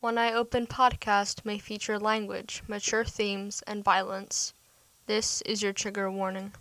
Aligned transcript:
One 0.00 0.16
Eye 0.16 0.32
Open 0.32 0.68
podcast 0.68 1.44
may 1.44 1.58
feature 1.58 1.98
language, 1.98 2.62
mature 2.68 3.04
themes, 3.04 3.64
and 3.66 3.82
violence. 3.82 4.54
This 5.06 5.42
is 5.42 5.60
your 5.60 5.72
trigger 5.72 6.08
warning. 6.08 6.52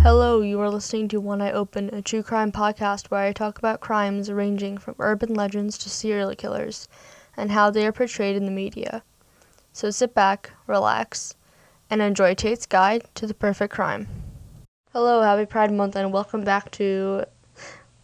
Hello, 0.00 0.40
you 0.40 0.58
are 0.58 0.70
listening 0.70 1.08
to 1.08 1.20
One 1.20 1.42
Eye 1.42 1.52
Open, 1.52 1.94
a 1.94 2.00
true 2.00 2.22
crime 2.22 2.50
podcast 2.50 3.10
where 3.10 3.20
I 3.20 3.34
talk 3.34 3.58
about 3.58 3.80
crimes 3.80 4.32
ranging 4.32 4.78
from 4.78 4.94
urban 4.98 5.34
legends 5.34 5.76
to 5.76 5.90
serial 5.90 6.34
killers 6.34 6.88
and 7.36 7.50
how 7.50 7.68
they 7.68 7.86
are 7.86 7.92
portrayed 7.92 8.36
in 8.36 8.46
the 8.46 8.50
media. 8.50 9.02
So 9.74 9.90
sit 9.90 10.14
back, 10.14 10.52
relax, 10.66 11.34
and 11.90 12.00
enjoy 12.00 12.34
Tate's 12.34 12.66
Guide 12.66 13.04
to 13.16 13.26
the 13.26 13.34
Perfect 13.34 13.74
Crime. 13.74 14.06
Hello, 14.92 15.22
happy 15.22 15.44
Pride 15.44 15.72
Month, 15.72 15.96
and 15.96 16.12
welcome 16.12 16.44
back 16.44 16.70
to 16.72 17.24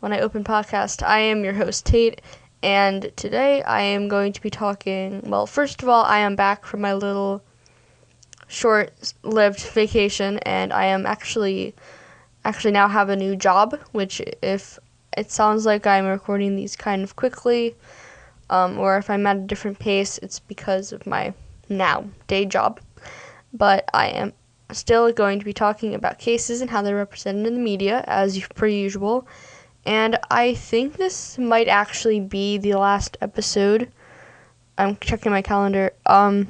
One 0.01 0.13
Eye 0.13 0.21
Open 0.21 0.43
Podcast. 0.43 1.07
I 1.07 1.21
am 1.21 1.45
your 1.45 1.53
host, 1.53 1.87
Tate, 1.87 2.21
and 2.65 3.13
today 3.17 3.63
I 3.63 3.83
am 3.83 4.09
going 4.09 4.33
to 4.33 4.43
be 4.43 4.51
talking. 4.51 5.23
Well, 5.25 5.47
first 5.47 5.85
of 5.85 5.89
all, 5.89 6.03
I 6.05 6.19
am 6.19 6.35
back 6.35 6.67
from 6.67 6.81
my 6.81 6.95
little 6.95 7.45
short 8.49 9.13
lived 9.23 9.61
vacation, 9.61 10.39
and 10.39 10.73
I 10.73 10.87
am 10.87 11.07
actually 11.07 11.73
actually 12.45 12.73
now 12.73 12.89
have 12.89 13.09
a 13.09 13.17
new 13.17 13.37
job, 13.37 13.79
which 13.93 14.21
if 14.43 14.81
it 15.17 15.31
sounds 15.31 15.65
like 15.65 15.87
I'm 15.87 16.07
recording 16.07 16.57
these 16.57 16.75
kind 16.75 17.05
of 17.05 17.15
quickly, 17.15 17.77
um, 18.51 18.79
or 18.79 18.99
if 18.99 19.09
I'm 19.11 19.27
at 19.29 19.37
a 19.37 19.41
different 19.41 19.79
pace, 19.79 20.19
it's 20.19 20.41
because 20.41 20.91
of 20.93 21.07
my 21.07 21.35
now 21.69 22.05
day 22.27 22.45
job. 22.45 22.81
But 23.57 23.89
I 23.95 24.09
am 24.09 24.33
still 24.73 25.13
going 25.13 25.39
to 25.39 25.45
be 25.45 25.53
talking 25.53 25.95
about 25.95 26.19
cases 26.19 26.61
and 26.61 26.71
how 26.71 26.83
they're 26.83 26.97
represented 26.97 27.47
in 27.47 27.55
the 27.55 27.61
media, 27.61 28.05
as 28.07 28.39
per 28.55 28.67
usual. 28.67 29.27
And 29.85 30.19
I 30.31 30.55
think 30.55 30.97
this 30.97 31.39
might 31.39 31.69
actually 31.69 32.21
be 32.21 32.59
the 32.59 32.75
last 32.75 33.17
episode. 33.21 33.91
I'm 34.77 34.97
checking 34.97 35.33
my 35.33 35.43
calendar. 35.43 35.93
Um, 36.05 36.49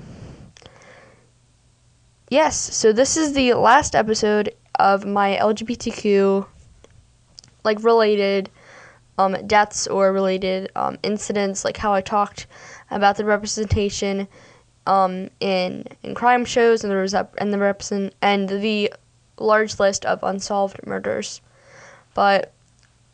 yes, 2.31 2.57
so 2.57 2.93
this 2.93 3.17
is 3.17 3.34
the 3.34 3.55
last 3.55 3.95
episode 3.95 4.55
of 4.79 5.05
my 5.05 5.37
LGBTQ 5.37 6.47
like 7.65 7.83
related 7.83 8.49
um, 9.19 9.37
deaths 9.47 9.87
or 9.87 10.12
related 10.12 10.71
um, 10.77 10.99
incidents, 11.03 11.65
like 11.65 11.77
how 11.77 11.93
I 11.93 12.01
talked 12.01 12.47
about 12.91 13.17
the 13.17 13.25
representation 13.25 14.29
um, 14.87 15.31
in 15.41 15.84
in 16.03 16.15
crime 16.15 16.45
shows 16.45 16.84
and 16.84 16.92
the 16.92 17.29
and 17.39 17.53
the 17.53 17.59
represent 17.59 18.15
and 18.23 18.48
the 18.48 18.93
large 19.39 19.78
list 19.78 20.05
of 20.05 20.23
unsolved 20.23 20.87
murders. 20.87 21.41
But 22.15 22.53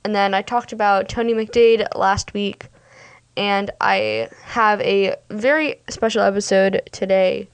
and 0.05 0.15
then 0.15 0.35
I 0.35 0.43
talked 0.43 0.73
about 0.73 1.09
Tony 1.09 1.35
McDade 1.35 1.87
last 1.97 2.35
week, 2.35 2.69
and 3.37 3.71
I 3.81 4.29
have 4.43 4.81
a 4.81 5.17
very 5.31 5.77
special 5.89 6.23
episode 6.23 6.83
today 6.93 7.49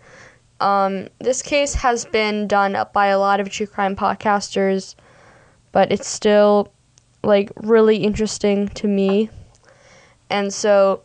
um, 0.60 1.08
this 1.20 1.42
case 1.42 1.75
has 1.75 2.05
been 2.05 2.48
done 2.48 2.77
by 2.92 3.06
a 3.06 3.19
lot 3.19 3.41
of 3.41 3.48
true 3.48 3.66
crime 3.66 3.94
podcasters, 3.94 4.94
but 5.72 5.92
it's 5.92 6.08
still 6.08 6.72
like 7.22 7.50
really 7.56 7.98
interesting 7.98 8.69
to 8.69 8.88
me. 8.88 9.30
And 10.30 10.53
so 10.53 11.03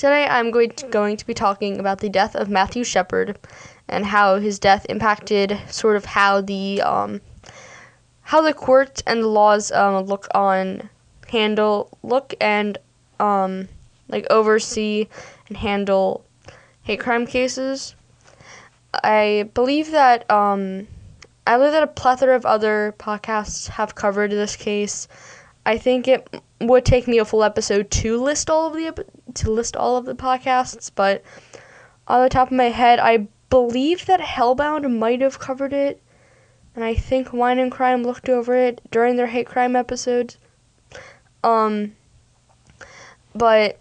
today 0.00 0.26
I'm 0.26 0.50
going 0.50 0.70
to, 0.70 0.86
going 0.86 1.18
to 1.18 1.26
be 1.26 1.34
talking 1.34 1.78
about 1.78 1.98
the 1.98 2.08
death 2.08 2.34
of 2.34 2.48
Matthew 2.48 2.84
Shepard 2.84 3.38
and 3.86 4.06
how 4.06 4.38
his 4.38 4.58
death 4.58 4.86
impacted 4.88 5.58
sort 5.68 5.94
of 5.94 6.06
how 6.06 6.40
the 6.40 6.80
um, 6.80 7.20
how 8.22 8.40
the 8.40 8.54
court 8.54 9.02
and 9.06 9.22
the 9.22 9.28
laws 9.28 9.70
um, 9.70 10.06
look 10.06 10.26
on 10.34 10.88
handle 11.28 11.98
look 12.02 12.32
and 12.40 12.78
um, 13.18 13.68
like 14.08 14.26
oversee 14.30 15.06
and 15.48 15.58
handle 15.58 16.24
hate 16.82 17.00
crime 17.00 17.26
cases. 17.26 17.94
I 19.04 19.50
believe 19.52 19.90
that 19.90 20.28
um, 20.30 20.88
I 21.46 21.58
believe 21.58 21.72
that 21.72 21.82
a 21.82 21.86
plethora 21.86 22.36
of 22.36 22.46
other 22.46 22.94
podcasts 22.98 23.68
have 23.68 23.96
covered 23.96 24.30
this 24.30 24.56
case. 24.56 25.08
I 25.66 25.76
think 25.76 26.08
it 26.08 26.42
would 26.60 26.84
take 26.84 27.08
me 27.08 27.18
a 27.18 27.24
full 27.24 27.42
episode 27.42 27.90
to 27.90 28.20
list 28.20 28.50
all 28.50 28.68
of 28.68 28.74
the 28.74 29.06
to 29.34 29.50
list 29.50 29.76
all 29.76 29.96
of 29.96 30.04
the 30.04 30.14
podcasts, 30.14 30.90
but 30.94 31.22
on 32.06 32.22
the 32.22 32.28
top 32.28 32.48
of 32.48 32.56
my 32.56 32.64
head, 32.64 32.98
I 32.98 33.28
believe 33.48 34.06
that 34.06 34.20
Hellbound 34.20 34.98
might 34.98 35.20
have 35.20 35.38
covered 35.38 35.72
it, 35.72 36.02
and 36.74 36.84
I 36.84 36.94
think 36.94 37.32
Wine 37.32 37.58
and 37.58 37.72
Crime 37.72 38.02
looked 38.02 38.28
over 38.28 38.54
it 38.54 38.80
during 38.90 39.16
their 39.16 39.28
hate 39.28 39.46
crime 39.46 39.74
episodes. 39.74 40.38
Um, 41.42 41.96
but 43.34 43.78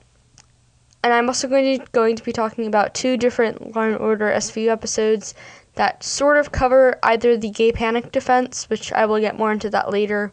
and 1.03 1.13
I'm 1.13 1.27
also 1.27 1.47
going 1.47 1.79
to 1.79 1.85
going 1.91 2.15
to 2.15 2.23
be 2.23 2.33
talking 2.33 2.67
about 2.67 2.93
two 2.93 3.17
different 3.17 3.75
Law 3.75 3.83
and 3.83 3.97
Order 3.97 4.31
SVU 4.31 4.69
episodes 4.69 5.33
that 5.75 6.03
sort 6.03 6.37
of 6.37 6.51
cover 6.51 6.99
either 7.03 7.37
the 7.37 7.49
gay 7.49 7.71
panic 7.71 8.11
defense, 8.11 8.69
which 8.69 8.91
I 8.91 9.05
will 9.05 9.19
get 9.19 9.37
more 9.37 9.51
into 9.51 9.69
that 9.69 9.91
later, 9.91 10.31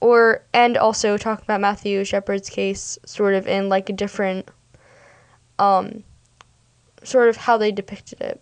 or 0.00 0.44
and 0.52 0.76
also 0.76 1.16
talk 1.16 1.42
about 1.42 1.60
Matthew 1.60 2.04
Shepard's 2.04 2.48
case, 2.48 2.98
sort 3.04 3.34
of 3.34 3.46
in 3.46 3.68
like 3.68 3.88
a 3.88 3.92
different, 3.92 4.48
um, 5.58 6.04
sort 7.02 7.28
of 7.28 7.36
how 7.36 7.56
they 7.56 7.72
depicted 7.72 8.20
it, 8.20 8.40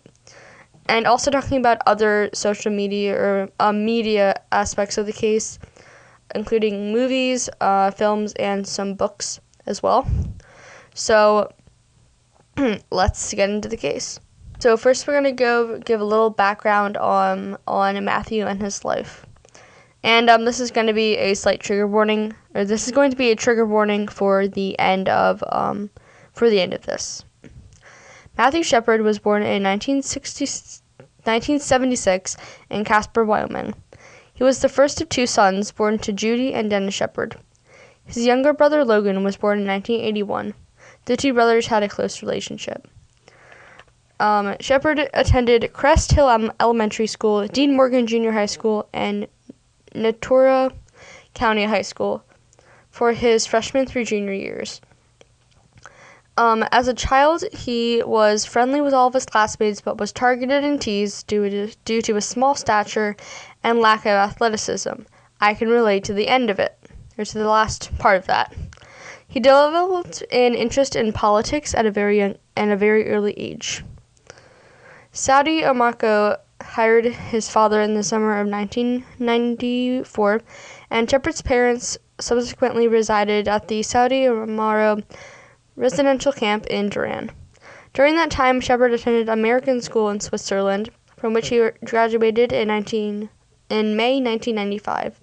and 0.87 1.07
also 1.07 1.31
talking 1.31 1.57
about 1.57 1.79
other 1.85 2.29
social 2.33 2.71
media 2.71 3.15
or 3.15 3.49
uh, 3.59 3.71
media 3.71 4.35
aspects 4.51 4.97
of 4.97 5.05
the 5.05 5.13
case, 5.13 5.59
including 6.35 6.93
movies, 6.93 7.49
uh, 7.61 7.91
films, 7.91 8.33
and 8.33 8.67
some 8.67 8.93
books 8.93 9.39
as 9.65 9.81
well. 9.81 10.07
So 10.93 11.51
let's 12.91 13.33
get 13.33 13.49
into 13.49 13.69
the 13.69 13.77
case. 13.77 14.19
So 14.59 14.75
first, 14.75 15.05
we're 15.05 15.13
gonna 15.13 15.31
go 15.31 15.77
give 15.77 16.01
a 16.01 16.05
little 16.05 16.31
background 16.31 16.97
on 16.97 17.57
on 17.67 18.03
Matthew 18.03 18.47
and 18.47 18.59
his 18.59 18.83
life, 18.83 19.26
and 20.03 20.29
um, 20.29 20.45
this 20.45 20.59
is 20.59 20.71
going 20.71 20.87
to 20.87 20.93
be 20.93 21.17
a 21.17 21.33
slight 21.33 21.59
trigger 21.59 21.87
warning, 21.87 22.33
or 22.53 22.65
this 22.65 22.87
is 22.87 22.93
going 22.93 23.11
to 23.11 23.17
be 23.17 23.31
a 23.31 23.35
trigger 23.35 23.65
warning 23.65 24.07
for 24.07 24.47
the 24.47 24.77
end 24.79 25.09
of 25.09 25.43
um, 25.49 25.89
for 26.33 26.49
the 26.49 26.61
end 26.61 26.73
of 26.73 26.85
this. 26.85 27.23
Matthew 28.37 28.63
Shepard 28.63 29.01
was 29.01 29.17
born 29.17 29.41
in 29.41 29.63
1960, 29.63 30.45
1976 31.23 32.37
in 32.69 32.85
Casper, 32.85 33.25
Wyoming. 33.25 33.73
He 34.33 34.43
was 34.43 34.61
the 34.61 34.69
first 34.69 35.01
of 35.01 35.09
two 35.09 35.25
sons 35.25 35.71
born 35.71 35.97
to 35.99 36.13
Judy 36.13 36.53
and 36.53 36.69
Dennis 36.69 36.93
Shepard. 36.93 37.37
His 38.05 38.25
younger 38.25 38.53
brother 38.53 38.85
Logan 38.85 39.23
was 39.23 39.35
born 39.35 39.59
in 39.59 39.67
1981. 39.67 40.53
The 41.05 41.17
two 41.17 41.33
brothers 41.33 41.67
had 41.67 41.81
a 41.81 41.89
close 41.89 42.21
relationship. 42.21 42.87
Um, 44.19 44.55
Shepard 44.59 45.09
attended 45.13 45.73
Crest 45.73 46.11
Hill 46.11 46.51
Elementary 46.59 47.07
School, 47.07 47.47
Dean 47.47 47.75
Morgan 47.75 48.07
Junior 48.07 48.31
High 48.31 48.45
School, 48.45 48.87
and 48.93 49.27
Natrona 49.93 50.73
County 51.33 51.65
High 51.65 51.81
School 51.81 52.23
for 52.89 53.13
his 53.13 53.45
freshman 53.45 53.85
through 53.85 54.05
junior 54.05 54.33
years. 54.33 54.81
Um, 56.37 56.63
as 56.71 56.87
a 56.87 56.93
child, 56.93 57.43
he 57.51 58.03
was 58.03 58.45
friendly 58.45 58.79
with 58.79 58.93
all 58.93 59.07
of 59.07 59.13
his 59.13 59.25
classmates, 59.25 59.81
but 59.81 59.97
was 59.97 60.11
targeted 60.11 60.63
and 60.63 60.79
teased 60.79 61.25
due 61.25 61.49
to, 61.49 61.75
due 61.83 62.01
to 62.03 62.15
his 62.15 62.25
small 62.25 62.53
stature 62.53 63.15
and 63.63 63.79
lack 63.79 64.01
of 64.01 64.11
athleticism. 64.11 65.01
I 65.41 65.55
can 65.55 65.69
relate 65.69 66.03
to 66.05 66.13
the 66.13 66.27
end 66.27 66.51
of 66.51 66.59
it, 66.59 66.77
or 67.17 67.25
to 67.25 67.37
the 67.37 67.47
last 67.47 67.95
part 67.97 68.17
of 68.17 68.27
that. 68.27 68.53
He 69.27 69.39
developed 69.39 70.23
an 70.31 70.53
interest 70.53 70.95
in 70.95 71.11
politics 71.11 71.73
at 71.73 71.85
a 71.85 71.91
very 71.91 72.19
young 72.19 72.35
and 72.55 72.71
a 72.71 72.77
very 72.77 73.09
early 73.09 73.33
age. 73.33 73.83
Saudi 75.11 75.61
Aramco 75.61 76.37
hired 76.61 77.05
his 77.05 77.49
father 77.49 77.81
in 77.81 77.93
the 77.93 78.03
summer 78.03 78.39
of 78.39 78.47
1994, 78.47 80.41
and 80.89 81.09
Shepard's 81.09 81.41
parents 81.41 81.97
subsequently 82.19 82.87
resided 82.87 83.47
at 83.47 83.67
the 83.67 83.83
Saudi 83.83 84.23
Aramco 84.23 85.03
residential 85.75 86.31
camp 86.31 86.65
in 86.67 86.89
Dhahran. 86.89 87.29
During 87.93 88.15
that 88.15 88.31
time, 88.31 88.61
Shepard 88.61 88.93
attended 88.93 89.29
American 89.29 89.81
school 89.81 90.09
in 90.09 90.19
Switzerland, 90.19 90.89
from 91.15 91.33
which 91.33 91.49
he 91.49 91.69
graduated 91.83 92.51
in 92.51 92.67
19 92.67 93.29
in 93.69 93.95
May 93.95 94.21
1995. 94.21 95.19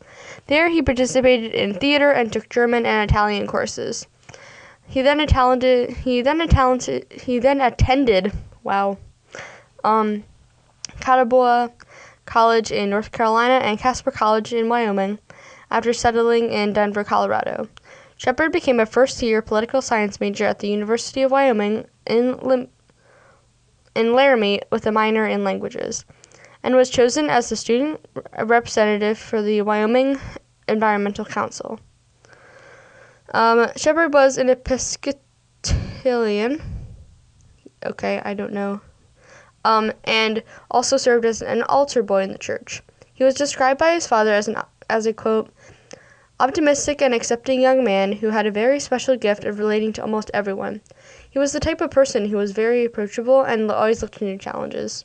There, 0.47 0.69
he 0.69 0.83
participated 0.83 1.55
in 1.55 1.75
theater 1.75 2.11
and 2.11 2.33
took 2.33 2.49
German 2.49 2.85
and 2.85 3.09
Italian 3.09 3.47
courses. 3.47 4.07
He 4.87 5.03
then 5.03 5.21
attended. 5.21 5.91
He 5.91 6.21
then 6.21 6.41
attended. 6.41 7.07
He 7.11 7.39
then 7.39 7.61
attended. 7.61 8.33
Wow. 8.63 8.99
Um, 9.83 10.25
Catawba 11.05 11.71
College 12.25 12.73
in 12.73 12.89
North 12.89 13.13
Carolina 13.13 13.63
and 13.63 13.79
Casper 13.79 14.11
College 14.11 14.55
in 14.55 14.71
Wyoming. 14.71 15.19
After 15.71 15.93
settling 15.93 16.51
in 16.51 16.73
Denver, 16.73 17.05
Colorado, 17.05 17.69
Shepard 18.17 18.53
became 18.53 18.81
a 18.81 18.87
first-year 18.87 19.43
political 19.43 19.83
science 19.83 20.19
major 20.19 20.47
at 20.47 20.61
the 20.61 20.69
University 20.69 21.23
of 21.23 21.31
Wyoming 21.31 21.85
in 22.07 22.39
Lim- 22.39 22.71
in 23.95 24.15
Laramie 24.15 24.63
with 24.71 24.87
a 24.87 24.93
minor 24.93 25.27
in 25.27 25.45
languages. 25.45 26.07
and 26.65 26.75
was 26.75 26.89
chosen 26.89 27.29
as 27.29 27.51
the 27.51 27.57
student 27.57 28.01
representative 28.43 29.19
for 29.19 29.43
the 29.43 29.61
Wyoming 29.61 30.19
Environmental 30.67 31.27
Council. 31.27 31.79
Um, 33.35 33.69
Shepard 33.77 34.15
was 34.15 34.39
an 34.39 34.49
Episcopalian. 34.49 36.63
Okay, 37.85 38.23
I 38.25 38.33
don't 38.33 38.55
know. 38.55 38.81
Um, 39.65 39.93
and 40.05 40.43
also 40.71 40.97
served 40.97 41.25
as 41.25 41.41
an 41.41 41.63
altar 41.63 42.03
boy 42.03 42.23
in 42.23 42.33
the 42.33 42.39
church. 42.39 42.83
He 43.13 43.25
was 43.25 43.35
described 43.35 43.79
by 43.79 43.93
his 43.93 44.07
father 44.07 44.33
as 44.33 44.49
an 44.49 44.57
as 44.91 45.07
a 45.07 45.13
quote 45.13 45.51
optimistic 46.41 47.01
and 47.01 47.15
accepting 47.15 47.61
young 47.61 47.85
man 47.85 48.13
who 48.13 48.31
had 48.31 48.47
a 48.47 48.51
very 48.51 48.81
special 48.81 49.17
gift 49.17 49.45
of 49.45 49.59
relating 49.59 49.93
to 49.93 50.03
almost 50.03 50.31
everyone. 50.35 50.81
He 51.31 51.39
was 51.39 51.53
the 51.53 51.61
type 51.61 51.81
of 51.81 51.91
person 51.91 52.27
who 52.27 52.37
was 52.37 52.53
very 52.53 52.85
approachable 52.85 53.43
and 53.43 53.71
always 53.71 54.03
looked 54.03 54.19
for 54.19 54.25
new 54.25 54.37
challenges. 54.37 55.05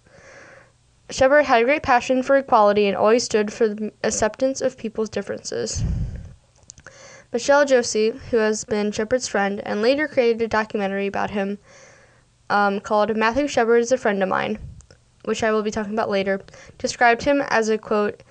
Shepard 1.12 1.46
had 1.46 1.62
a 1.62 1.66
great 1.66 1.84
passion 1.84 2.22
for 2.22 2.38
equality 2.38 2.88
and 2.88 2.98
always 2.98 3.24
stood 3.24 3.52
for 3.52 3.68
the 3.70 3.92
acceptance 4.04 4.62
of 4.62 4.78
people's 4.78 5.10
differences. 5.10 5.84
Michele 7.32 7.66
Josue, 7.66 8.20
who 8.32 8.38
has 8.38 8.64
been 8.64 8.92
Shepard's 8.92 9.28
friend 9.28 9.62
and 9.66 9.82
later 9.82 10.08
created 10.08 10.42
a 10.42 10.48
documentary 10.48 11.08
about 11.08 11.32
him 11.32 11.60
um, 12.50 12.80
called 12.80 13.16
Matthew 13.16 13.48
Shepard 13.48 13.82
is 13.82 13.92
a 13.92 13.98
Friend 13.98 14.22
of 14.22 14.30
Mine, 14.30 14.58
which 15.26 15.44
I 15.44 15.52
will 15.52 15.64
be 15.64 15.72
talking 15.72 15.94
about 15.94 16.10
later, 16.10 16.42
described 16.78 17.24
him 17.24 17.42
as 17.50 17.70
a 17.70 17.78
quote, 17.78 18.24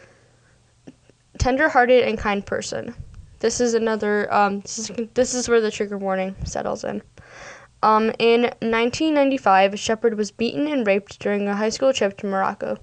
tender 1.38 1.68
hearted 1.68 2.04
and 2.04 2.18
kind 2.18 2.44
person. 2.44 2.94
This 3.40 3.60
is 3.60 3.74
another, 3.74 4.32
um, 4.34 4.60
this, 4.60 4.78
is, 4.78 4.90
this 5.14 5.34
is 5.34 5.48
where 5.48 5.60
the 5.60 5.70
trigger 5.70 5.96
warning 5.96 6.34
settles 6.44 6.82
in. 6.82 7.02
Um, 7.82 8.12
in 8.18 8.42
1995, 8.42 9.78
Shepard 9.78 10.16
was 10.16 10.32
beaten 10.32 10.66
and 10.66 10.84
raped 10.84 11.20
during 11.20 11.46
a 11.46 11.54
high 11.54 11.68
school 11.68 11.92
trip 11.92 12.16
to 12.18 12.26
Morocco. 12.26 12.78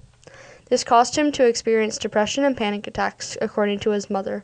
This 0.70 0.84
caused 0.84 1.16
him 1.16 1.30
to 1.32 1.46
experience 1.46 1.98
depression 1.98 2.44
and 2.44 2.56
panic 2.56 2.86
attacks, 2.86 3.36
according 3.42 3.80
to 3.80 3.90
his 3.90 4.08
mother. 4.08 4.42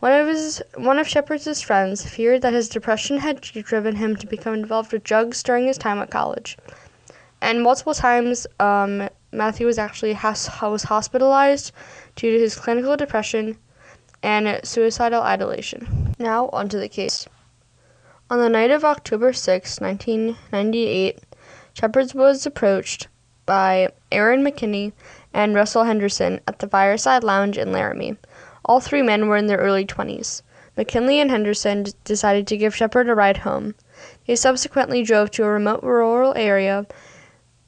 One 0.00 0.12
of 0.12 0.28
his 0.28 0.62
one 0.76 0.98
of 0.98 1.08
Shepard's 1.08 1.60
friends 1.60 2.06
feared 2.06 2.42
that 2.42 2.52
his 2.52 2.68
depression 2.68 3.18
had 3.18 3.40
driven 3.40 3.96
him 3.96 4.14
to 4.16 4.26
become 4.28 4.54
involved 4.54 4.92
with 4.92 5.02
drugs 5.02 5.42
during 5.42 5.66
his 5.66 5.76
time 5.76 5.98
at 5.98 6.10
college, 6.10 6.56
and 7.40 7.62
multiple 7.62 7.94
times 7.94 8.46
um, 8.60 9.08
Matthew 9.32 9.66
was 9.66 9.76
actually 9.76 10.12
has, 10.12 10.48
was 10.62 10.84
hospitalized 10.84 11.72
due 12.14 12.30
to 12.30 12.38
his 12.38 12.54
clinical 12.54 12.96
depression 12.96 13.58
and 14.22 14.60
suicidal 14.64 15.22
ideation. 15.22 16.14
Now 16.18 16.48
onto 16.52 16.78
the 16.78 16.88
case. 16.88 17.26
On 18.30 18.38
the 18.38 18.48
night 18.48 18.70
of 18.70 18.84
October 18.84 19.32
6, 19.32 19.80
1998, 19.80 21.18
Shepard 21.72 22.14
was 22.14 22.46
approached 22.46 23.08
by 23.46 23.88
Aaron 24.12 24.44
McKinney 24.44 24.92
and 25.32 25.54
Russell 25.54 25.84
Henderson 25.84 26.40
at 26.46 26.58
the 26.58 26.68
Fireside 26.68 27.24
Lounge 27.24 27.56
in 27.58 27.72
Laramie. 27.72 28.16
All 28.68 28.80
three 28.80 29.00
men 29.00 29.28
were 29.28 29.38
in 29.38 29.46
their 29.46 29.56
early 29.56 29.86
20s. 29.86 30.42
McKinney 30.76 31.16
and 31.16 31.30
Henderson 31.30 31.86
decided 32.04 32.46
to 32.46 32.56
give 32.58 32.76
Shepard 32.76 33.08
a 33.08 33.14
ride 33.14 33.38
home. 33.38 33.74
They 34.26 34.36
subsequently 34.36 35.02
drove 35.02 35.30
to 35.32 35.44
a 35.44 35.48
remote 35.48 35.82
rural 35.82 36.34
area 36.36 36.86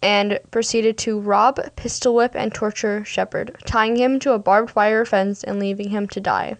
and 0.03 0.39
proceeded 0.51 0.99
to 0.99 1.19
rob, 1.19 1.59
pistol 1.75 2.15
whip, 2.15 2.33
and 2.35 2.53
torture 2.53 3.03
Shepard, 3.05 3.57
tying 3.65 3.97
him 3.97 4.19
to 4.21 4.33
a 4.33 4.39
barbed 4.39 4.77
wire 4.77 5.07
fence 5.07 5.43
and 5.43 5.59
leaving 5.59 5.89
him 5.89 6.07
to 6.09 6.21
die. 6.21 6.57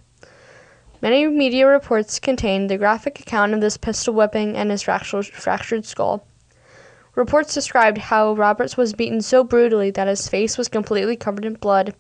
Many 1.03 1.27
media 1.27 1.67
reports 1.67 2.19
contained 2.19 2.71
the 2.71 2.79
graphic 2.79 3.21
account 3.21 3.53
of 3.53 3.61
this 3.61 3.77
pistol 3.77 4.15
whipping 4.15 4.57
and 4.57 4.71
his 4.71 4.83
fractured 4.83 5.85
skull. 5.85 6.27
Reports 7.15 7.53
described 7.53 7.99
how 7.99 8.33
Roberts 8.33 8.77
was 8.77 8.95
beaten 8.95 9.21
so 9.21 9.45
brutally 9.45 9.91
that 9.91 10.09
his 10.09 10.29
face 10.29 10.57
was 10.57 10.69
completely 10.69 11.17
covered 11.17 11.45
in 11.45 11.55
blood, 11.55 11.95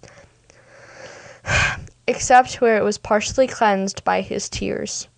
except 2.11 2.61
where 2.61 2.77
it 2.77 2.83
was 2.83 2.99
partially 2.99 3.47
cleansed 3.47 4.05
by 4.05 4.21
his 4.21 4.49
tears. 4.49 5.09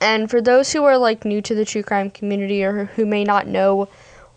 And 0.00 0.30
for 0.30 0.42
those 0.42 0.72
who 0.72 0.84
are 0.84 0.98
like 0.98 1.24
new 1.24 1.40
to 1.40 1.54
the 1.54 1.64
true 1.64 1.82
crime 1.82 2.10
community 2.10 2.62
or 2.62 2.84
who 2.84 3.06
may 3.06 3.24
not 3.24 3.46
know 3.46 3.88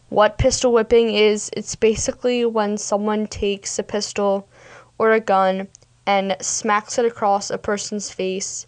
what 0.09 0.37
pistol 0.37 0.71
whipping 0.71 1.13
is, 1.13 1.49
it's 1.57 1.75
basically 1.75 2.45
when 2.45 2.77
someone 2.77 3.27
takes 3.27 3.77
a 3.77 3.83
pistol 3.83 4.47
or 4.97 5.11
a 5.11 5.19
gun 5.19 5.67
and 6.05 6.37
smacks 6.39 6.97
it 6.97 7.05
across 7.05 7.49
a 7.49 7.57
person's 7.57 8.09
face, 8.09 8.65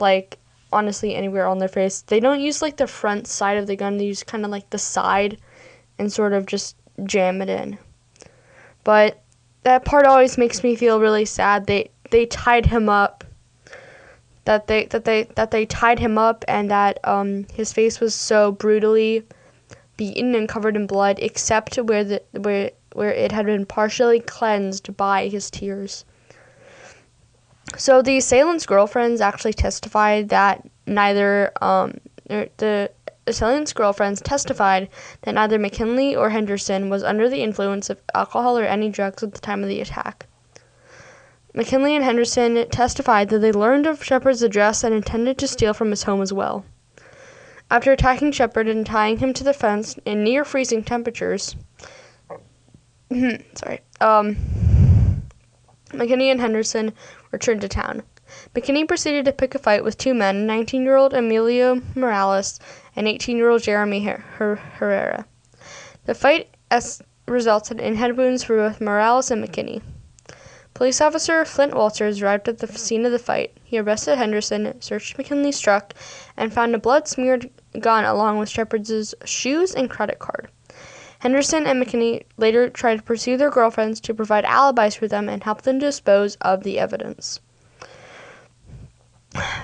like 0.00 0.38
honestly 0.72 1.14
anywhere 1.14 1.46
on 1.46 1.58
their 1.58 1.68
face. 1.68 2.00
They 2.00 2.20
don't 2.20 2.40
use 2.40 2.62
like 2.62 2.78
the 2.78 2.86
front 2.86 3.26
side 3.26 3.58
of 3.58 3.66
the 3.66 3.76
gun, 3.76 3.98
they 3.98 4.06
use 4.06 4.22
kind 4.22 4.46
of 4.46 4.50
like 4.50 4.70
the 4.70 4.78
side 4.78 5.36
and 5.98 6.10
sort 6.10 6.32
of 6.32 6.46
just 6.46 6.76
jam 7.04 7.42
it 7.42 7.50
in. 7.50 7.76
But 8.84 9.22
that 9.62 9.84
part 9.84 10.06
always 10.06 10.38
makes 10.38 10.62
me 10.62 10.76
feel 10.76 11.00
really 11.00 11.24
sad. 11.24 11.66
They 11.66 11.90
they 12.10 12.26
tied 12.26 12.66
him 12.66 12.88
up. 12.88 13.24
That 14.44 14.66
they 14.66 14.86
that 14.86 15.04
they 15.04 15.24
that 15.36 15.50
they 15.50 15.66
tied 15.66 15.98
him 15.98 16.18
up 16.18 16.44
and 16.48 16.70
that 16.70 16.98
um 17.04 17.46
his 17.52 17.72
face 17.72 18.00
was 18.00 18.14
so 18.14 18.52
brutally 18.52 19.24
beaten 19.96 20.34
and 20.34 20.48
covered 20.48 20.76
in 20.76 20.86
blood 20.86 21.18
except 21.20 21.76
where 21.76 22.04
the 22.04 22.22
where 22.32 22.70
where 22.94 23.12
it 23.12 23.32
had 23.32 23.46
been 23.46 23.66
partially 23.66 24.20
cleansed 24.20 24.96
by 24.96 25.28
his 25.28 25.50
tears. 25.50 26.04
So 27.76 28.02
the 28.02 28.16
assailant's 28.16 28.66
girlfriends 28.66 29.20
actually 29.20 29.52
testified 29.52 30.30
that 30.30 30.68
neither 30.86 31.52
um, 31.62 31.98
er, 32.30 32.48
the 32.56 32.90
assailant's 33.30 33.72
girlfriends 33.72 34.20
testified 34.20 34.90
that 35.22 35.34
neither 35.34 35.58
McKinney 35.58 36.16
or 36.16 36.30
Henderson 36.30 36.90
was 36.90 37.02
under 37.02 37.28
the 37.28 37.42
influence 37.42 37.88
of 37.88 38.02
alcohol 38.14 38.58
or 38.58 38.64
any 38.64 38.90
drugs 38.90 39.22
at 39.22 39.32
the 39.32 39.40
time 39.40 39.62
of 39.62 39.68
the 39.68 39.80
attack. 39.80 40.26
McKinney 41.54 41.96
and 41.96 42.04
Henderson 42.04 42.68
testified 42.68 43.28
that 43.30 43.38
they 43.38 43.50
learned 43.50 43.86
of 43.86 44.04
Shepard's 44.04 44.42
address 44.42 44.84
and 44.84 44.94
intended 44.94 45.38
to 45.38 45.48
steal 45.48 45.74
from 45.74 45.90
his 45.90 46.04
home 46.04 46.22
as 46.22 46.32
well. 46.32 46.64
After 47.70 47.92
attacking 47.92 48.32
Shepard 48.32 48.68
and 48.68 48.84
tying 48.84 49.18
him 49.18 49.32
to 49.32 49.44
the 49.44 49.54
fence 49.54 49.96
in 50.04 50.22
near 50.22 50.44
freezing 50.44 50.84
temperatures, 50.84 51.56
sorry, 53.54 53.80
um, 54.00 54.36
McKinney 55.88 56.30
and 56.30 56.40
Henderson 56.40 56.92
returned 57.32 57.60
to 57.62 57.68
town. 57.68 58.02
McKinney 58.54 58.86
proceeded 58.86 59.24
to 59.24 59.32
pick 59.32 59.56
a 59.56 59.58
fight 59.58 59.82
with 59.82 59.98
two 59.98 60.14
men 60.14 60.46
19 60.46 60.84
year 60.84 60.96
old 60.96 61.12
Emilio 61.12 61.82
Morales 61.96 62.60
and 63.00 63.08
18 63.08 63.38
year 63.38 63.48
old 63.48 63.62
Jeremy 63.62 64.04
Her- 64.04 64.22
Her- 64.36 64.56
Herrera. 64.56 65.24
The 66.04 66.12
fight 66.12 66.54
as- 66.70 67.00
resulted 67.26 67.80
in 67.80 67.94
head 67.96 68.14
wounds 68.14 68.44
for 68.44 68.56
both 68.58 68.78
Morales 68.78 69.30
and 69.30 69.42
McKinney. 69.42 69.80
Police 70.74 71.00
officer 71.00 71.46
Flint 71.46 71.72
Waters 71.72 72.20
arrived 72.20 72.46
at 72.46 72.58
the 72.58 72.66
scene 72.66 73.06
of 73.06 73.12
the 73.12 73.18
fight. 73.18 73.56
He 73.64 73.78
arrested 73.78 74.18
Henderson, 74.18 74.78
searched 74.82 75.16
McKinney's 75.16 75.58
truck, 75.60 75.94
and 76.36 76.52
found 76.52 76.74
a 76.74 76.78
blood 76.78 77.08
smeared 77.08 77.48
gun 77.78 78.04
along 78.04 78.38
with 78.38 78.50
Shepard's 78.50 79.14
shoes 79.24 79.74
and 79.74 79.88
credit 79.88 80.18
card. 80.18 80.50
Henderson 81.20 81.66
and 81.66 81.82
McKinney 81.82 82.24
later 82.36 82.68
tried 82.68 82.96
to 82.96 83.02
pursue 83.02 83.38
their 83.38 83.50
girlfriends 83.50 83.98
to 84.00 84.12
provide 84.12 84.44
alibis 84.44 84.94
for 84.94 85.08
them 85.08 85.26
and 85.26 85.42
help 85.42 85.62
them 85.62 85.78
dispose 85.78 86.36
of 86.42 86.64
the 86.64 86.78
evidence. 86.78 87.40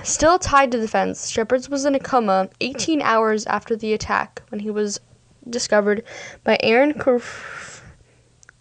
Still 0.03 0.39
tied 0.39 0.71
to 0.71 0.77
the 0.77 0.87
fence, 0.87 1.29
Shepard 1.29 1.67
was 1.67 1.83
in 1.83 1.93
a 1.93 1.99
coma 1.99 2.49
18 2.61 3.01
hours 3.01 3.45
after 3.45 3.75
the 3.75 3.93
attack 3.93 4.41
when 4.49 4.59
he 4.61 4.69
was 4.69 4.99
discovered 5.49 6.03
by 6.43 6.57
Aaron 6.61 6.93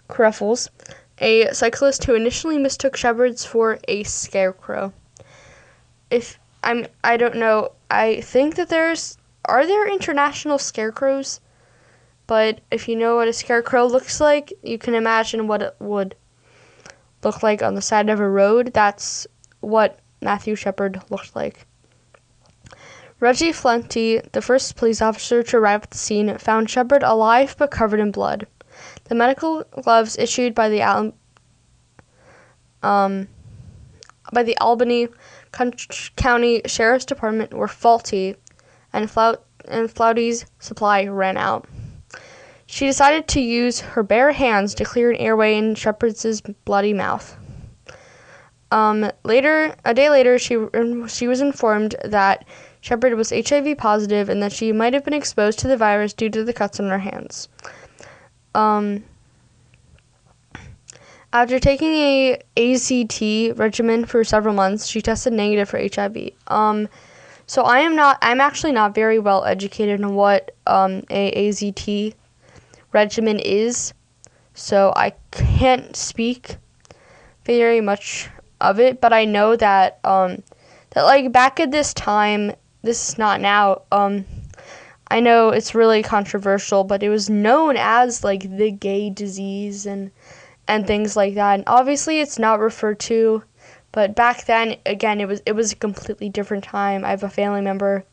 Kreifels, 0.09 0.69
a 1.19 1.53
cyclist 1.53 2.05
who 2.05 2.15
initially 2.15 2.59
mistook 2.59 2.97
Shepard's 2.97 3.45
for 3.45 3.79
a 3.87 4.03
scarecrow. 4.03 4.93
If 6.11 6.39
I'm 6.65 6.87
I 7.05 7.17
don't 7.17 7.37
know, 7.37 7.73
I 7.91 8.21
think 8.21 8.57
that 8.57 8.69
there's 8.69 9.17
are 9.45 9.67
there 9.67 9.89
international 9.89 10.59
scarecrows? 10.59 11.41
But 12.27 12.61
if 12.73 12.89
you 12.89 12.97
know 12.97 13.15
what 13.17 13.29
a 13.29 13.33
scarecrow 13.33 13.87
looks 13.87 14.21
like, 14.21 14.53
you 14.65 14.79
can 14.79 14.95
imagine 14.95 15.47
what 15.47 15.63
it 15.63 15.77
would 15.79 16.17
look 17.23 17.45
like 17.45 17.63
on 17.63 17.77
the 17.77 17.83
side 17.83 18.09
of 18.09 18.19
a 18.19 18.29
road. 18.29 18.73
That's 18.75 19.29
what 19.61 20.01
Matthew 20.21 20.55
Shepard 20.55 21.03
looked 21.11 21.37
like. 21.37 21.67
Reggie 23.19 23.53
Flenty, 23.53 24.21
the 24.33 24.43
first 24.43 24.77
police 24.77 25.01
officer 25.01 25.43
to 25.43 25.57
arrive 25.57 25.85
at 25.85 25.91
the 25.91 25.99
scene, 25.99 26.37
found 26.39 26.69
Shepard 26.69 27.03
alive 27.03 27.57
but 27.59 27.71
covered 27.71 28.01
in 28.01 28.11
blood. 28.11 28.47
The 29.05 29.15
medical 29.15 29.65
gloves 29.83 30.19
issued 30.19 30.55
by 30.55 30.69
the 30.69 30.83
Al- 30.83 31.15
um, 32.83 33.29
by 34.33 34.43
the 34.43 34.57
Albany 34.59 35.09
County 36.17 36.61
Sheriff's 36.67 37.07
Department 37.07 37.55
were 37.55 37.69
faulty, 37.69 38.37
and, 38.93 39.11
Flout- 39.11 39.45
and 39.67 39.91
Fluty's 39.91 40.45
supply 40.59 41.07
ran 41.07 41.39
out. 41.39 41.67
She 42.67 42.85
decided 42.85 43.29
to 43.29 43.41
use 43.41 43.81
her 43.81 44.03
bare 44.03 44.33
hands 44.33 44.75
to 44.75 44.85
clear 44.85 45.11
an 45.11 45.17
airway 45.17 45.57
in 45.57 45.75
Shepard's 45.75 46.43
bloody 46.65 46.93
mouth. 46.93 47.39
Um, 48.71 49.11
later, 49.25 49.75
a 49.85 49.95
day 49.95 50.11
later, 50.11 50.39
she 50.39 50.57
she 51.09 51.29
was 51.29 51.41
informed 51.41 51.95
that 52.05 52.45
Shepard 52.81 53.15
was 53.15 53.31
HIV 53.31 53.79
positive 53.79 54.29
and 54.29 54.43
that 54.43 54.53
she 54.53 54.73
might 54.73 54.95
have 54.95 55.05
been 55.05 55.15
exposed 55.15 55.59
to 55.61 55.69
the 55.69 55.77
virus 55.77 56.13
due 56.13 56.31
to 56.31 56.45
the 56.45 56.53
cuts 56.53 56.81
on 56.81 56.89
her 56.89 56.99
hands. 56.99 57.49
Um, 58.55 59.05
After 61.33 61.59
taking 61.59 61.93
a 61.93 62.43
AZT 62.57 63.59
regimen 63.59 64.07
for 64.07 64.25
several 64.25 64.55
months, 64.55 64.87
she 64.87 65.03
tested 65.03 65.35
negative 65.35 65.69
for 65.69 65.79
HIV. 65.79 66.31
Um, 66.47 66.89
so 67.47 67.63
I 67.63 67.81
am 67.81 67.95
not. 67.95 68.19
I'm 68.23 68.41
actually 68.41 68.73
not 68.73 68.95
very 68.95 69.19
well 69.19 69.45
educated 69.45 70.03
on 70.03 70.15
what 70.15 70.53
um, 70.67 71.03
a 71.11 71.49
AZT 71.51 72.15
regimen 72.93 73.39
is, 73.39 73.93
so 74.55 74.93
I 74.97 75.13
can't 75.31 75.95
speak 75.95 76.57
very 77.45 77.81
much 77.81 78.31
of 78.61 78.81
it. 78.81 79.01
But 79.01 79.13
I 79.13 79.25
know 79.25 79.57
that 79.57 80.01
um, 80.05 80.43
that 80.91 81.03
like 81.03 81.33
back 81.33 81.61
at 81.61 81.71
this 81.71 81.95
time, 81.95 82.53
this 82.83 83.09
is 83.09 83.19
not 83.19 83.41
now. 83.41 83.83
Um, 83.93 84.25
I 85.09 85.21
know 85.21 85.51
it's 85.51 85.75
really 85.75 86.03
controversial, 86.03 86.83
but 86.85 87.03
it 87.03 87.09
was 87.09 87.31
known 87.31 87.77
as 87.77 88.25
like 88.25 88.57
the 88.57 88.71
gay 88.71 89.11
disease 89.11 89.87
and 89.87 90.11
and 90.69 90.87
things 90.87 91.17
like 91.17 91.35
that. 91.35 91.55
And 91.55 91.65
obviously, 91.67 92.21
it's 92.21 92.39
not 92.39 92.61
referred 92.61 92.99
to 93.01 93.43
but 93.97 94.15
back 94.15 94.45
then, 94.45 94.77
again, 94.85 95.23
it 95.23 95.27
was 95.27 95.41
it 95.47 95.53
was 95.53 95.73
a 95.73 95.77
completely 95.77 96.29
different 96.29 96.65
time. 96.65 97.03
I 97.03 97.09
have 97.09 97.23
a 97.23 97.31
family 97.31 97.63
member. 97.63 98.05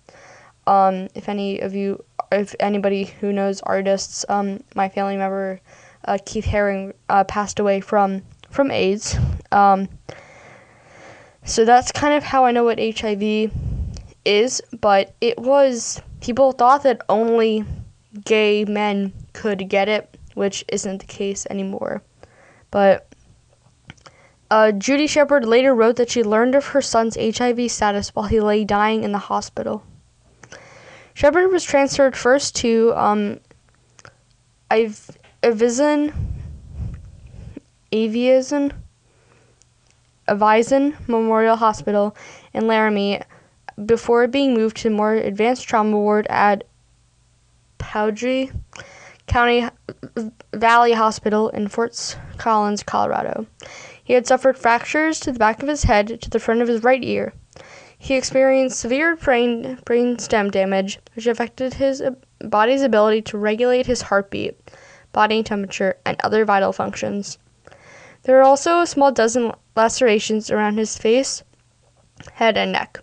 Um, 0.66 1.10
if 1.14 1.28
any 1.28 1.60
of 1.60 1.76
you, 1.76 2.02
if 2.32 2.56
anybody 2.62 3.04
who 3.04 3.34
knows 3.34 3.60
artists, 3.64 4.24
um, 4.30 4.64
my 4.76 4.88
family 4.88 5.18
member, 5.18 5.60
uh, 6.06 6.20
Keith 6.26 6.46
Haring, 6.46 6.94
uh, 7.10 7.26
passed 7.26 7.60
away 7.60 7.82
from 7.82 8.22
from 8.50 8.72
AIDS. 8.72 9.18
Um, 9.52 9.90
so 11.46 11.66
that's 11.66 11.92
kind 11.92 12.14
of 12.14 12.24
how 12.24 12.46
I 12.46 12.52
know 12.52 12.64
what 12.64 12.80
HIV 12.80 13.52
is. 14.26 14.62
But 14.80 15.14
it 15.22 15.38
was 15.38 16.02
people 16.22 16.52
thought 16.52 16.84
that 16.84 17.02
only 17.10 17.66
gay 18.26 18.66
men 18.66 19.14
could 19.34 19.68
get 19.70 19.90
it, 19.90 20.18
which 20.36 20.64
isn't 20.70 21.00
the 21.00 21.06
case 21.06 21.46
anymore. 21.50 22.04
But 22.72 23.14
uh, 24.50 24.72
Judy 24.72 25.08
Shepard 25.08 25.46
later 25.46 25.74
wrote 25.74 25.96
that 25.96 26.12
she 26.12 26.24
learned 26.24 26.56
of 26.56 26.68
her 26.68 26.82
son's 26.82 27.18
HIV 27.20 27.72
status 27.72 28.14
while 28.16 28.28
he 28.28 28.40
lay 28.40 28.64
dying 28.64 29.04
in 29.04 29.12
the 29.12 29.18
hospital. 29.18 29.84
Shepard 31.16 31.52
was 31.52 31.64
transferred 31.64 32.16
first 32.16 32.56
to 32.58 32.94
um, 32.96 33.40
Iv- 34.72 35.18
Avizon, 35.42 36.14
Aviazon, 37.92 38.74
Avizon 40.28 40.96
Memorial 41.08 41.56
Hospital 41.56 42.16
in 42.54 42.68
Laramie 42.68 43.22
before 43.86 44.28
being 44.28 44.54
moved 44.54 44.78
to 44.78 44.90
more 44.90 45.14
advanced 45.14 45.68
trauma 45.68 45.98
ward 45.98 46.28
at 46.30 46.64
Poudre 47.78 48.52
County 49.28 49.68
Valley 50.54 50.94
Hospital 50.94 51.50
in 51.50 51.68
Fort 51.68 52.18
Collins, 52.38 52.84
Colorado. 52.84 53.48
He 54.04 54.14
had 54.14 54.28
suffered 54.28 54.58
fractures 54.58 55.20
to 55.22 55.32
the 55.32 55.40
back 55.40 55.64
of 55.64 55.70
his 55.70 55.84
head 55.84 56.22
to 56.22 56.30
the 56.30 56.40
front 56.40 56.62
of 56.62 56.68
his 56.68 56.84
right 56.84 57.04
ear. 57.04 57.34
He 57.98 58.16
experienced 58.16 58.80
severe 58.80 59.16
brain, 59.16 59.80
brain 59.86 60.20
stem 60.20 60.52
damage, 60.52 61.00
which 61.16 61.26
affected 61.26 61.76
his 61.76 62.04
body's 62.42 62.82
ability 62.82 63.22
to 63.24 63.38
regulate 63.38 63.86
his 63.86 64.02
heartbeat, 64.02 64.60
body 65.14 65.42
temperature, 65.42 65.96
and 66.06 66.20
other 66.22 66.44
vital 66.44 66.74
functions. 66.74 67.38
There 68.24 68.40
are 68.40 68.44
also 68.44 68.82
a 68.82 68.88
small 68.88 69.12
dozen 69.12 69.54
lacerations 69.76 70.52
around 70.52 70.78
his 70.78 70.98
face, 70.98 71.44
head, 72.34 72.58
and 72.58 72.72
neck. 72.72 73.00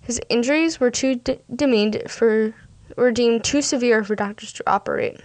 His 0.00 0.20
injuries 0.28 0.80
were 0.80 0.90
too 0.90 1.16
de- 1.16 1.38
deemed 1.54 2.02
for 2.08 2.54
were 2.96 3.12
deemed 3.12 3.44
too 3.44 3.62
severe 3.62 4.04
for 4.04 4.14
doctors 4.14 4.52
to 4.54 4.70
operate. 4.70 5.20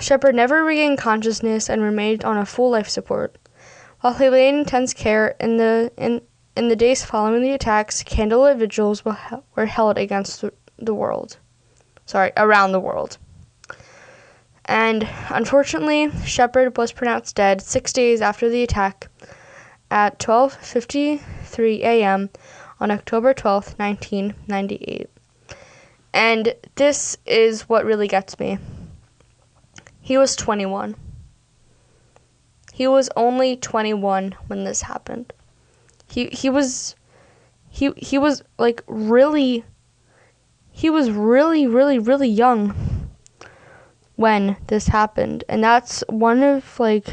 Shepard 0.00 0.34
never 0.34 0.64
regained 0.64 0.98
consciousness 0.98 1.68
and 1.68 1.82
remained 1.82 2.24
on 2.24 2.38
a 2.38 2.46
full 2.46 2.70
life 2.70 2.88
support. 2.88 3.36
While 4.00 4.14
he 4.14 4.28
lay 4.28 4.48
in 4.48 4.56
intense 4.56 4.94
care 4.94 5.34
in 5.40 5.56
the 5.56 5.92
in 5.96 6.22
in 6.56 6.68
the 6.68 6.76
days 6.76 7.04
following 7.04 7.42
the 7.42 7.52
attacks, 7.52 8.02
candlelit 8.02 8.58
vigils 8.58 9.04
were, 9.04 9.18
were 9.56 9.66
held 9.66 9.98
against 9.98 10.44
the 10.78 10.94
world. 10.94 11.38
Sorry, 12.06 12.32
around 12.36 12.72
the 12.72 12.80
world. 12.80 13.18
And 14.66 15.08
unfortunately, 15.28 16.10
Shepard 16.24 16.76
was 16.76 16.92
pronounced 16.92 17.36
dead 17.36 17.60
six 17.60 17.92
days 17.92 18.22
after 18.22 18.48
the 18.48 18.62
attack 18.62 19.08
at 19.94 20.18
12:53 20.18 21.78
a.m. 21.78 22.28
on 22.80 22.90
October 22.90 23.32
12, 23.32 23.78
1998. 23.78 25.08
And 26.12 26.54
this 26.74 27.16
is 27.24 27.68
what 27.68 27.84
really 27.84 28.08
gets 28.08 28.38
me. 28.40 28.58
He 30.00 30.18
was 30.18 30.34
21. 30.34 30.96
He 32.72 32.88
was 32.88 33.08
only 33.16 33.56
21 33.56 34.34
when 34.48 34.64
this 34.64 34.82
happened. 34.82 35.32
He 36.08 36.26
he 36.26 36.50
was 36.50 36.96
he 37.70 37.92
he 37.96 38.18
was 38.18 38.42
like 38.58 38.82
really 38.88 39.64
he 40.72 40.90
was 40.90 41.10
really 41.12 41.68
really 41.68 42.00
really 42.00 42.28
young 42.28 43.08
when 44.16 44.56
this 44.66 44.88
happened. 44.88 45.44
And 45.48 45.62
that's 45.62 46.02
one 46.08 46.42
of 46.42 46.80
like 46.80 47.08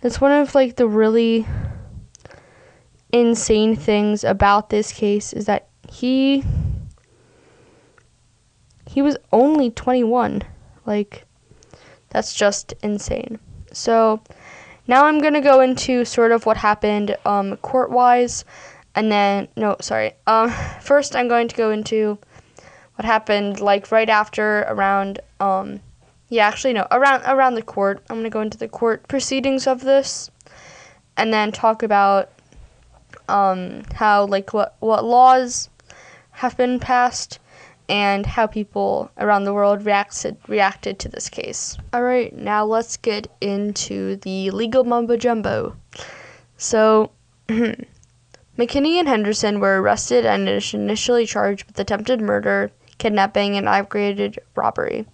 that's 0.00 0.20
one 0.20 0.32
of 0.32 0.54
like 0.54 0.76
the 0.76 0.86
really 0.86 1.46
insane 3.12 3.76
things 3.76 4.24
about 4.24 4.70
this 4.70 4.92
case 4.92 5.32
is 5.32 5.46
that 5.46 5.68
he 5.88 6.44
he 8.88 9.02
was 9.02 9.16
only 9.32 9.70
21. 9.70 10.42
Like 10.84 11.24
that's 12.10 12.34
just 12.34 12.74
insane. 12.82 13.38
So 13.72 14.22
now 14.86 15.06
I'm 15.06 15.20
going 15.20 15.34
to 15.34 15.40
go 15.40 15.60
into 15.60 16.04
sort 16.04 16.32
of 16.32 16.46
what 16.46 16.56
happened 16.56 17.16
um, 17.24 17.56
court 17.58 17.90
wise. 17.90 18.44
And 18.94 19.12
then, 19.12 19.48
no, 19.56 19.76
sorry. 19.80 20.12
Um, 20.26 20.50
first, 20.80 21.14
I'm 21.14 21.28
going 21.28 21.48
to 21.48 21.56
go 21.56 21.70
into 21.70 22.18
what 22.94 23.04
happened 23.04 23.60
like 23.60 23.92
right 23.92 24.08
after 24.08 24.60
around 24.60 25.20
um 25.38 25.80
yeah 26.28 26.46
actually 26.46 26.72
no 26.72 26.86
around 26.90 27.22
around 27.26 27.54
the 27.54 27.62
court 27.62 28.02
i'm 28.10 28.22
to 28.22 28.30
go 28.30 28.40
into 28.40 28.58
the 28.58 28.68
court 28.68 29.06
proceedings 29.08 29.66
of 29.66 29.80
this 29.82 30.30
and 31.16 31.32
then 31.32 31.52
talk 31.52 31.82
about 31.82 32.30
um 33.28 33.82
how 33.94 34.24
like 34.26 34.52
what 34.52 34.76
what 34.80 35.04
laws 35.04 35.68
have 36.30 36.56
been 36.56 36.78
passed 36.78 37.38
and 37.88 38.26
how 38.26 38.46
people 38.46 39.10
around 39.18 39.44
the 39.44 39.54
world 39.54 39.84
reacted 39.84 40.36
reacted 40.48 40.98
to 40.98 41.08
this 41.08 41.28
case. 41.28 41.78
All 41.92 42.02
right, 42.02 42.34
now 42.34 42.64
let's 42.64 42.96
get 42.96 43.28
into 43.40 44.16
the 44.16 44.50
legal 44.50 44.84
mumbo 44.84 45.16
jumbo. 45.16 45.76
So, 46.56 47.12
McKinney 47.48 48.98
and 48.98 49.08
Henderson 49.08 49.60
were 49.60 49.80
arrested 49.80 50.24
and 50.26 50.48
initially 50.48 51.26
charged 51.26 51.66
with 51.66 51.78
attempted 51.78 52.20
murder, 52.20 52.70
kidnapping, 52.98 53.56
and 53.56 53.68
aggravated 53.68 54.38
robbery. 54.54 55.06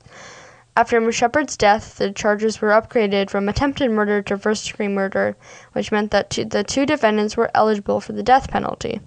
After 0.74 1.12
Shepard's 1.12 1.56
death, 1.58 1.98
the 1.98 2.12
charges 2.12 2.60
were 2.62 2.70
upgraded 2.70 3.28
from 3.28 3.48
attempted 3.48 3.90
murder 3.90 4.22
to 4.22 4.38
first 4.38 4.70
degree 4.70 4.88
murder, 4.88 5.36
which 5.72 5.92
meant 5.92 6.10
that 6.12 6.30
the 6.30 6.64
two 6.64 6.86
defendants 6.86 7.36
were 7.36 7.50
eligible 7.54 8.00
for 8.00 8.12
the 8.12 8.22
death 8.22 8.50
penalty. 8.50 9.00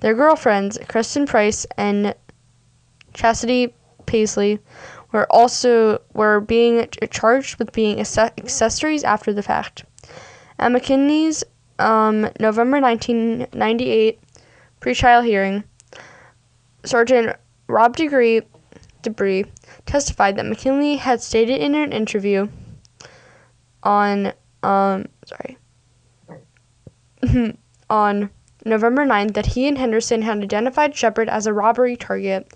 Their 0.00 0.14
girlfriends, 0.14 0.76
Kristen 0.88 1.26
Price 1.26 1.66
and 1.76 2.14
Chastity 3.14 3.74
Pasley 4.06 4.58
were 5.12 5.26
also 5.30 6.00
were 6.14 6.40
being 6.40 6.88
charged 7.10 7.58
with 7.58 7.72
being 7.72 8.00
accessories 8.00 9.04
after 9.04 9.32
the 9.32 9.42
fact. 9.42 9.84
At 10.58 10.72
McKinney's 10.72 11.44
um, 11.78 12.28
November 12.40 12.80
1998 12.80 14.20
pretrial 14.80 15.24
hearing, 15.24 15.62
Sergeant 16.84 17.36
Rob 17.68 17.96
Degree, 17.96 18.42
DeBree 19.02 19.48
testified 19.88 20.36
that 20.36 20.44
McKinney 20.44 20.98
had 20.98 21.20
stated 21.22 21.60
in 21.60 21.74
an 21.74 21.92
interview 21.92 22.48
on 23.82 24.32
um, 24.62 25.06
sorry 25.24 25.56
on 27.90 28.30
November 28.64 29.06
9th 29.06 29.34
that 29.34 29.46
he 29.46 29.66
and 29.66 29.78
Henderson 29.78 30.22
had 30.22 30.42
identified 30.42 30.94
Shepard 30.94 31.28
as 31.28 31.46
a 31.46 31.52
robbery 31.52 31.96
target 31.96 32.52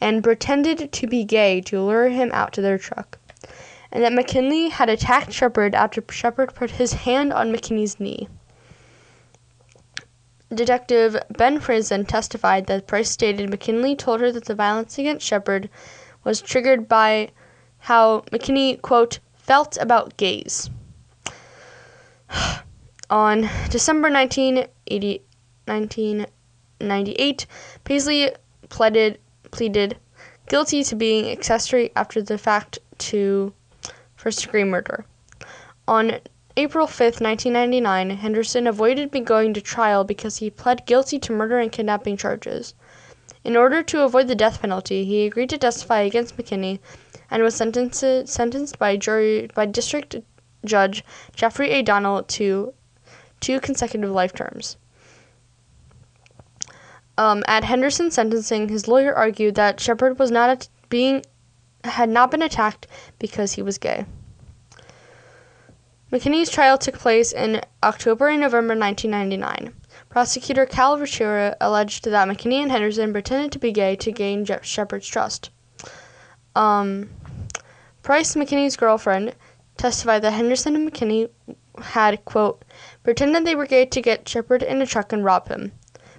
and 0.00 0.22
pretended 0.22 0.92
to 0.92 1.06
be 1.06 1.24
gay 1.24 1.60
to 1.62 1.82
lure 1.82 2.08
him 2.08 2.30
out 2.32 2.52
to 2.54 2.62
their 2.62 2.78
truck, 2.78 3.18
and 3.90 4.02
that 4.02 4.12
McKinney 4.12 4.70
had 4.70 4.88
attacked 4.88 5.32
Shepard 5.32 5.74
after 5.74 6.02
Shepard 6.10 6.54
put 6.54 6.70
his 6.70 6.92
hand 6.92 7.32
on 7.32 7.52
McKinney's 7.52 7.98
knee. 7.98 8.28
Detective 10.52 11.16
Ben 11.36 11.60
Fritzen 11.60 12.06
testified 12.06 12.66
that 12.66 12.86
Price 12.86 13.10
stated 13.10 13.50
McKinney 13.50 13.96
told 13.96 14.20
her 14.20 14.32
that 14.32 14.46
the 14.46 14.54
violence 14.54 14.98
against 14.98 15.26
Shepard 15.26 15.68
was 16.24 16.40
triggered 16.40 16.88
by 16.88 17.30
how 17.78 18.20
McKinney, 18.32 18.80
quote, 18.80 19.18
felt 19.34 19.76
about 19.78 20.16
gays. 20.16 20.70
On 23.10 23.48
December 23.70 24.10
1980, 24.10 25.22
1998, 25.66 27.46
Pasley 27.84 28.34
pleaded 28.68 29.18
pleaded 29.50 29.98
guilty 30.48 30.84
to 30.84 30.94
being 30.94 31.30
accessory 31.30 31.90
after 31.96 32.22
the 32.22 32.38
fact 32.38 32.78
to 32.98 33.52
first 34.14 34.42
degree 34.42 34.64
murder. 34.64 35.04
On 35.88 36.20
April 36.56 36.86
5, 36.86 37.20
1999, 37.20 38.10
Henderson 38.10 38.66
avoided 38.66 39.10
going 39.24 39.54
to 39.54 39.60
trial 39.60 40.04
because 40.04 40.36
he 40.36 40.50
pled 40.50 40.86
guilty 40.86 41.18
to 41.18 41.32
murder 41.32 41.58
and 41.58 41.72
kidnapping 41.72 42.16
charges. 42.16 42.74
In 43.42 43.56
order 43.56 43.82
to 43.82 44.02
avoid 44.02 44.28
the 44.28 44.34
death 44.34 44.60
penalty, 44.60 45.04
he 45.04 45.24
agreed 45.26 45.50
to 45.50 45.58
testify 45.58 46.00
against 46.00 46.36
McKinney 46.36 46.78
and 47.30 47.42
was 47.42 47.54
sentenced, 47.54 48.78
by 48.78 48.96
jury 48.96 49.48
by 49.54 49.66
District 49.66 50.16
Judge 50.64 51.04
Jeffrey 51.34 51.70
A. 51.70 51.82
Donnell 51.82 52.22
to 52.24 52.74
two 53.40 53.60
consecutive 53.60 54.10
life 54.10 54.34
terms. 54.34 54.76
Um, 57.16 57.42
at 57.46 57.64
Henderson's 57.64 58.14
sentencing, 58.14 58.68
his 58.68 58.88
lawyer 58.88 59.14
argued 59.14 59.54
that 59.54 59.80
Shepard 59.80 60.18
was 60.18 60.30
not 60.30 60.68
being 60.88 61.22
had 61.84 62.08
not 62.08 62.30
been 62.30 62.42
attacked 62.42 62.86
because 63.18 63.52
he 63.52 63.62
was 63.62 63.78
gay. 63.78 64.04
McKinney's 66.12 66.50
trial 66.50 66.76
took 66.76 66.98
place 66.98 67.32
in 67.32 67.60
October 67.82 68.28
and 68.28 68.40
November 68.40 68.76
1999. 68.76 69.72
Prosecutor 70.10 70.66
Cal 70.66 70.96
Ventura 70.96 71.56
alleged 71.60 72.04
that 72.04 72.28
McKinney 72.28 72.60
and 72.60 72.70
Henderson 72.70 73.12
pretended 73.12 73.52
to 73.52 73.60
be 73.60 73.70
gay 73.70 73.94
to 73.96 74.10
gain 74.10 74.44
Je- 74.44 74.58
Shepard's 74.60 75.06
trust. 75.06 75.50
Um, 76.56 77.08
Price, 78.02 78.34
McKinney's 78.34 78.76
girlfriend, 78.76 79.36
testified 79.76 80.22
that 80.22 80.32
Henderson 80.32 80.74
and 80.74 80.90
McKinney 80.90 81.30
had, 81.80 82.24
quote, 82.24 82.64
pretended 83.04 83.44
they 83.44 83.54
were 83.54 83.66
gay 83.66 83.86
to 83.86 84.02
get 84.02 84.28
Shepard 84.28 84.64
in 84.64 84.82
a 84.82 84.86
truck 84.86 85.12
and 85.12 85.24
rob 85.24 85.46
him. 85.46 85.70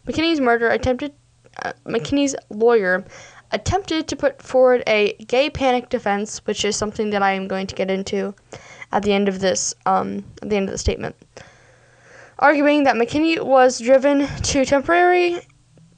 McKinney's 0.07 0.39
murder 0.39 0.69
attempted, 0.69 1.13
uh, 1.61 1.73
McKinney's 1.85 2.33
lawyer 2.49 3.03
attempted 3.51 4.07
to 4.07 4.15
put 4.15 4.41
forward 4.41 4.83
a 4.87 5.13
gay 5.27 5.49
panic 5.49 5.89
defense, 5.89 6.39
which 6.45 6.63
is 6.63 6.77
something 6.77 7.09
that 7.09 7.21
I 7.21 7.33
am 7.33 7.49
going 7.49 7.67
to 7.67 7.75
get 7.75 7.91
into 7.91 8.33
at 8.93 9.03
the 9.03 9.11
end 9.11 9.27
of 9.27 9.41
this, 9.41 9.75
um, 9.85 10.23
at 10.41 10.49
the 10.49 10.55
end 10.55 10.69
of 10.69 10.71
the 10.71 10.77
statement, 10.77 11.17
arguing 12.41 12.83
that 12.83 12.95
McKinney 12.95 13.39
was 13.39 13.79
driven 13.79 14.27
to 14.27 14.65
temporary 14.65 15.39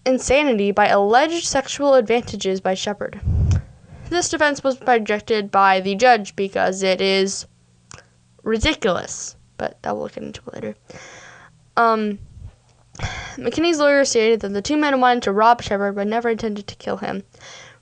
insanity 0.05 0.71
by 0.71 0.87
alleged 0.87 1.45
sexual 1.45 1.93
advantages 1.95 2.59
by 2.59 2.73
Shepard. 2.73 3.21
This 4.09 4.29
defense 4.29 4.63
was 4.63 4.79
rejected 4.81 5.49
by 5.49 5.79
the 5.79 5.95
judge 5.95 6.35
because 6.35 6.83
it 6.83 6.99
is 6.99 7.47
ridiculous, 8.43 9.37
but 9.57 9.81
that 9.81 9.95
we'll 9.95 10.09
get 10.09 10.23
into 10.23 10.41
later. 10.53 10.75
Um, 11.77 12.19
McKinney's 13.37 13.79
lawyer 13.79 14.03
stated 14.03 14.41
that 14.41 14.49
the 14.49 14.61
two 14.61 14.77
men 14.77 14.99
wanted 14.99 15.23
to 15.23 15.31
rob 15.31 15.61
Shepard 15.61 15.95
but 15.95 16.07
never 16.07 16.29
intended 16.29 16.67
to 16.67 16.75
kill 16.75 16.97
him. 16.97 17.23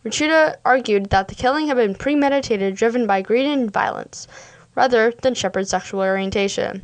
Rerucha 0.05 0.55
argued 0.63 1.09
that 1.09 1.27
the 1.27 1.35
killing 1.35 1.67
had 1.67 1.77
been 1.77 1.95
premeditated, 1.95 2.75
driven 2.75 3.07
by 3.07 3.21
greed 3.21 3.45
and 3.45 3.71
violence 3.71 4.27
rather 4.75 5.11
than 5.21 5.33
Shepard's 5.33 5.69
sexual 5.69 5.99
orientation. 6.01 6.81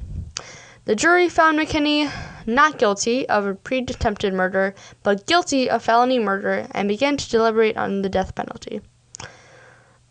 The 0.88 0.96
jury 0.96 1.28
found 1.28 1.60
McKinney 1.60 2.10
not 2.46 2.78
guilty 2.78 3.28
of 3.28 3.46
a 3.46 3.56
pre-attempted 3.56 4.34
murder, 4.34 4.74
but 5.04 5.26
guilty 5.26 5.70
of 5.70 5.84
felony 5.84 6.18
murder 6.18 6.66
and 6.72 6.88
began 6.88 7.18
to 7.18 7.30
deliberate 7.30 7.76
on 7.76 8.04
the 8.04 8.10
death 8.10 8.34
penalty. 8.36 8.80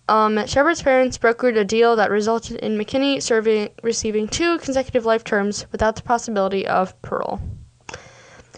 Um, 0.07 0.47
Shepard's 0.47 0.83
parents 0.83 1.17
brokered 1.17 1.57
a 1.57 1.65
deal 1.65 1.97
that 1.97 2.11
resulted 2.11 2.59
in 2.59 2.77
McKinney 2.77 3.23
serving, 3.23 3.71
receiving 3.83 4.29
two 4.29 4.59
consecutive 4.59 5.07
life 5.07 5.25
terms 5.25 5.65
without 5.73 5.97
the 5.97 6.03
possibility 6.03 6.67
of 6.67 7.01
parole. 7.01 7.41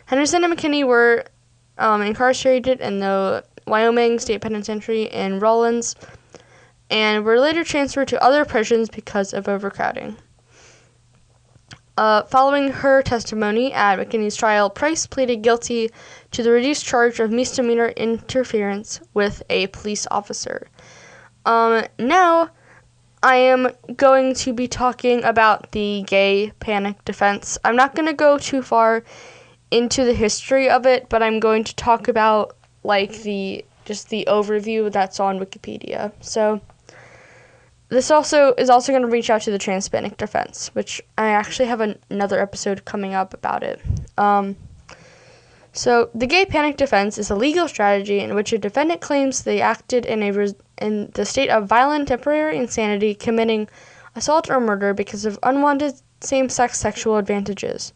Henderson 0.07 0.43
and 0.43 0.53
McKinney 0.53 0.85
were 0.85 1.25
um, 1.79 2.03
incarcerated 2.03 2.81
in 2.81 2.99
the 2.99 3.45
Wyoming 3.65 4.19
State 4.19 4.41
Penitentiary 4.41 5.05
in 5.05 5.39
Rawlins 5.39 5.95
and 6.91 7.25
were 7.25 7.39
later 7.39 7.63
transferred 7.63 8.09
to 8.09 8.21
other 8.21 8.45
prisons 8.45 8.89
because 8.89 9.33
of 9.33 9.47
overcrowding. 9.47 10.17
Uh, 11.99 12.23
following 12.27 12.71
her 12.71 13.03
testimony 13.03 13.73
at 13.73 13.99
McKinney's 13.99 14.37
trial, 14.37 14.71
Price 14.71 15.05
pleaded 15.05 15.43
guilty 15.43 15.91
to 16.31 16.45
the 16.45 16.51
reduced 16.53 16.85
charge 16.85 17.19
of 17.19 17.33
misdemeanor 17.33 17.89
interference 17.89 19.01
with 19.15 19.43
a 19.51 19.67
police 19.67 20.07
officer. 20.09 20.69
Um, 21.45 21.83
now, 21.99 22.51
I 23.21 23.35
am 23.35 23.73
going 23.97 24.35
to 24.35 24.53
be 24.53 24.69
talking 24.69 25.25
about 25.25 25.73
the 25.73 26.05
gay 26.07 26.53
panic 26.61 27.05
defense. 27.05 27.59
I'm 27.65 27.75
not 27.75 27.97
going 27.97 28.07
to 28.07 28.15
go 28.15 28.39
too 28.39 28.63
far 28.63 29.03
into 29.73 30.05
the 30.05 30.15
history 30.15 30.71
of 30.71 30.87
it, 30.87 31.09
but 31.09 31.21
I'm 31.21 31.41
going 31.41 31.65
to 31.65 31.75
talk 31.75 32.07
about 32.07 32.57
like 32.85 33.23
the 33.23 33.65
just 33.87 34.09
the 34.09 34.25
overview 34.29 34.93
that's 34.93 35.19
on 35.19 35.41
Wikipedia. 35.41 36.13
So, 36.21 36.61
this 37.89 38.11
also 38.11 38.55
is 38.59 38.69
also 38.69 38.93
going 38.93 39.03
to 39.03 39.09
reach 39.09 39.31
out 39.31 39.43
to 39.43 39.51
the 39.51 39.59
transpanic 39.59 40.17
defense, 40.17 40.71
which 40.75 41.01
I 41.17 41.29
actually 41.29 41.67
have 41.67 41.81
an, 41.81 41.99
another 42.11 42.39
episode 42.41 42.85
coming 42.85 43.15
up 43.15 43.33
about 43.33 43.63
it. 43.63 43.81
Um, 44.19 44.57
so, 45.73 46.11
the 46.15 46.27
gay 46.27 46.45
panic 46.45 46.77
defense 46.77 47.19
is 47.19 47.31
a 47.31 47.37
legal 47.37 47.69
strategy 47.69 48.19
in 48.19 48.35
which 48.35 48.53
a 48.53 48.59
defendant 48.59 49.01
claims 49.01 49.43
they 49.43 49.61
acted 49.61 50.05
in 50.07 50.23
a 50.23 50.33
res- 50.33 50.55
in 50.79 51.11
the 51.15 51.25
state 51.25 51.51
of 51.51 51.67
violent 51.67 52.09
temporary 52.09 52.59
insanity, 52.59 53.15
committing 53.15 53.69
assault 54.17 54.51
or 54.51 54.61
murder 54.61 54.93
because 54.93 55.25
of 55.25 55.39
unwanted 55.43 55.95
same-sex 56.21 56.79
sexual 56.79 57.17
advantages. 57.17 57.93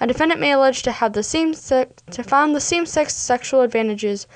A 0.00 0.06
defendant 0.06 0.40
may 0.40 0.52
allege 0.52 0.82
to 0.82 0.92
have 0.92 1.14
the 1.14 1.22
same 1.22 1.52
to 1.54 2.22
found 2.22 2.54
the 2.54 2.60
same-sex 2.60 3.14
sexual 3.14 3.62
advantages 3.62 4.26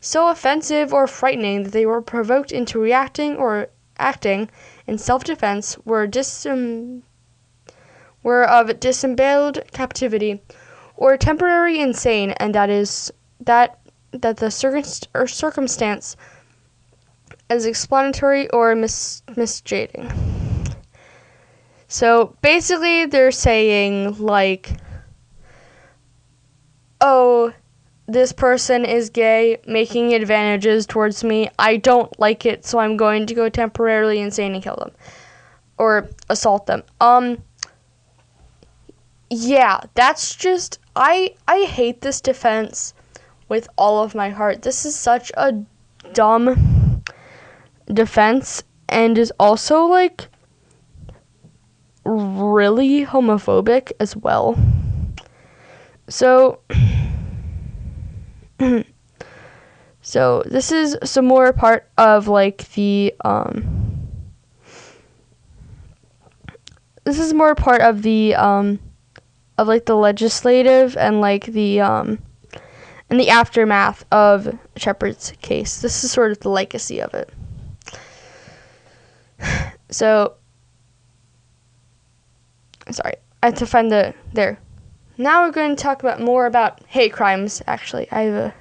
so 0.00 0.30
offensive 0.30 0.94
or 0.94 1.06
frightening 1.06 1.64
that 1.64 1.72
they 1.72 1.84
were 1.84 2.00
provoked 2.00 2.52
into 2.52 2.78
reacting 2.78 3.36
or 3.36 3.68
acting 4.00 4.50
in 4.86 4.98
self-defense 4.98 5.78
were, 5.84 6.08
disem- 6.08 7.02
were 8.22 8.44
of 8.44 8.80
disemboweled 8.80 9.62
captivity 9.72 10.42
or 10.96 11.16
temporary 11.16 11.80
insane, 11.80 12.32
and 12.32 12.54
that 12.54 12.70
is 12.70 13.12
that 13.40 13.78
that 14.12 14.36
the 14.38 15.06
or 15.14 15.26
circumstance 15.26 16.16
is 17.48 17.64
explanatory 17.64 18.48
or 18.50 18.74
mis- 18.74 19.22
misjading. 19.28 20.10
So 21.88 22.36
basically, 22.42 23.06
they're 23.06 23.32
saying 23.32 24.18
like, 24.18 24.70
oh, 27.00 27.52
this 28.12 28.32
person 28.32 28.84
is 28.84 29.10
gay, 29.10 29.58
making 29.66 30.14
advantages 30.14 30.86
towards 30.86 31.22
me. 31.24 31.50
I 31.58 31.76
don't 31.76 32.18
like 32.18 32.46
it, 32.46 32.64
so 32.64 32.78
I'm 32.78 32.96
going 32.96 33.26
to 33.26 33.34
go 33.34 33.48
temporarily 33.48 34.20
insane 34.20 34.54
and 34.54 34.62
kill 34.62 34.76
them 34.76 34.92
or 35.78 36.08
assault 36.28 36.66
them. 36.66 36.82
Um 37.00 37.42
yeah, 39.30 39.80
that's 39.94 40.34
just 40.34 40.78
I 40.96 41.34
I 41.46 41.62
hate 41.64 42.00
this 42.00 42.20
defense 42.20 42.94
with 43.48 43.68
all 43.76 44.02
of 44.02 44.14
my 44.14 44.30
heart. 44.30 44.62
This 44.62 44.84
is 44.84 44.96
such 44.96 45.30
a 45.36 45.64
dumb 46.12 47.02
defense 47.86 48.62
and 48.88 49.16
is 49.16 49.32
also 49.38 49.84
like 49.84 50.28
really 52.04 53.04
homophobic 53.06 53.92
as 54.00 54.16
well. 54.16 54.58
So 56.08 56.60
so 60.02 60.42
this 60.46 60.70
is 60.70 60.96
some 61.04 61.24
more 61.24 61.52
part 61.52 61.88
of 61.96 62.28
like 62.28 62.70
the 62.72 63.14
um 63.24 64.08
this 67.04 67.18
is 67.18 67.32
more 67.32 67.54
part 67.54 67.80
of 67.80 68.02
the 68.02 68.34
um 68.34 68.78
of 69.56 69.66
like 69.68 69.86
the 69.86 69.96
legislative 69.96 70.96
and 70.96 71.20
like 71.20 71.46
the 71.46 71.80
um 71.80 72.18
and 73.10 73.18
the 73.18 73.28
aftermath 73.28 74.04
of 74.12 74.56
Shepard's 74.76 75.32
case. 75.42 75.80
This 75.82 76.04
is 76.04 76.12
sort 76.12 76.30
of 76.30 76.38
the 76.40 76.48
legacy 76.48 77.00
of 77.00 77.12
it. 77.14 77.32
So 79.92 80.34
sorry, 82.92 83.14
I 83.42 83.46
have 83.46 83.56
to 83.56 83.66
find 83.66 83.90
the 83.90 84.14
there. 84.32 84.60
Now 85.20 85.44
we're 85.44 85.52
going 85.52 85.76
to 85.76 85.82
talk 85.82 86.02
about 86.02 86.18
more 86.18 86.46
about 86.46 86.80
hate 86.86 87.12
crimes. 87.12 87.60
Actually, 87.66 88.10
I 88.10 88.22
have 88.22 88.34
a. 88.34 88.54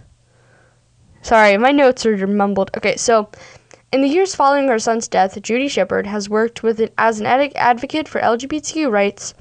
Sorry, 1.22 1.56
my 1.56 1.72
notes 1.72 2.06
are 2.06 2.28
mumbled. 2.28 2.70
Okay, 2.76 2.98
so 2.98 3.30
in 3.94 4.02
the 4.02 4.10
years 4.10 4.36
following 4.36 4.68
her 4.68 4.78
son's 4.78 5.08
death, 5.08 5.42
Judy 5.42 5.70
Shepard 5.70 6.06
has 6.06 6.30
worked 6.30 6.62
with 6.62 6.82
it 6.82 6.94
as 6.98 7.22
an 7.22 7.26
advocate 7.26 8.10
for 8.10 8.20
LGBTQ 8.20 8.92
rights, 8.92 9.34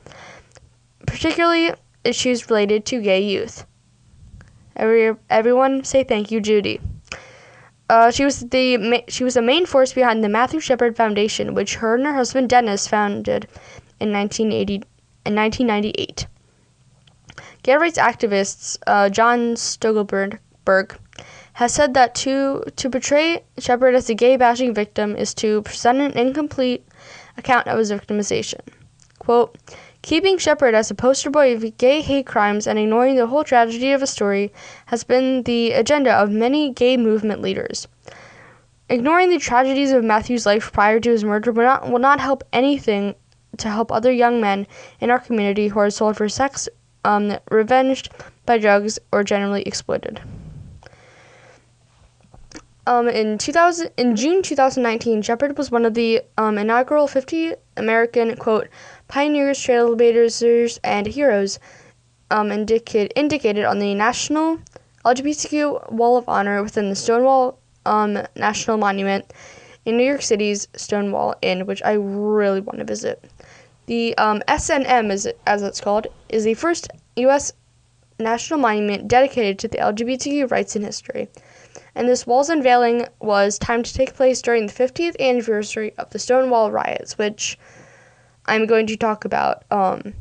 particularly 1.09 1.73
issues 2.05 2.49
related 2.49 2.87
to 2.87 3.03
gay 3.03 3.21
youth. 3.21 3.67
Every, 4.77 5.17
everyone 5.29 5.83
say 5.83 6.05
thank 6.05 6.31
you, 6.31 6.41
Judy. 6.41 6.81
Uh, 7.91 8.13
she 8.13 8.25
was 8.25 8.39
the 8.39 9.03
she 9.09 9.25
was 9.25 9.37
a 9.37 9.43
main 9.43 9.67
force 9.67 9.93
behind 9.93 10.23
the 10.23 10.29
Matthew 10.29 10.61
Shepard 10.61 10.97
Foundation, 10.97 11.55
which 11.55 11.75
her 11.75 11.97
and 11.97 12.07
her 12.07 12.15
husband 12.15 12.49
Dennis 12.49 12.87
founded 12.87 13.49
in 13.99 14.13
1980 14.13 14.75
in 15.27 15.35
1998. 15.35 16.29
Gay 17.69 17.77
rights 17.77 17.99
activist 17.99 18.79
uh, 18.87 19.11
John 19.11 19.55
Stoltenberg 19.55 20.97
has 21.53 21.75
said 21.75 21.93
that 21.93 22.15
to 22.15 22.65
to 22.77 22.89
portray 22.89 23.45
Shepard 23.59 23.95
as 23.95 24.09
a 24.09 24.15
gay 24.15 24.39
bashing 24.39 24.73
victim 24.73 25.15
is 25.15 25.35
to 25.35 25.61
present 25.61 26.01
an 26.01 26.13
incomplete 26.13 26.89
account 27.37 27.67
of 27.67 27.77
his 27.77 27.93
victimization. 27.93 28.61
quote, 29.19 29.59
Keeping 30.01 30.39
Shepard 30.39 30.75
as 30.75 30.91
a 30.91 30.95
poster 30.95 31.29
boy 31.29 31.55
of 31.55 31.77
gay 31.77 32.01
hate 32.01 32.25
crimes 32.25 32.67
and 32.67 32.79
ignoring 32.79 33.17
the 33.17 33.27
whole 33.27 33.45
tragedy 33.45 33.93
of 33.93 34.03
a 34.03 34.07
story 34.07 34.51
has 34.87 35.05
been 35.05 35.43
the 35.43 35.73
agenda 35.73 36.15
of 36.15 36.31
many 36.31 36.73
gay 36.73 36.97
movement 36.97 37.43
leaders. 37.43 37.87
Ignoring 38.89 39.29
the 39.29 39.39
tragedies 39.39 39.93
of 39.93 40.03
Matthew's 40.03 40.47
life 40.47 40.73
prior 40.73 41.01
to 41.01 41.11
his 41.11 41.23
murder 41.23 41.53
will 41.53 41.65
not, 41.65 41.91
will 41.91 41.99
not 41.99 42.19
help 42.19 42.45
anything 42.51 43.15
to 43.59 43.69
help 43.69 43.93
other 43.93 44.11
young 44.11 44.41
men 44.41 44.67
in 45.01 45.11
our 45.11 45.19
community 45.19 45.69
who 45.69 45.81
are 45.81 45.91
sold 45.91 46.17
for 46.17 46.31
sex, 46.31 46.67
um, 47.05 47.39
revenged 47.51 48.11
by 48.47 48.59
drugs, 48.59 48.99
or 49.13 49.23
generally 49.25 49.63
exploited. 49.63 50.21
Um, 52.87 53.07
in 53.07 53.37
2000, 53.37 53.91
in 53.99 54.17
June 54.17 54.43
2019, 54.43 55.21
Shepard 55.21 55.59
was 55.59 55.71
one 55.71 55.85
of 55.85 55.93
the 55.93 56.23
um, 56.39 56.57
inaugural 56.57 57.07
50 57.07 57.55
American 57.77 58.35
quote 58.37 58.69
pioneers, 59.09 59.59
trailblazers, 59.59 60.79
and 60.83 61.07
heroes 61.07 61.59
um, 62.31 62.51
indicated 62.51 63.13
indicated 63.15 63.65
on 63.65 63.79
the 63.79 63.95
National 63.95 64.59
LGBTQ 65.05 65.93
Wall 65.93 66.17
of 66.17 66.29
Honor 66.29 66.63
within 66.63 66.89
the 66.89 66.97
Stonewall 66.97 67.59
um, 67.87 68.19
National 68.37 68.77
Monument 68.77 69.33
in 69.85 69.97
New 69.97 70.05
York 70.05 70.23
City's 70.23 70.69
Stonewall 70.75 71.35
Inn, 71.43 71.67
which 71.67 71.83
I 71.83 71.93
really 71.93 72.61
want 72.61 72.79
to 72.79 72.85
visit. 72.85 73.25
The 73.89 74.17
um, 74.17 74.41
SNM, 74.49 75.27
it, 75.27 75.41
as 75.47 75.63
it's 75.63 75.81
called, 75.81 76.07
is 76.29 76.45
the 76.45 76.55
first 76.55 76.89
U.S. 77.17 77.53
national 78.19 78.61
monument 78.61 79.09
dedicated 79.09 79.59
to 79.59 79.69
the 79.69 79.79
LGBTQ 79.79 80.51
rights 80.51 80.77
in 80.77 80.85
history 80.85 81.29
and 81.99 82.09
this 82.09 82.29
wall's 82.29 82.49
unveiling 82.49 83.07
was 83.21 83.59
timed 83.59 83.85
to 83.87 83.93
take 83.93 84.15
place 84.15 84.41
during 84.41 84.67
the 84.67 84.73
50th 84.73 85.19
anniversary 85.19 85.93
of 85.99 86.09
the 86.11 86.21
Stonewall 86.21 86.71
riots, 86.71 87.19
which 87.19 87.59
I'm 88.47 88.67
going 88.67 88.87
to 88.87 88.97
talk 88.97 89.25
about, 89.25 89.65
um, 89.73 90.15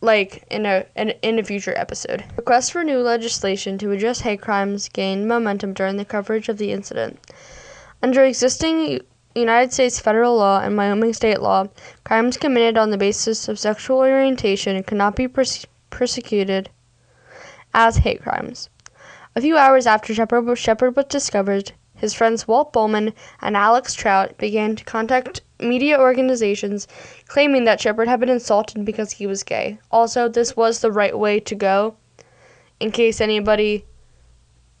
like 0.00 0.44
in 0.50 0.66
a 0.66 0.84
in, 0.96 1.10
in 1.22 1.38
a 1.38 1.44
future 1.44 1.78
episode. 1.78 2.24
Requests 2.36 2.70
for 2.70 2.82
new 2.82 2.98
legislation 2.98 3.78
to 3.78 3.92
address 3.92 4.20
hate 4.20 4.40
crimes 4.40 4.88
gained 4.88 5.28
momentum 5.28 5.74
during 5.74 5.96
the 5.96 6.04
coverage 6.04 6.48
of 6.48 6.58
the 6.58 6.72
incident. 6.72 7.20
Under 8.02 8.24
existing 8.24 9.00
United 9.40 9.72
States 9.72 10.00
federal 10.00 10.36
law 10.36 10.60
and 10.60 10.76
Wyoming 10.76 11.12
state 11.12 11.40
law, 11.40 11.66
crimes 12.04 12.36
committed 12.36 12.78
on 12.78 12.90
the 12.90 12.98
basis 12.98 13.48
of 13.48 13.58
sexual 13.58 13.98
orientation 13.98 14.82
cannot 14.82 15.16
be 15.16 15.28
perse- 15.28 15.66
persecuted 15.90 16.70
as 17.74 17.98
hate 17.98 18.22
crimes. 18.22 18.70
A 19.34 19.40
few 19.40 19.56
hours 19.56 19.86
after 19.86 20.14
Shepard 20.14 20.58
Shepard 20.58 20.96
was 20.96 21.04
discovered, 21.06 21.72
his 21.94 22.14
friends 22.14 22.46
Walt 22.46 22.72
Bowman 22.72 23.12
and 23.40 23.56
Alex 23.56 23.94
Trout 23.94 24.36
began 24.38 24.76
to 24.76 24.84
contact 24.84 25.40
media 25.58 25.98
organizations 25.98 26.86
claiming 27.26 27.64
that 27.64 27.80
Shepard 27.80 28.08
had 28.08 28.20
been 28.20 28.28
insulted 28.28 28.84
because 28.84 29.12
he 29.12 29.26
was 29.26 29.42
gay. 29.42 29.78
Also, 29.90 30.28
this 30.28 30.56
was 30.56 30.80
the 30.80 30.92
right 30.92 31.18
way 31.18 31.40
to 31.40 31.54
go. 31.54 31.96
In 32.80 32.90
case 32.90 33.20
anybody 33.20 33.84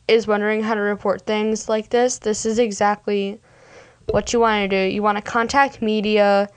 is 0.06 0.26
wondering 0.26 0.62
how 0.62 0.74
to 0.74 0.80
report 0.80 1.22
things 1.22 1.68
like 1.68 1.88
this, 1.88 2.18
this 2.18 2.44
is 2.44 2.58
exactly 2.58 3.40
what 4.10 4.32
you 4.32 4.40
want 4.40 4.70
to 4.70 4.88
do. 4.88 4.92
You 4.92 5.02
want 5.02 5.18
to 5.18 5.22
contact 5.22 5.82
media, 5.82 6.48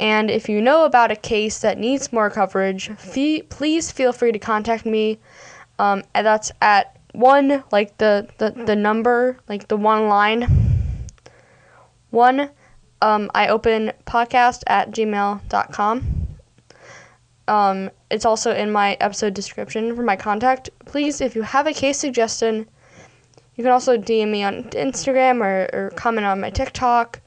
and 0.00 0.30
if 0.30 0.48
you 0.48 0.60
know 0.60 0.84
about 0.84 1.10
a 1.10 1.16
case 1.16 1.60
that 1.60 1.78
needs 1.78 2.12
more 2.12 2.30
coverage, 2.30 2.90
fee- 2.96 3.42
please 3.42 3.90
feel 3.90 4.12
free 4.12 4.32
to 4.32 4.38
contact 4.38 4.86
me. 4.86 5.18
Um, 5.78 6.02
and 6.14 6.26
that's 6.26 6.52
at 6.60 6.94
one 7.14 7.62
like 7.70 7.96
the, 7.98 8.28
the 8.38 8.50
the 8.50 8.74
number 8.74 9.38
like 9.48 9.68
the 9.68 9.76
one 9.76 10.08
line 10.08 10.48
one 12.10 12.50
um, 13.00 13.30
i 13.34 13.46
open 13.48 13.92
podcast 14.04 14.62
at 14.66 14.90
gmail.com 14.90 16.02
um, 17.46 17.90
it's 18.10 18.24
also 18.24 18.52
in 18.52 18.72
my 18.72 18.94
episode 19.00 19.32
description 19.32 19.94
for 19.94 20.02
my 20.02 20.16
contact 20.16 20.70
please 20.86 21.20
if 21.20 21.36
you 21.36 21.42
have 21.42 21.68
a 21.68 21.72
case 21.72 21.98
suggestion 21.98 22.68
you 23.56 23.64
can 23.64 23.72
also 23.72 23.96
dm 23.96 24.30
me 24.30 24.42
on 24.42 24.64
instagram 24.70 25.40
or, 25.40 25.68
or 25.72 25.90
comment 25.90 26.26
on 26.26 26.40
my 26.40 26.50
tiktok 26.50 27.20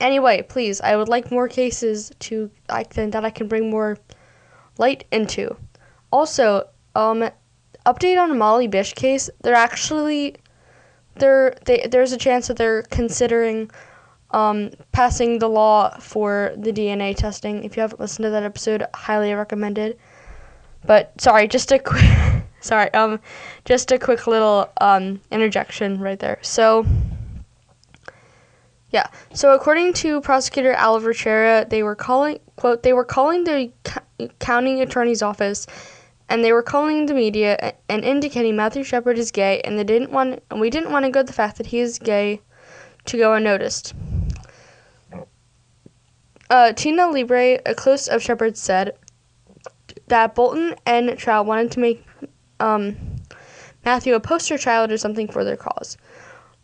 anyway 0.00 0.42
please 0.42 0.80
i 0.80 0.96
would 0.96 1.08
like 1.08 1.30
more 1.30 1.48
cases 1.48 2.10
to 2.18 2.50
i 2.68 2.82
can 2.82 3.10
that 3.10 3.24
i 3.24 3.30
can 3.30 3.48
bring 3.48 3.70
more 3.70 3.96
light 4.78 5.04
into 5.10 5.56
also 6.12 6.68
um 6.94 7.30
update 7.86 8.20
on 8.20 8.36
Molly 8.38 8.66
Bish 8.66 8.92
case. 8.94 9.30
They're 9.42 9.54
actually 9.54 10.36
they're 11.16 11.56
they, 11.64 11.86
there's 11.90 12.12
a 12.12 12.16
chance 12.16 12.48
that 12.48 12.56
they're 12.56 12.82
considering 12.84 13.70
um, 14.30 14.70
passing 14.92 15.38
the 15.38 15.48
law 15.48 15.90
for 15.98 16.52
the 16.56 16.72
DNA 16.72 17.16
testing. 17.16 17.64
If 17.64 17.76
you 17.76 17.80
haven't 17.80 18.00
listened 18.00 18.24
to 18.24 18.30
that 18.30 18.44
episode, 18.44 18.84
highly 18.94 19.32
recommended. 19.34 19.98
But 20.84 21.20
sorry, 21.20 21.48
just 21.48 21.72
a 21.72 21.78
quick 21.90 22.04
sorry, 22.60 22.92
um 22.94 23.20
just 23.64 23.92
a 23.92 23.98
quick 23.98 24.26
little 24.26 24.70
um 24.80 25.20
interjection 25.30 26.00
right 26.00 26.18
there. 26.18 26.38
So 26.42 26.86
yeah. 28.90 29.06
So 29.32 29.52
according 29.52 29.92
to 29.94 30.20
prosecutor 30.20 30.76
Oliver 30.76 31.12
Chera, 31.12 31.68
they 31.68 31.82
were 31.82 31.94
calling 31.94 32.40
quote 32.56 32.82
they 32.82 32.92
were 32.92 33.04
calling 33.04 33.44
the 33.44 33.70
county 34.38 34.82
attorney's 34.82 35.22
office 35.22 35.66
and 36.30 36.44
they 36.44 36.52
were 36.52 36.62
calling 36.62 37.06
the 37.06 37.14
media 37.14 37.74
and 37.88 38.04
indicating 38.04 38.54
Matthew 38.54 38.84
Shepard 38.84 39.18
is 39.18 39.32
gay, 39.32 39.60
and 39.62 39.76
they 39.76 39.84
didn't 39.84 40.12
want, 40.12 40.40
and 40.50 40.60
we 40.60 40.70
didn't 40.70 40.92
want 40.92 41.04
to 41.04 41.10
go 41.10 41.24
the 41.24 41.32
fact 41.32 41.58
that 41.58 41.66
he 41.66 41.80
is 41.80 41.98
gay 41.98 42.40
to 43.06 43.18
go 43.18 43.34
unnoticed. 43.34 43.94
Uh, 46.48 46.72
Tina 46.72 47.02
LaBrie, 47.02 47.60
a 47.66 47.74
close 47.74 48.06
of 48.06 48.22
Shepard, 48.22 48.56
said 48.56 48.96
that 50.06 50.34
Boulden 50.36 50.76
and 50.86 51.18
Trout 51.18 51.46
wanted 51.46 51.72
to 51.72 51.80
make 51.80 52.04
um, 52.60 52.96
Matthew 53.84 54.14
a 54.14 54.20
poster 54.20 54.58
child 54.58 54.92
or 54.92 54.98
something 54.98 55.28
for 55.28 55.44
their 55.44 55.56
cause. 55.56 55.96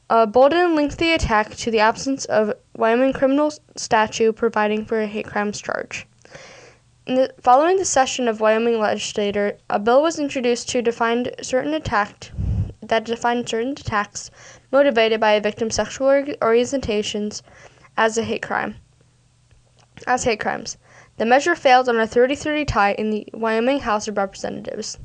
Uh, 0.09 0.27
Boulden 0.27 0.77
linked 0.77 0.99
the 0.99 1.13
attack 1.13 1.57
to 1.57 1.71
the 1.71 1.81
absence 1.81 2.27
of 2.27 2.55
Wyoming 2.77 3.13
criminal 3.13 3.53
statute 3.75 4.37
providing 4.37 4.85
for 4.85 5.01
a 5.01 5.07
hate 5.07 5.27
crimes 5.27 5.61
charge. 5.61 6.07
The, 7.07 7.33
following 7.41 7.77
the 7.77 7.85
session 7.85 8.29
of 8.29 8.41
Wyoming 8.41 8.79
legislature, 8.79 9.59
a 9.71 9.79
bill 9.79 10.03
was 10.03 10.19
introduced 10.19 10.69
to 10.71 10.83
define 10.83 11.29
certain 11.43 11.75
attack 11.75 12.31
that 12.83 13.05
defined 13.05 13.49
certain 13.49 13.73
attacks 13.73 14.31
motivated 14.71 15.21
by 15.21 15.33
a 15.33 15.41
victim's 15.41 15.75
sexual 15.75 16.09
orientations 16.09 17.43
as 17.97 18.19
a 18.19 18.23
hate 18.23 18.43
crime. 18.43 18.77
As 20.07 20.25
hate 20.25 20.41
crimes. 20.41 20.77
The 21.17 21.25
measure 21.25 21.55
failed 21.55 21.89
on 21.89 21.99
a 21.99 22.07
30-30 22.07 22.67
tie 22.67 22.93
in 22.93 23.11
the 23.11 23.27
Wyoming 23.33 23.81
House 23.81 24.07
of 24.07 24.17
Representatives. 24.17 24.99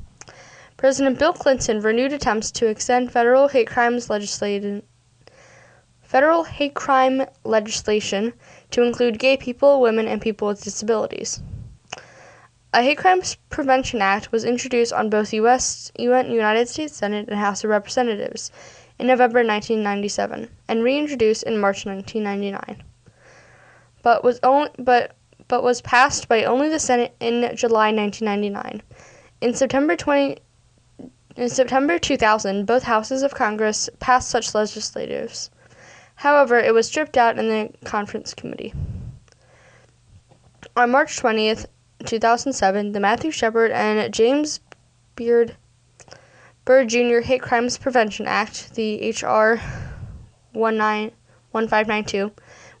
President 0.82 1.16
Bill 1.16 1.32
Clinton 1.32 1.80
renewed 1.80 2.12
attempts 2.12 2.50
to 2.50 2.66
extend 2.66 3.12
federal 3.12 3.46
hate 3.46 3.68
crimes 3.68 4.10
legislation 4.10 4.82
federal 6.02 6.42
hate 6.42 6.74
crime 6.74 7.24
legislation 7.44 8.32
to 8.72 8.82
include 8.82 9.20
gay 9.20 9.36
people, 9.36 9.80
women, 9.80 10.08
and 10.08 10.20
people 10.20 10.48
with 10.48 10.64
disabilities. 10.64 11.40
A 12.74 12.82
Hate 12.82 12.98
Crimes 12.98 13.36
Prevention 13.48 14.02
Act 14.02 14.32
was 14.32 14.44
introduced 14.44 14.92
on 14.92 15.08
both 15.08 15.32
US 15.32 15.92
UN, 16.00 16.32
United 16.32 16.68
States 16.68 16.96
Senate 16.96 17.28
and 17.28 17.38
House 17.38 17.62
of 17.62 17.70
Representatives 17.70 18.50
in 18.98 19.06
November 19.06 19.44
1997 19.44 20.48
and 20.66 20.82
reintroduced 20.82 21.44
in 21.44 21.60
March 21.60 21.86
1999. 21.86 22.82
But 24.02 24.24
was 24.24 24.40
only 24.42 24.70
but 24.80 25.14
but 25.46 25.62
was 25.62 25.80
passed 25.80 26.26
by 26.26 26.42
only 26.42 26.68
the 26.68 26.80
Senate 26.80 27.14
in 27.20 27.54
July 27.54 27.92
1999. 27.92 28.82
In 29.40 29.54
September 29.54 29.94
20 29.94 30.38
in 31.36 31.48
September 31.48 31.98
2000, 31.98 32.66
both 32.66 32.82
houses 32.82 33.22
of 33.22 33.34
Congress 33.34 33.88
passed 33.98 34.28
such 34.28 34.52
legislatives. 34.52 35.50
However, 36.16 36.58
it 36.58 36.74
was 36.74 36.86
stripped 36.86 37.16
out 37.16 37.38
in 37.38 37.48
the 37.48 37.70
conference 37.84 38.34
committee. 38.34 38.74
On 40.76 40.90
March 40.90 41.20
20th, 41.20 41.66
2007, 42.04 42.92
the 42.92 43.00
Matthew 43.00 43.30
Shepard 43.30 43.70
and 43.70 44.12
James 44.12 44.60
Beard 45.16 45.56
Byrd 46.64 46.88
Jr. 46.88 47.20
Hate 47.20 47.42
Crimes 47.42 47.76
Prevention 47.76 48.26
Act, 48.28 48.74
the 48.74 49.00
H.R. 49.02 49.60
1592, 50.52 52.30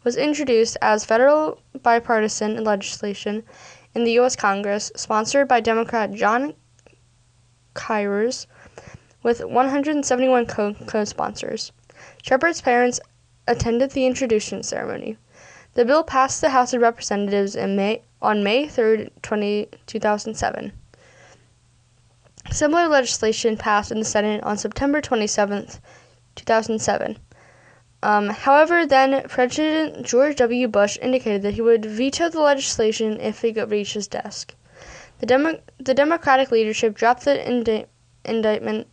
was 0.04 0.16
introduced 0.16 0.76
as 0.80 1.04
federal 1.04 1.60
bipartisan 1.82 2.62
legislation 2.62 3.42
in 3.94 4.04
the 4.04 4.12
U.S. 4.12 4.36
Congress, 4.36 4.92
sponsored 4.94 5.48
by 5.48 5.60
Democrat 5.60 6.12
John 6.12 6.54
Conyers, 7.74 8.46
with 9.22 9.44
171 9.44 10.46
co 10.46 11.04
sponsors. 11.04 11.72
Shepard's 12.22 12.60
parents 12.60 13.00
attended 13.46 13.90
the 13.90 14.06
introduction 14.06 14.62
ceremony. 14.62 15.16
The 15.74 15.84
bill 15.84 16.02
passed 16.04 16.40
the 16.40 16.50
House 16.50 16.74
of 16.74 16.82
Representatives 16.82 17.56
May 17.56 18.02
on 18.20 18.44
May 18.44 18.68
3, 18.68 19.10
20, 19.22 19.68
2007. 19.86 20.72
Similar 22.50 22.88
legislation 22.88 23.56
passed 23.56 23.90
in 23.90 23.98
the 23.98 24.04
Senate 24.04 24.42
on 24.42 24.58
September 24.58 25.00
27, 25.00 25.68
2007. 26.34 27.18
Um, 28.02 28.28
however, 28.28 28.84
then 28.84 29.22
President 29.28 30.04
George 30.04 30.36
W. 30.36 30.68
Bush 30.68 30.98
indicated 31.00 31.42
that 31.42 31.54
he 31.54 31.62
would 31.62 31.84
veto 31.84 32.28
the 32.28 32.40
legislation 32.40 33.20
if 33.20 33.44
it 33.44 33.56
reached 33.68 33.94
his 33.94 34.08
desk. 34.08 34.54
The, 35.22 35.26
Demo- 35.26 35.60
the 35.78 35.94
Democratic 35.94 36.50
leadership 36.50 36.96
dropped 36.96 37.26
the 37.26 37.48
indi- 37.48 37.86
indictment 38.24 38.92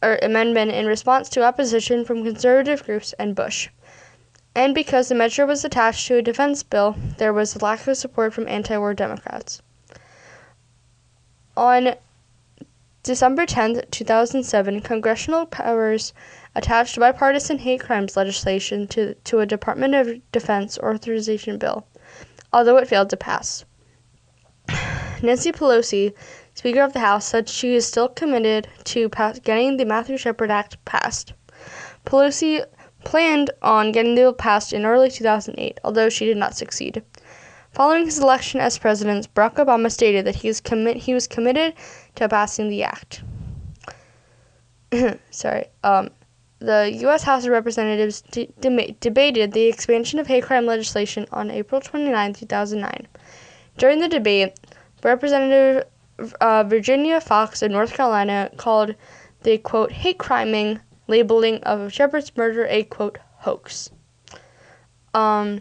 or 0.00 0.16
amendment 0.22 0.70
in 0.70 0.86
response 0.86 1.28
to 1.30 1.42
opposition 1.42 2.04
from 2.04 2.22
conservative 2.22 2.84
groups 2.84 3.14
and 3.14 3.34
Bush. 3.34 3.68
And 4.54 4.76
because 4.76 5.08
the 5.08 5.16
measure 5.16 5.44
was 5.44 5.64
attached 5.64 6.06
to 6.06 6.18
a 6.18 6.22
defense 6.22 6.62
bill, 6.62 6.94
there 7.18 7.32
was 7.32 7.56
a 7.56 7.58
lack 7.58 7.84
of 7.88 7.96
support 7.96 8.32
from 8.32 8.46
anti 8.46 8.78
war 8.78 8.94
Democrats. 8.94 9.60
On 11.56 11.96
December 13.02 13.44
10, 13.44 13.86
2007, 13.90 14.82
congressional 14.82 15.46
powers 15.46 16.12
attached 16.54 16.96
bipartisan 16.96 17.58
hate 17.58 17.80
crimes 17.80 18.16
legislation 18.16 18.86
to, 18.86 19.14
to 19.24 19.40
a 19.40 19.46
Department 19.46 19.96
of 19.96 20.20
Defense 20.30 20.78
authorization 20.78 21.58
bill, 21.58 21.88
although 22.52 22.76
it 22.76 22.86
failed 22.86 23.10
to 23.10 23.16
pass. 23.16 23.64
Nancy 25.22 25.52
Pelosi, 25.52 26.14
Speaker 26.54 26.82
of 26.82 26.92
the 26.92 27.00
House, 27.00 27.26
said 27.26 27.48
she 27.48 27.74
is 27.74 27.86
still 27.86 28.08
committed 28.08 28.68
to 28.84 29.08
getting 29.42 29.76
the 29.76 29.84
Matthew 29.84 30.16
Shepard 30.16 30.50
Act 30.50 30.82
passed. 30.84 31.32
Pelosi 32.04 32.64
planned 33.04 33.50
on 33.62 33.92
getting 33.92 34.14
the 34.14 34.22
bill 34.22 34.32
passed 34.32 34.72
in 34.72 34.84
early 34.84 35.10
2008, 35.10 35.78
although 35.84 36.08
she 36.08 36.26
did 36.26 36.36
not 36.36 36.56
succeed. 36.56 37.02
Following 37.72 38.04
his 38.04 38.18
election 38.18 38.60
as 38.60 38.78
president, 38.78 39.32
Barack 39.34 39.56
Obama 39.56 39.90
stated 39.90 40.24
that 40.26 40.36
he, 40.36 40.48
commi- 40.50 40.96
he 40.96 41.12
was 41.12 41.26
committed 41.26 41.74
to 42.14 42.28
passing 42.28 42.68
the 42.68 42.84
act. 42.84 43.22
Sorry. 45.30 45.66
Um, 45.82 46.10
the 46.60 46.96
U.S. 47.00 47.24
House 47.24 47.44
of 47.44 47.50
Representatives 47.50 48.22
de- 48.22 48.52
de- 48.60 48.96
debated 49.00 49.52
the 49.52 49.66
expansion 49.66 50.18
of 50.18 50.26
hate 50.26 50.44
crime 50.44 50.66
legislation 50.66 51.26
on 51.32 51.50
April 51.50 51.80
29, 51.80 52.32
2009. 52.34 53.08
During 53.76 53.98
the 53.98 54.08
debate, 54.08 54.54
Representative 55.04 55.84
uh, 56.40 56.64
Virginia 56.64 57.20
Foxx 57.20 57.62
of 57.62 57.70
North 57.70 57.92
Carolina 57.92 58.50
called 58.56 58.94
the 59.42 59.58
quote 59.58 59.92
hate 59.92 60.18
criming 60.18 60.80
labeling 61.06 61.62
of 61.64 61.92
Shepard's 61.92 62.34
murder 62.36 62.66
a 62.66 62.84
quote 62.84 63.18
hoax. 63.38 63.90
Um, 65.12 65.60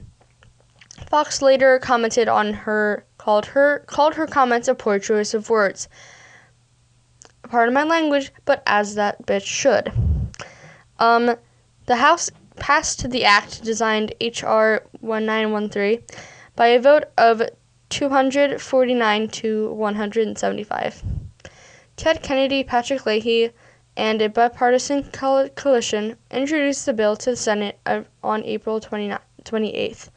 Foxx 1.10 1.42
later 1.42 1.78
commented 1.80 2.28
on 2.28 2.54
her 2.54 3.06
called 3.18 3.48
her 3.48 3.84
called 3.88 4.16
her 4.16 4.28
comments 4.28 4.68
a 4.68 4.76
poor 4.76 4.98
choice 4.98 5.34
of 5.34 5.50
words. 5.50 5.90
Pardon 7.44 7.74
my 7.74 7.84
language, 7.84 8.32
but 8.46 8.64
as 8.66 8.96
that 8.96 9.26
bitch 9.26 9.46
should. 9.46 9.92
Um, 10.98 11.36
the 11.86 11.98
House 11.98 12.32
passed 12.56 13.10
the 13.10 13.26
act 13.26 13.64
designed 13.64 14.16
H.R. 14.22 14.84
1913 15.02 16.04
by 16.56 16.68
a 16.68 16.80
vote 16.80 17.04
of 17.18 17.42
249 17.94 19.28
to 19.28 19.72
175. 19.72 21.04
Ted 21.96 22.24
Kennedy, 22.24 22.64
Patrick 22.64 23.06
Leahy, 23.06 23.52
and 23.96 24.20
a 24.20 24.30
bipartisan 24.30 25.04
coalition 25.12 26.18
introduced 26.32 26.88
the 26.88 26.94
bill 26.94 27.16
to 27.16 27.30
the 27.30 27.36
Senate 27.36 27.80
on 28.24 28.44
April 28.46 28.80
28th. 28.82 30.10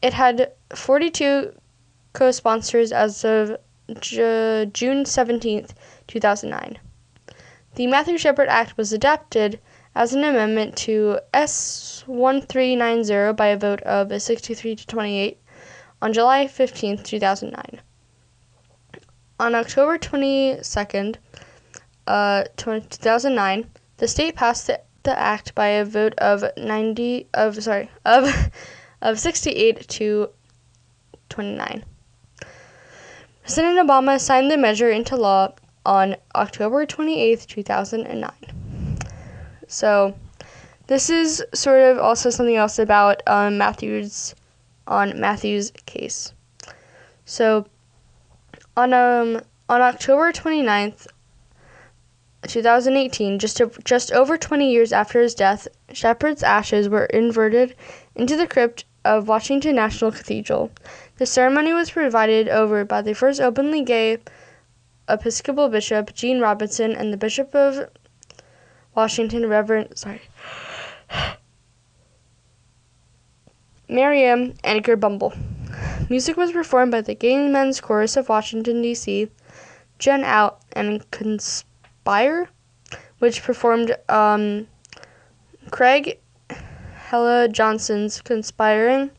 It 0.00 0.14
had 0.14 0.52
42 0.74 1.52
co 2.14 2.30
sponsors 2.30 2.90
as 2.90 3.22
of 3.22 3.58
J- 4.00 4.70
June 4.72 5.04
17th, 5.04 5.72
2009. 6.06 6.78
The 7.74 7.86
Matthew 7.86 8.16
Shepard 8.16 8.48
Act 8.48 8.78
was 8.78 8.94
adopted 8.94 9.60
as 9.94 10.14
an 10.14 10.24
amendment 10.24 10.74
to 10.78 11.18
S 11.34 12.02
1390 12.06 13.34
by 13.34 13.48
a 13.48 13.58
vote 13.58 13.82
of 13.82 14.22
63 14.22 14.74
to 14.76 14.86
28 14.86 15.38
on 16.00 16.12
July 16.12 16.46
15, 16.46 16.98
2009. 17.02 17.80
On 19.40 19.54
October 19.54 19.98
22nd, 19.98 21.16
uh, 22.06 22.44
2009, 22.56 23.70
the 23.98 24.08
state 24.08 24.34
passed 24.34 24.66
the, 24.66 24.80
the 25.02 25.18
act 25.18 25.54
by 25.54 25.68
a 25.68 25.84
vote 25.84 26.14
of 26.18 26.44
90 26.56 27.28
of 27.34 27.62
sorry 27.62 27.90
of 28.04 28.50
of 29.02 29.18
68 29.18 29.86
to 29.88 30.30
29. 31.28 31.84
President 33.42 33.78
Obama 33.88 34.20
signed 34.20 34.50
the 34.50 34.56
measure 34.56 34.90
into 34.90 35.16
law 35.16 35.52
on 35.86 36.16
October 36.34 36.84
28, 36.84 37.46
2009. 37.48 38.30
So, 39.68 40.14
this 40.86 41.10
is 41.10 41.44
sort 41.54 41.80
of 41.80 41.98
also 41.98 42.30
something 42.30 42.56
else 42.56 42.78
about 42.78 43.22
um, 43.26 43.58
Matthew's 43.58 44.34
on 44.88 45.20
Matthew's 45.20 45.70
case. 45.86 46.32
So, 47.24 47.66
on 48.76 48.92
um 48.92 49.42
on 49.68 49.80
October 49.82 50.32
29th, 50.32 51.06
2018, 52.46 53.38
just 53.38 53.58
to, 53.58 53.70
just 53.84 54.12
over 54.12 54.38
20 54.38 54.72
years 54.72 54.92
after 54.92 55.20
his 55.20 55.34
death, 55.34 55.68
Shepard's 55.92 56.42
ashes 56.42 56.88
were 56.88 57.04
inverted 57.06 57.74
into 58.14 58.36
the 58.36 58.46
crypt 58.46 58.86
of 59.04 59.28
Washington 59.28 59.76
National 59.76 60.10
Cathedral. 60.10 60.70
The 61.18 61.26
ceremony 61.26 61.72
was 61.72 61.90
provided 61.90 62.48
over 62.48 62.84
by 62.84 63.02
the 63.02 63.14
first 63.14 63.40
openly 63.40 63.82
gay 63.82 64.18
Episcopal 65.08 65.68
bishop, 65.68 66.14
Gene 66.14 66.40
Robinson, 66.40 66.92
and 66.92 67.12
the 67.12 67.16
Bishop 67.16 67.54
of 67.54 67.90
Washington, 68.94 69.48
Reverend, 69.48 69.96
sorry, 69.96 70.20
Miriam 73.88 74.54
Edgar 74.62 74.96
Bumble. 74.96 75.32
Music 76.10 76.36
was 76.36 76.52
performed 76.52 76.92
by 76.92 77.00
the 77.00 77.14
Gay 77.14 77.48
Men's 77.48 77.80
Chorus 77.80 78.16
of 78.16 78.28
Washington, 78.28 78.82
D.C., 78.82 79.28
Gen 79.98 80.24
Out, 80.24 80.60
and 80.72 81.08
Conspirare, 81.10 82.48
which 83.18 83.42
performed 83.42 83.96
um, 84.08 84.66
Craig 85.70 86.18
Hella 87.08 87.48
Johnson's 87.48 88.20
Conspiring, 88.20 89.10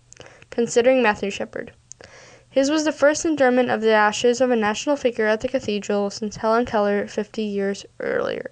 Considering 0.49 1.01
Matthew 1.01 1.29
Shepard. 1.29 1.73
His 2.49 2.71
was 2.71 2.83
the 2.83 2.91
first 2.91 3.25
interment 3.25 3.69
of 3.69 3.81
the 3.81 3.91
ashes 3.91 4.41
of 4.41 4.49
a 4.51 4.55
national 4.55 4.95
figure 4.95 5.27
at 5.27 5.41
the 5.41 5.47
cathedral 5.47 6.09
since 6.09 6.37
Helen 6.37 6.65
Keller 6.65 7.07
50 7.07 7.43
years 7.43 7.85
earlier. 7.99 8.49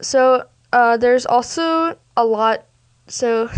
So 0.00 0.46
uh, 0.72 0.96
there's 0.96 1.26
also 1.26 1.98
a 2.16 2.24
lot. 2.24 2.64
So 3.06 3.50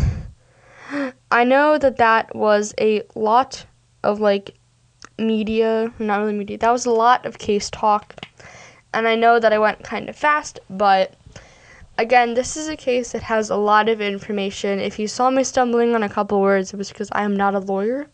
I 1.30 1.44
know 1.44 1.78
that 1.78 1.96
that 1.98 2.34
was 2.34 2.74
a 2.80 3.02
lot 3.14 3.64
of 4.02 4.20
like 4.20 4.56
media, 5.18 5.92
not 5.98 6.20
really 6.20 6.32
media. 6.32 6.58
That 6.58 6.70
was 6.70 6.86
a 6.86 6.90
lot 6.90 7.26
of 7.26 7.38
case 7.38 7.70
talk, 7.70 8.24
and 8.92 9.06
I 9.06 9.14
know 9.14 9.38
that 9.38 9.52
I 9.52 9.58
went 9.58 9.84
kind 9.84 10.08
of 10.08 10.16
fast, 10.16 10.58
but 10.68 11.14
again, 11.98 12.34
this 12.34 12.56
is 12.56 12.68
a 12.68 12.76
case 12.76 13.12
that 13.12 13.22
has 13.22 13.50
a 13.50 13.56
lot 13.56 13.88
of 13.88 14.00
information. 14.00 14.80
If 14.80 14.98
you 14.98 15.06
saw 15.06 15.30
me 15.30 15.44
stumbling 15.44 15.94
on 15.94 16.02
a 16.02 16.08
couple 16.08 16.40
words, 16.40 16.72
it 16.72 16.76
was 16.76 16.88
because 16.88 17.10
I 17.12 17.22
am 17.22 17.36
not 17.36 17.54
a 17.54 17.58
lawyer. 17.58 18.08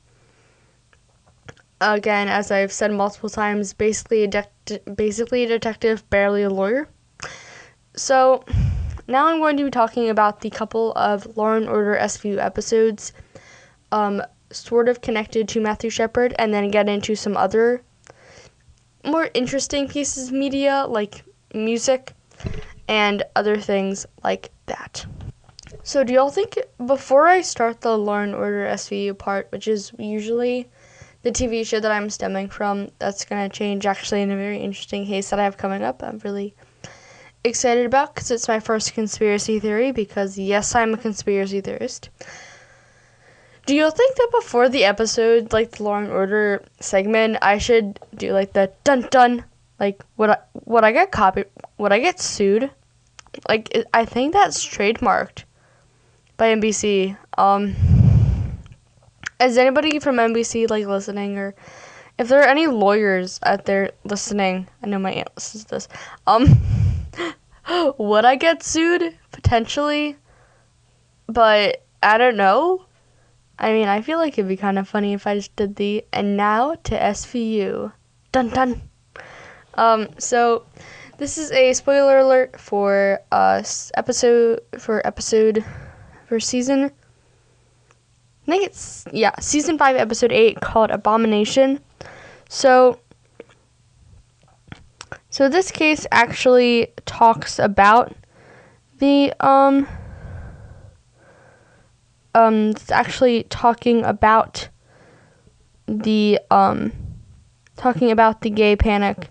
Again, 1.81 2.29
as 2.29 2.51
I've 2.51 2.73
said 2.73 2.91
multiple 2.91 3.29
times, 3.29 3.73
basically 3.73 4.25
a 4.25 4.27
de- 4.29 4.81
basically 4.95 5.45
a 5.45 5.49
detective, 5.49 6.09
barely 6.11 6.43
a 6.43 6.51
lawyer. 6.51 6.89
So, 7.95 8.45
now 9.09 9.27
I'm 9.27 9.39
going 9.39 9.57
to 9.57 9.65
be 9.65 9.71
talking 9.71 10.09
about 10.09 10.41
the 10.41 10.51
couple 10.51 10.93
of 10.93 11.37
Law 11.37 11.55
and 11.55 11.69
Order 11.69 11.97
SVU 12.01 12.39
episodes, 12.39 13.13
um, 13.93 14.23
sort 14.51 14.89
of 14.89 15.01
connected 15.01 15.49
to 15.49 15.61
Matthew 15.61 15.91
Shepard, 15.91 16.35
and 16.39 16.53
then 16.53 16.71
get 16.71 16.89
into 16.89 17.15
some 17.15 17.37
other 17.37 17.83
more 19.05 19.31
interesting 19.35 19.87
pieces 19.89 20.29
of 20.29 20.35
media 20.35 20.85
like 20.89 21.23
music 21.55 22.13
and 22.89 23.23
other 23.37 23.57
things 23.57 24.07
like 24.25 24.51
that. 24.67 25.07
So, 25.83 26.03
do 26.03 26.13
y'all 26.13 26.31
think 26.31 26.59
before 26.85 27.29
I 27.29 27.41
start 27.43 27.81
the 27.81 27.97
Law 27.97 28.21
and 28.21 28.35
Order 28.35 28.67
SVU 28.67 29.17
part, 29.17 29.49
which 29.53 29.69
is 29.69 29.93
usually 29.99 30.69
the 31.23 31.31
TV 31.31 31.65
show 31.65 31.81
that 31.81 31.93
I'm 31.93 32.11
stemming 32.11 32.49
from, 32.49 32.89
that's 32.99 33.25
gonna 33.25 33.49
change 33.49 33.87
actually 33.87 34.23
in 34.23 34.31
a 34.31 34.37
very 34.37 34.59
interesting 34.59 35.07
case 35.07 35.31
that 35.31 35.39
I 35.39 35.45
have 35.45 35.57
coming 35.57 35.83
up. 35.83 36.03
I'm 36.03 36.19
really 36.25 36.55
excited 37.49 37.87
about 37.87 38.15
because 38.15 38.31
it's 38.31 38.49
my 38.49 38.61
first 38.61 38.95
conspiracy 38.95 39.59
theory. 39.61 39.93
Because, 39.93 40.39
yes, 40.39 40.75
I'm 40.75 40.95
a 40.95 40.97
conspiracy 40.97 41.61
theorist. 41.61 42.11
Do 43.67 43.75
you 43.75 43.91
think 43.91 44.17
that 44.17 44.29
before 44.31 44.69
the 44.69 44.85
episode, 44.85 45.53
like 45.53 45.73
the 45.73 45.83
Law 45.83 45.99
and 45.99 46.09
Order 46.09 46.63
segment, 46.79 47.39
I 47.43 47.59
should 47.59 47.99
do 48.15 48.33
like 48.33 48.53
the 48.53 48.73
dun 48.85 49.09
dun? 49.11 49.45
Like, 49.81 50.05
would 50.17 50.31
I 50.31 50.39
would 50.65 50.85
I 50.85 50.93
get 50.93 51.11
copied? 51.11 51.47
Would 51.79 51.93
I 51.93 51.99
get 51.99 52.21
sued? 52.21 52.71
Like, 53.49 53.71
I 53.93 54.05
think 54.05 54.33
that's 54.33 54.65
trademarked 54.65 55.45
by 56.37 56.55
NBC. 56.55 57.19
Um, 57.37 57.75
is 59.41 59.59
anybody 59.59 59.99
from 59.99 60.17
NBC 60.17 60.71
like 60.71 60.87
listening, 60.87 61.37
or 61.37 61.55
if 62.19 62.29
there 62.29 62.41
are 62.41 62.49
any 62.49 62.69
lawyers 62.69 63.41
out 63.43 63.65
there 63.65 63.91
listening? 64.05 64.69
I 64.81 64.87
know 64.87 65.01
my 65.01 65.11
aunt 65.11 65.29
listens 65.35 65.65
to 65.65 65.71
this. 65.75 65.89
Um. 66.27 66.61
would 67.99 68.25
I 68.25 68.37
get 68.37 68.63
sued? 68.63 69.17
Potentially. 69.33 70.17
But 71.27 71.85
I 72.03 72.19
don't 72.19 72.37
know. 72.37 72.85
I 73.59 73.73
mean, 73.73 73.89
I 73.89 74.03
feel 74.03 74.19
like 74.19 74.35
it'd 74.35 74.49
be 74.49 74.57
kind 74.57 74.79
of 74.79 74.89
funny 74.89 75.15
if 75.15 75.27
I 75.27 75.37
just 75.37 75.57
did 75.57 75.77
the 75.77 76.05
and 76.13 76.37
now 76.37 76.75
to 76.85 76.99
SVU. 76.99 77.93
Dun 78.33 78.51
dun. 78.51 78.83
Um, 79.75 80.09
so 80.19 80.65
this 81.19 81.39
is 81.39 81.51
a 81.53 81.73
spoiler 81.73 82.19
alert 82.19 82.61
for 82.61 83.21
uh 83.33 83.63
episode 83.95 84.61
for 84.79 85.07
episode 85.07 85.65
for 86.29 86.39
season. 86.39 86.91
I 88.47 88.51
think 88.51 88.65
it's 88.65 89.05
yeah, 89.13 89.33
season 89.41 89.79
five, 89.79 89.97
episode 89.97 90.33
eight, 90.33 90.61
called 90.61 90.91
Abomination. 90.91 91.81
So, 92.49 93.01
so 95.37 95.51
this 95.51 95.71
case 95.71 96.07
actually 96.11 96.95
talks 97.05 97.59
about 97.59 98.17
the 99.01 99.35
um 99.39 99.87
um 102.35 102.71
it's 102.71 102.91
actually 102.91 103.43
talking 103.43 104.03
about 104.03 104.71
the 105.87 106.41
um 106.51 106.91
talking 107.77 108.11
about 108.11 108.41
the 108.41 108.49
gay 108.49 108.77
panic. 108.77 109.29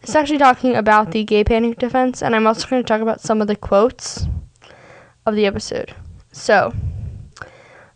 It's 0.00 0.14
actually 0.14 0.38
talking 0.38 0.76
about 0.76 1.10
the 1.10 1.24
gay 1.24 1.44
panic 1.44 1.78
defense, 1.78 2.22
and 2.22 2.34
I'm 2.34 2.46
also 2.46 2.66
going 2.66 2.82
to 2.82 2.88
talk 2.88 3.02
about 3.02 3.20
some 3.20 3.42
of 3.42 3.48
the 3.48 3.56
quotes 3.56 4.24
of 5.26 5.34
the 5.34 5.44
episode. 5.44 5.94
So, 6.32 6.72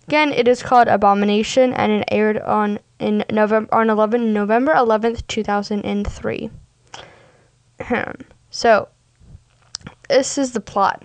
again, 0.07 0.35
it 0.35 0.47
is 0.47 0.63
called 0.63 0.87
Abomination, 0.87 1.73
and 1.73 1.93
it 1.93 2.09
aired 2.13 2.37
on 2.41 2.79
in 2.99 3.25
November 3.31 3.75
on 3.75 3.89
11 3.89 4.35
November 4.35 4.75
11th, 4.75 5.27
2003. 5.29 6.51
So, 8.51 8.89
this 10.09 10.39
is 10.39 10.53
the 10.53 10.61
plot. 10.61 11.03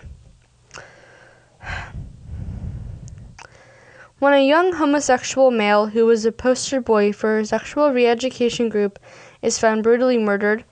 When 4.20 4.34
a 4.34 4.48
young 4.48 4.74
homosexual 4.74 5.50
male 5.50 5.88
who 5.88 6.06
was 6.06 6.26
a 6.26 6.32
poster 6.32 6.80
boy 6.80 7.12
for 7.12 7.40
a 7.40 7.46
sexual 7.46 7.92
re-education 7.92 8.70
group 8.70 9.00
is 9.42 9.58
found 9.58 9.82
brutally 9.82 10.20
murdered, 10.20 10.64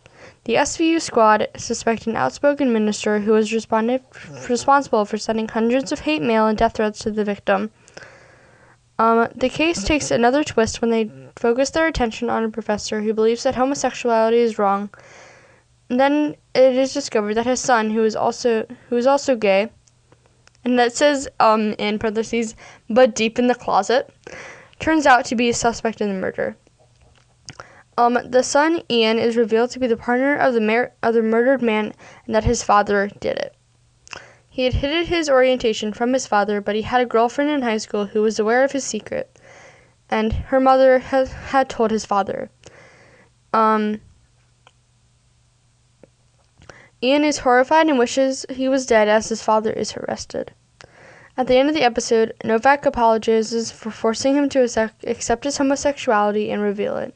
the 0.44 0.54
SVU 0.56 1.02
squad 1.02 1.48
suspect 1.58 2.08
an 2.08 2.16
outspoken 2.16 2.72
minister 2.72 3.20
who 3.20 3.32
was 3.32 3.52
responsible 3.52 5.06
for 5.06 5.18
sending 5.18 5.48
hundreds 5.48 5.92
of 5.92 6.02
hate 6.02 6.22
mail 6.22 6.48
and 6.48 6.58
death 6.58 6.76
threats 6.76 7.00
to 7.00 7.12
the 7.12 7.24
victim. 7.24 7.72
Um, 9.00 9.30
the 9.36 9.50
case 9.50 9.84
takes 9.84 10.12
another 10.12 10.44
twist 10.44 10.82
when 10.82 10.92
they 10.92 11.10
focus 11.36 11.72
their 11.72 11.88
attention 11.88 12.30
on 12.30 12.44
a 12.44 12.50
professor 12.50 13.02
who 13.02 13.14
believes 13.14 13.44
that 13.44 13.56
homosexuality 13.56 14.38
is 14.38 14.60
wrong. 14.60 14.90
Then 15.89 16.36
it 16.54 16.75
is 16.75 16.93
discovered 16.93 17.34
that 17.34 17.47
his 17.47 17.60
son, 17.60 17.89
who 17.89 18.04
is 18.04 18.15
also 18.15 18.65
who 18.89 18.97
is 18.97 19.08
also 19.08 19.36
gay, 19.36 19.69
and 20.63 20.78
that 20.78 20.93
says 20.93 21.28
um, 21.39 21.73
in 21.73 21.97
parentheses, 21.97 22.56
but 22.89 23.15
deep 23.15 23.39
in 23.39 23.47
the 23.47 23.56
closet, 23.56 24.13
turns 24.80 25.08
out 25.08 25.25
to 25.25 25.36
be 25.36 25.49
a 25.49 25.54
suspect 25.54 25.99
in 25.99 26.10
the 26.10 26.19
murder. 26.19 26.56
Um, 27.97 28.19
the 28.23 28.43
son 28.43 28.82
Ian 28.89 29.17
is 29.17 29.36
revealed 29.36 29.71
to 29.71 29.80
be 29.80 29.88
the 29.88 29.97
partner 29.97 30.36
of 30.36 30.54
the 30.54 30.62
mar- 30.62 30.93
of 31.02 31.15
the 31.15 31.23
murdered 31.23 31.62
man, 31.62 31.93
and 32.25 32.36
that 32.36 32.43
his 32.43 32.63
father 32.63 33.10
did 33.19 33.38
it. 33.38 33.56
He 34.47 34.65
had 34.65 34.75
hidden 34.75 35.06
his 35.06 35.30
orientation 35.30 35.91
from 35.91 36.13
his 36.13 36.28
father, 36.28 36.62
but 36.62 36.75
he 36.75 36.84
had 36.84 37.02
a 37.02 37.06
girlfriend 37.06 37.49
in 37.49 37.62
high 37.62 37.78
school 37.78 38.06
who 38.06 38.21
was 38.21 38.38
aware 38.38 38.63
of 38.63 38.73
his 38.73 38.84
secret, 38.84 39.39
and 40.10 40.34
her 40.34 40.60
mother 40.60 40.99
had, 40.99 41.28
had 41.30 41.67
told 41.67 41.91
his 41.91 42.06
father. 42.06 42.49
Um, 43.54 44.02
Ian 47.02 47.24
is 47.24 47.40
horrified 47.40 47.88
and 47.88 47.98
wishes 47.98 48.46
he 48.50 48.68
was 48.68 48.86
dead 48.86 49.08
as 49.08 49.30
his 49.30 49.42
father 49.42 49.72
is 49.72 49.96
arrested. 49.96 50.54
At 51.38 51.48
the 51.48 51.56
end 51.56 51.70
of 51.70 51.76
the 51.76 51.84
episode, 51.84 52.34
Novak 52.44 52.86
apologizes 52.86 53.72
for 53.72 53.92
forcing 53.92 54.36
him 54.36 54.50
to 54.50 54.92
accept 55.08 55.44
his 55.46 55.58
homosexuality 55.58 56.52
and 56.52 56.62
reveal 56.62 56.98
it. 56.98 57.16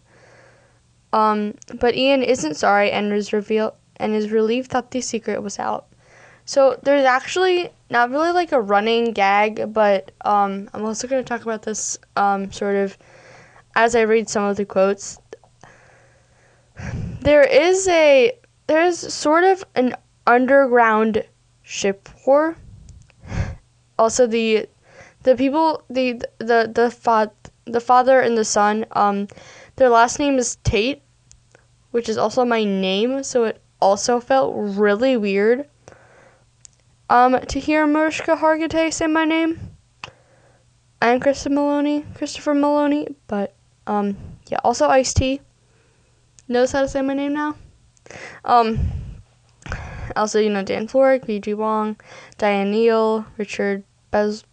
Um, 1.12 1.56
but 1.80 1.96
Ian 1.96 2.24
isn't 2.24 2.56
sorry 2.56 2.90
and 2.92 3.12
is 3.12 3.34
reveal 3.34 3.76
and 3.98 4.16
is 4.16 4.32
relieved 4.32 4.72
that 4.72 4.92
the 4.92 5.02
secret 5.02 5.44
was 5.44 5.60
out. 5.60 5.88
So 6.46 6.80
there's 6.84 7.06
actually 7.06 7.70
not 7.90 8.10
really 8.10 8.32
like 8.32 8.52
a 8.52 8.62
running 8.62 9.12
gag, 9.12 9.74
but 9.74 10.12
um, 10.26 10.70
I'm 10.74 10.86
also 10.86 11.08
going 11.08 11.24
to 11.24 11.28
talk 11.28 11.44
about 11.44 11.62
this 11.62 11.98
um, 12.16 12.52
sort 12.52 12.76
of 12.76 12.98
as 13.76 13.96
I 13.96 14.02
read 14.02 14.30
some 14.30 14.44
of 14.44 14.58
the 14.58 14.66
quotes. 14.66 15.20
There 17.22 17.44
is 17.44 17.88
a 17.88 18.38
there's 18.68 19.14
sort 19.14 19.44
of 19.44 19.64
an 19.76 19.96
underground 20.26 21.26
ship 21.62 22.10
war. 22.26 22.58
Also, 23.98 24.28
the 24.28 24.68
the 25.24 25.36
people 25.36 25.84
the 25.90 26.22
the 26.40 26.72
the 26.74 26.92
fa- 26.92 27.32
the 27.66 27.80
father 27.80 28.20
and 28.20 28.38
the 28.38 28.46
son 28.46 28.86
um 28.92 29.28
their 29.76 29.90
last 29.90 30.20
name 30.20 30.38
is 30.38 30.58
Tate, 30.64 31.02
which 31.92 32.10
is 32.10 32.18
also 32.18 32.46
my 32.46 32.64
name, 32.64 33.24
so 33.24 33.46
it 33.46 33.62
also 33.80 34.20
felt 34.20 34.54
really 34.56 35.18
weird 35.18 35.68
um, 37.10 37.40
to 37.48 37.60
hear 37.60 37.86
Mariska 37.86 38.36
Hargitay 38.36 38.92
say 38.92 39.08
my 39.08 39.26
name. 39.26 39.60
I'm 41.02 41.20
Krista 41.20 41.52
Meloni, 41.52 42.06
Christopher 42.16 42.54
Meloni, 42.56 43.14
but 43.28 43.54
um, 43.88 44.18
yeah, 44.48 44.60
also 44.64 44.88
Ice 44.88 45.14
T. 45.14 45.42
Knows 46.48 46.72
how 46.72 46.82
to 46.82 46.88
say 46.88 47.02
my 47.02 47.14
name 47.14 47.34
now. 47.34 47.56
Um, 48.46 48.80
also, 50.16 50.40
you 50.40 50.50
know, 50.50 50.64
Dan 50.64 50.88
Florek, 50.88 51.26
B.D. 51.26 51.54
Wong, 51.54 51.96
Diane 52.38 52.72
Neal, 52.72 53.26
Richard 53.38 53.84
Bez- 54.12 54.44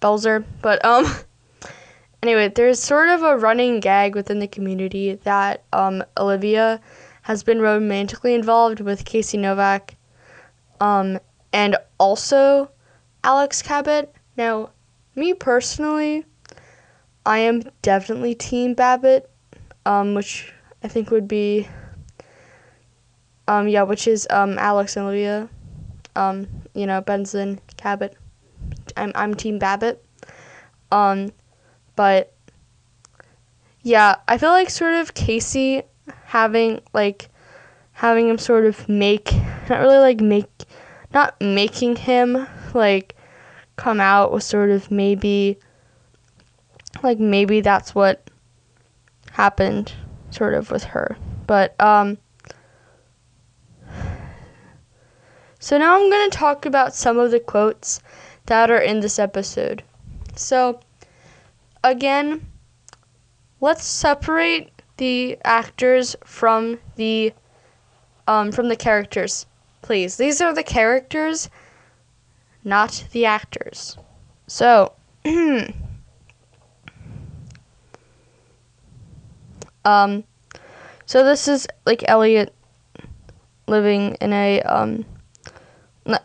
Belzer, 0.00 0.44
but 0.62 0.84
um, 0.84 1.06
anyway, 2.22 2.48
there's 2.48 2.80
sort 2.80 3.08
of 3.08 3.22
a 3.22 3.36
running 3.36 3.80
gag 3.80 4.14
within 4.14 4.38
the 4.38 4.48
community 4.48 5.14
that 5.24 5.64
um, 5.72 6.04
Olivia 6.16 6.80
has 7.22 7.42
been 7.42 7.60
romantically 7.60 8.34
involved 8.34 8.80
with 8.80 9.04
Casey 9.04 9.36
Novak 9.36 9.96
um, 10.80 11.18
and 11.52 11.76
also 11.98 12.70
Alex 13.24 13.62
Cabot. 13.62 14.14
Now, 14.36 14.70
me 15.14 15.34
personally, 15.34 16.24
I 17.24 17.38
am 17.38 17.62
definitely 17.82 18.34
Team 18.34 18.74
Babbitt, 18.74 19.28
um, 19.84 20.14
which 20.14 20.52
I 20.84 20.88
think 20.88 21.10
would 21.10 21.26
be, 21.26 21.66
um, 23.48 23.68
yeah, 23.68 23.82
which 23.82 24.06
is 24.06 24.26
um, 24.30 24.58
Alex 24.58 24.96
and 24.96 25.06
Olivia, 25.06 25.48
um, 26.14 26.46
you 26.74 26.86
know, 26.86 27.00
Benson, 27.00 27.60
Cabot. 27.76 28.16
I'm 28.96 29.12
I'm 29.14 29.34
Team 29.34 29.58
Babbitt, 29.58 30.04
um, 30.90 31.32
but 31.94 32.32
yeah, 33.82 34.16
I 34.26 34.38
feel 34.38 34.50
like 34.50 34.70
sort 34.70 34.94
of 34.94 35.14
Casey 35.14 35.82
having 36.24 36.80
like 36.92 37.28
having 37.92 38.28
him 38.28 38.38
sort 38.38 38.64
of 38.66 38.88
make 38.88 39.32
not 39.68 39.80
really 39.80 39.98
like 39.98 40.20
make 40.20 40.64
not 41.14 41.40
making 41.40 41.96
him 41.96 42.46
like 42.74 43.14
come 43.76 44.00
out 44.00 44.32
was 44.32 44.44
sort 44.44 44.70
of 44.70 44.90
maybe 44.90 45.58
like 47.02 47.18
maybe 47.18 47.60
that's 47.60 47.94
what 47.94 48.28
happened 49.32 49.92
sort 50.30 50.54
of 50.54 50.70
with 50.70 50.84
her. 50.84 51.16
But 51.46 51.80
um 51.80 52.18
so 55.66 55.76
now 55.78 55.96
i'm 55.96 56.10
going 56.10 56.30
to 56.30 56.36
talk 56.36 56.64
about 56.64 56.94
some 56.94 57.18
of 57.18 57.30
the 57.30 57.40
quotes 57.40 58.00
that 58.46 58.70
are 58.70 58.80
in 58.80 59.00
this 59.00 59.18
episode 59.18 59.82
so 60.36 60.78
again 61.82 62.46
let's 63.60 63.84
separate 63.84 64.70
the 64.96 65.38
actors 65.44 66.16
from 66.24 66.78
the 66.96 67.32
um, 68.28 68.50
from 68.52 68.68
the 68.68 68.76
characters, 68.76 69.46
please. 69.82 70.16
These 70.16 70.40
are 70.40 70.52
the 70.54 70.62
characters, 70.62 71.48
not 72.64 73.04
the 73.12 73.26
actors. 73.26 73.96
So, 74.48 74.92
um, 79.84 80.24
so 81.04 81.24
this 81.24 81.46
is 81.48 81.68
like 81.84 82.02
Elliot 82.08 82.52
living 83.68 84.16
in 84.20 84.32
a 84.32 84.62
um, 84.62 85.04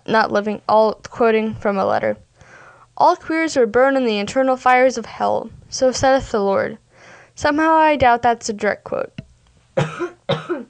not 0.08 0.32
living. 0.32 0.62
All 0.68 0.94
quoting 0.94 1.56
from 1.56 1.78
a 1.78 1.86
letter. 1.86 2.18
All 2.98 3.16
queers 3.16 3.58
are 3.58 3.66
burned 3.66 3.98
in 3.98 4.06
the 4.06 4.20
eternal 4.20 4.58
fires 4.58 4.98
of 4.98 5.06
hell. 5.06 5.50
So 5.70 5.92
saith 5.92 6.32
the 6.32 6.40
Lord. 6.40 6.78
Somehow 7.36 7.74
I 7.74 7.96
doubt 7.96 8.22
that's 8.22 8.50
a 8.50 8.54
direct 8.54 8.84
quote. 8.84 9.12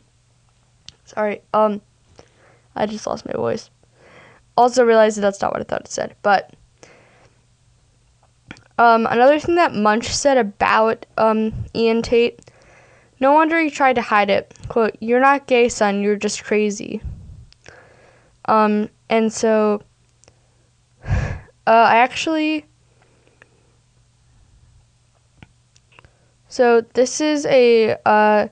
Sorry. 1.06 1.42
Um, 1.54 1.82
I 2.76 2.86
just 2.86 3.08
lost 3.08 3.26
my 3.26 3.34
voice. 3.34 3.70
Also 4.56 4.86
realized 4.86 5.18
that 5.18 5.22
that's 5.22 5.42
not 5.42 5.52
what 5.52 5.62
I 5.62 5.64
thought 5.66 5.82
it 5.82 5.88
said. 5.90 6.16
But 6.22 6.54
um, 8.78 9.06
another 9.10 9.40
thing 9.40 9.56
that 9.56 9.74
Munch 9.74 10.08
said 10.08 10.38
about 10.38 11.06
um, 11.18 11.54
Ian 11.76 12.02
Tate. 12.02 12.40
No 13.20 13.34
wonder 13.34 13.60
he 13.60 13.70
tried 13.70 13.94
to 13.96 14.02
hide 14.02 14.30
it. 14.30 14.54
Quote, 14.70 14.96
You're 15.00 15.20
not 15.20 15.46
gay, 15.46 15.70
son, 15.70 16.02
you're 16.02 16.16
just 16.16 16.44
crazy. 16.44 17.02
Um, 18.46 18.90
and 19.12 19.32
so 19.32 19.84
uh, 21.06 21.28
I 21.68 21.98
actually. 21.98 22.66
So 26.48 26.82
this 26.82 27.22
is 27.22 27.46
a 27.46 27.96
uh, 28.06 28.48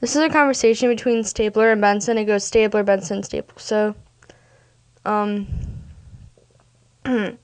this 0.00 0.14
is 0.14 0.22
a 0.22 0.28
conversation 0.28 0.88
between 0.88 1.24
Stabler 1.24 1.72
and 1.72 1.80
Benson. 1.80 2.16
It 2.16 2.24
goes 2.24 2.44
Stabler, 2.44 2.84
Benson, 2.84 3.22
Stabler. 3.22 3.54
So, 3.58 3.94
um, 5.04 5.46
this 7.04 7.38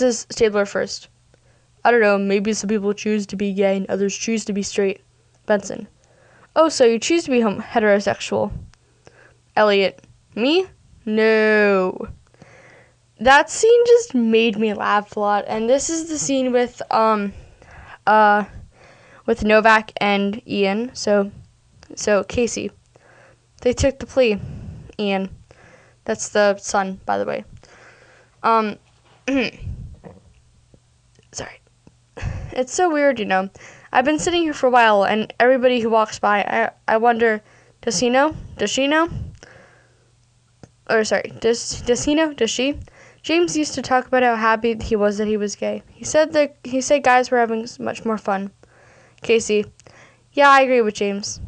is 0.00 0.26
Stabler 0.30 0.66
first. 0.66 1.08
I 1.84 1.90
don't 1.90 2.00
know. 2.00 2.18
Maybe 2.18 2.52
some 2.54 2.68
people 2.68 2.92
choose 2.94 3.26
to 3.26 3.36
be 3.36 3.52
gay 3.52 3.76
and 3.76 3.86
others 3.90 4.16
choose 4.16 4.44
to 4.46 4.52
be 4.52 4.62
straight. 4.62 5.02
Benson. 5.46 5.86
Oh, 6.56 6.68
so 6.68 6.84
you 6.84 6.98
choose 6.98 7.24
to 7.24 7.30
be 7.30 7.40
hom- 7.40 7.62
heterosexual. 7.62 8.52
Elliot. 9.56 10.02
Me? 10.34 10.66
No. 11.04 12.08
That 13.20 13.50
scene 13.50 13.86
just 13.86 14.14
made 14.14 14.58
me 14.58 14.74
laugh 14.74 15.16
a 15.16 15.20
lot. 15.20 15.44
And 15.46 15.68
this 15.68 15.90
is 15.90 16.08
the 16.08 16.18
scene 16.18 16.52
with 16.52 16.80
um 16.90 17.32
uh 18.06 18.44
with 19.26 19.44
Novak 19.44 19.92
and 19.98 20.40
Ian. 20.48 20.94
So 20.94 21.30
so 21.94 22.24
Casey. 22.24 22.70
They 23.60 23.72
took 23.72 23.98
the 23.98 24.06
plea. 24.06 24.40
Ian. 24.98 25.30
That's 26.04 26.28
the 26.28 26.56
son, 26.58 27.00
by 27.06 27.18
the 27.18 27.24
way. 27.24 27.44
Um 28.42 28.78
sorry. 31.32 31.60
It's 32.56 32.72
so 32.72 32.88
weird, 32.88 33.18
you 33.18 33.24
know. 33.24 33.50
I've 33.92 34.04
been 34.04 34.20
sitting 34.20 34.42
here 34.42 34.54
for 34.54 34.68
a 34.68 34.70
while 34.70 35.04
and 35.04 35.32
everybody 35.40 35.80
who 35.80 35.90
walks 35.90 36.18
by 36.18 36.42
I 36.42 36.70
I 36.88 36.96
wonder 36.96 37.42
does 37.82 37.98
he 38.00 38.08
know? 38.08 38.34
Does 38.56 38.70
she 38.70 38.86
know? 38.86 39.08
Or 40.88 41.04
sorry, 41.04 41.32
does 41.40 41.80
does 41.82 42.04
he 42.04 42.14
know? 42.14 42.32
Does 42.32 42.50
she? 42.50 42.78
James 43.22 43.56
used 43.56 43.74
to 43.74 43.82
talk 43.82 44.06
about 44.06 44.22
how 44.22 44.36
happy 44.36 44.76
he 44.82 44.96
was 44.96 45.16
that 45.16 45.26
he 45.26 45.38
was 45.38 45.56
gay. 45.56 45.82
He 45.88 46.04
said 46.04 46.34
that 46.34 46.56
he 46.62 46.80
said 46.82 47.02
guys 47.02 47.30
were 47.30 47.38
having 47.38 47.66
much 47.78 48.04
more 48.04 48.18
fun. 48.18 48.50
Casey, 49.22 49.64
yeah, 50.32 50.50
I 50.50 50.60
agree 50.60 50.82
with 50.82 50.94
James. 50.94 51.40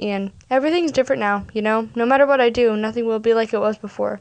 Ian, 0.00 0.32
everything's 0.50 0.92
different 0.92 1.20
now, 1.20 1.46
you 1.52 1.62
know? 1.62 1.88
No 1.96 2.06
matter 2.06 2.26
what 2.26 2.40
I 2.40 2.50
do, 2.50 2.76
nothing 2.76 3.06
will 3.06 3.18
be 3.18 3.34
like 3.34 3.52
it 3.52 3.58
was 3.58 3.78
before. 3.78 4.20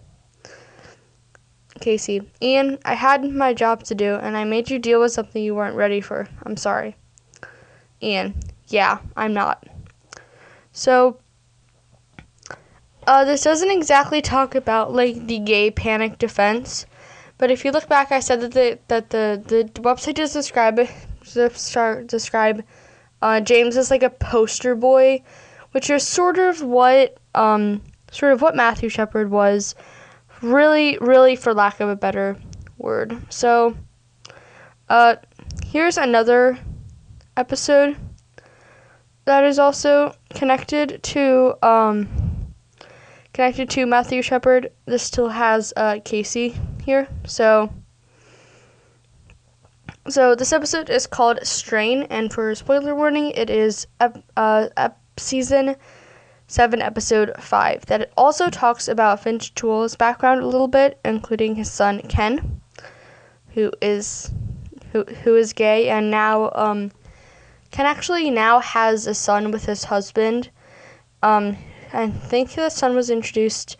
Casey, 1.79 2.21
Ian, 2.41 2.79
I 2.85 2.93
had 2.93 3.23
my 3.29 3.53
job 3.53 3.83
to 3.83 3.95
do, 3.95 4.15
and 4.15 4.37
I 4.37 4.43
made 4.43 4.69
you 4.69 4.79
deal 4.79 4.99
with 4.99 5.11
something 5.11 5.43
you 5.43 5.53
weren't 5.53 5.75
ready 5.75 6.01
for. 6.01 6.27
I'm 6.43 6.57
sorry. 6.57 6.95
Ian, 8.01 8.35
yeah, 8.67 8.99
I'm 9.15 9.33
not. 9.33 9.67
So, 10.71 11.19
uh, 13.07 13.25
this 13.25 13.43
doesn't 13.43 13.71
exactly 13.71 14.21
talk 14.21 14.55
about 14.55 14.93
like 14.93 15.27
the 15.27 15.39
gay 15.39 15.71
panic 15.71 16.17
defense, 16.17 16.85
but 17.37 17.51
if 17.51 17.65
you 17.65 17.71
look 17.71 17.89
back, 17.89 18.11
I 18.11 18.19
said 18.19 18.41
that 18.41 18.51
the 18.51 18.79
that 18.87 19.09
the 19.09 19.41
the 19.45 19.81
website 19.81 20.15
does 20.15 20.33
describe 20.33 20.79
describe 22.07 22.63
uh, 23.21 23.41
James 23.41 23.77
as 23.77 23.91
like 23.91 24.03
a 24.03 24.09
poster 24.09 24.75
boy, 24.75 25.23
which 25.71 25.89
is 25.89 26.07
sort 26.07 26.37
of 26.37 26.61
what 26.61 27.17
um 27.35 27.81
sort 28.11 28.33
of 28.33 28.41
what 28.41 28.55
Matthew 28.55 28.89
Shepard 28.89 29.31
was, 29.31 29.75
really 30.41 30.97
really 30.99 31.35
for 31.35 31.53
lack 31.53 31.79
of 31.79 31.89
a 31.89 31.95
better 31.95 32.37
word. 32.77 33.17
So, 33.29 33.75
uh, 34.89 35.15
here's 35.65 35.97
another 35.97 36.59
episode 37.35 37.97
that 39.25 39.43
is 39.43 39.57
also 39.57 40.15
connected 40.33 41.01
to 41.03 41.55
um 41.65 42.22
connected 43.33 43.69
to 43.71 43.85
Matthew 43.85 44.21
Shepard. 44.21 44.71
This 44.85 45.03
still 45.03 45.29
has 45.29 45.73
uh, 45.75 45.99
Casey 46.05 46.55
here. 46.85 47.07
So, 47.25 47.73
so 50.07 50.35
this 50.35 50.53
episode 50.53 50.89
is 50.89 51.07
called 51.07 51.39
Strain, 51.43 52.03
and 52.03 52.31
for 52.31 52.53
spoiler 52.55 52.95
warning, 52.95 53.31
it 53.31 53.49
is 53.49 53.87
ep- 53.99 54.23
uh, 54.37 54.69
ep- 54.77 54.99
season 55.17 55.75
seven, 56.47 56.81
episode 56.81 57.33
five. 57.39 57.85
That 57.87 58.01
it 58.01 58.13
also 58.15 58.49
talks 58.49 58.87
about 58.87 59.21
Fin 59.21 59.39
Tutuola's 59.39 59.95
background 59.95 60.41
a 60.41 60.47
little 60.47 60.67
bit, 60.67 60.99
including 61.03 61.55
his 61.55 61.71
son 61.71 62.01
Ken, 62.01 62.61
who 63.49 63.71
is 63.81 64.31
who 64.91 65.03
who 65.23 65.35
is 65.35 65.53
gay, 65.53 65.89
and 65.89 66.11
now 66.11 66.51
um, 66.53 66.91
Ken 67.71 67.87
actually 67.87 68.29
now 68.29 68.59
has 68.59 69.07
a 69.07 69.15
son 69.15 69.49
with 69.49 69.65
his 69.65 69.85
husband. 69.85 70.51
Um, 71.23 71.57
I 71.93 72.09
think 72.09 72.53
the 72.53 72.69
son 72.69 72.95
was 72.95 73.11
introduced 73.11 73.77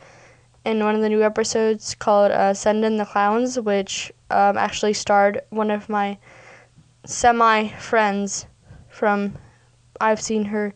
in 0.63 0.83
one 0.83 0.95
of 0.95 1.01
the 1.01 1.09
new 1.09 1.23
episodes 1.23 1.95
called 1.95 2.31
uh, 2.31 2.53
Send 2.53 2.85
in 2.85 2.97
the 2.97 3.05
Clowns, 3.05 3.59
which 3.59 4.11
um, 4.29 4.57
actually 4.57 4.93
starred 4.93 5.41
one 5.49 5.71
of 5.71 5.89
my 5.89 6.17
semi 7.05 7.69
friends 7.69 8.45
from. 8.89 9.35
I've 9.99 10.21
seen 10.21 10.45
her 10.45 10.73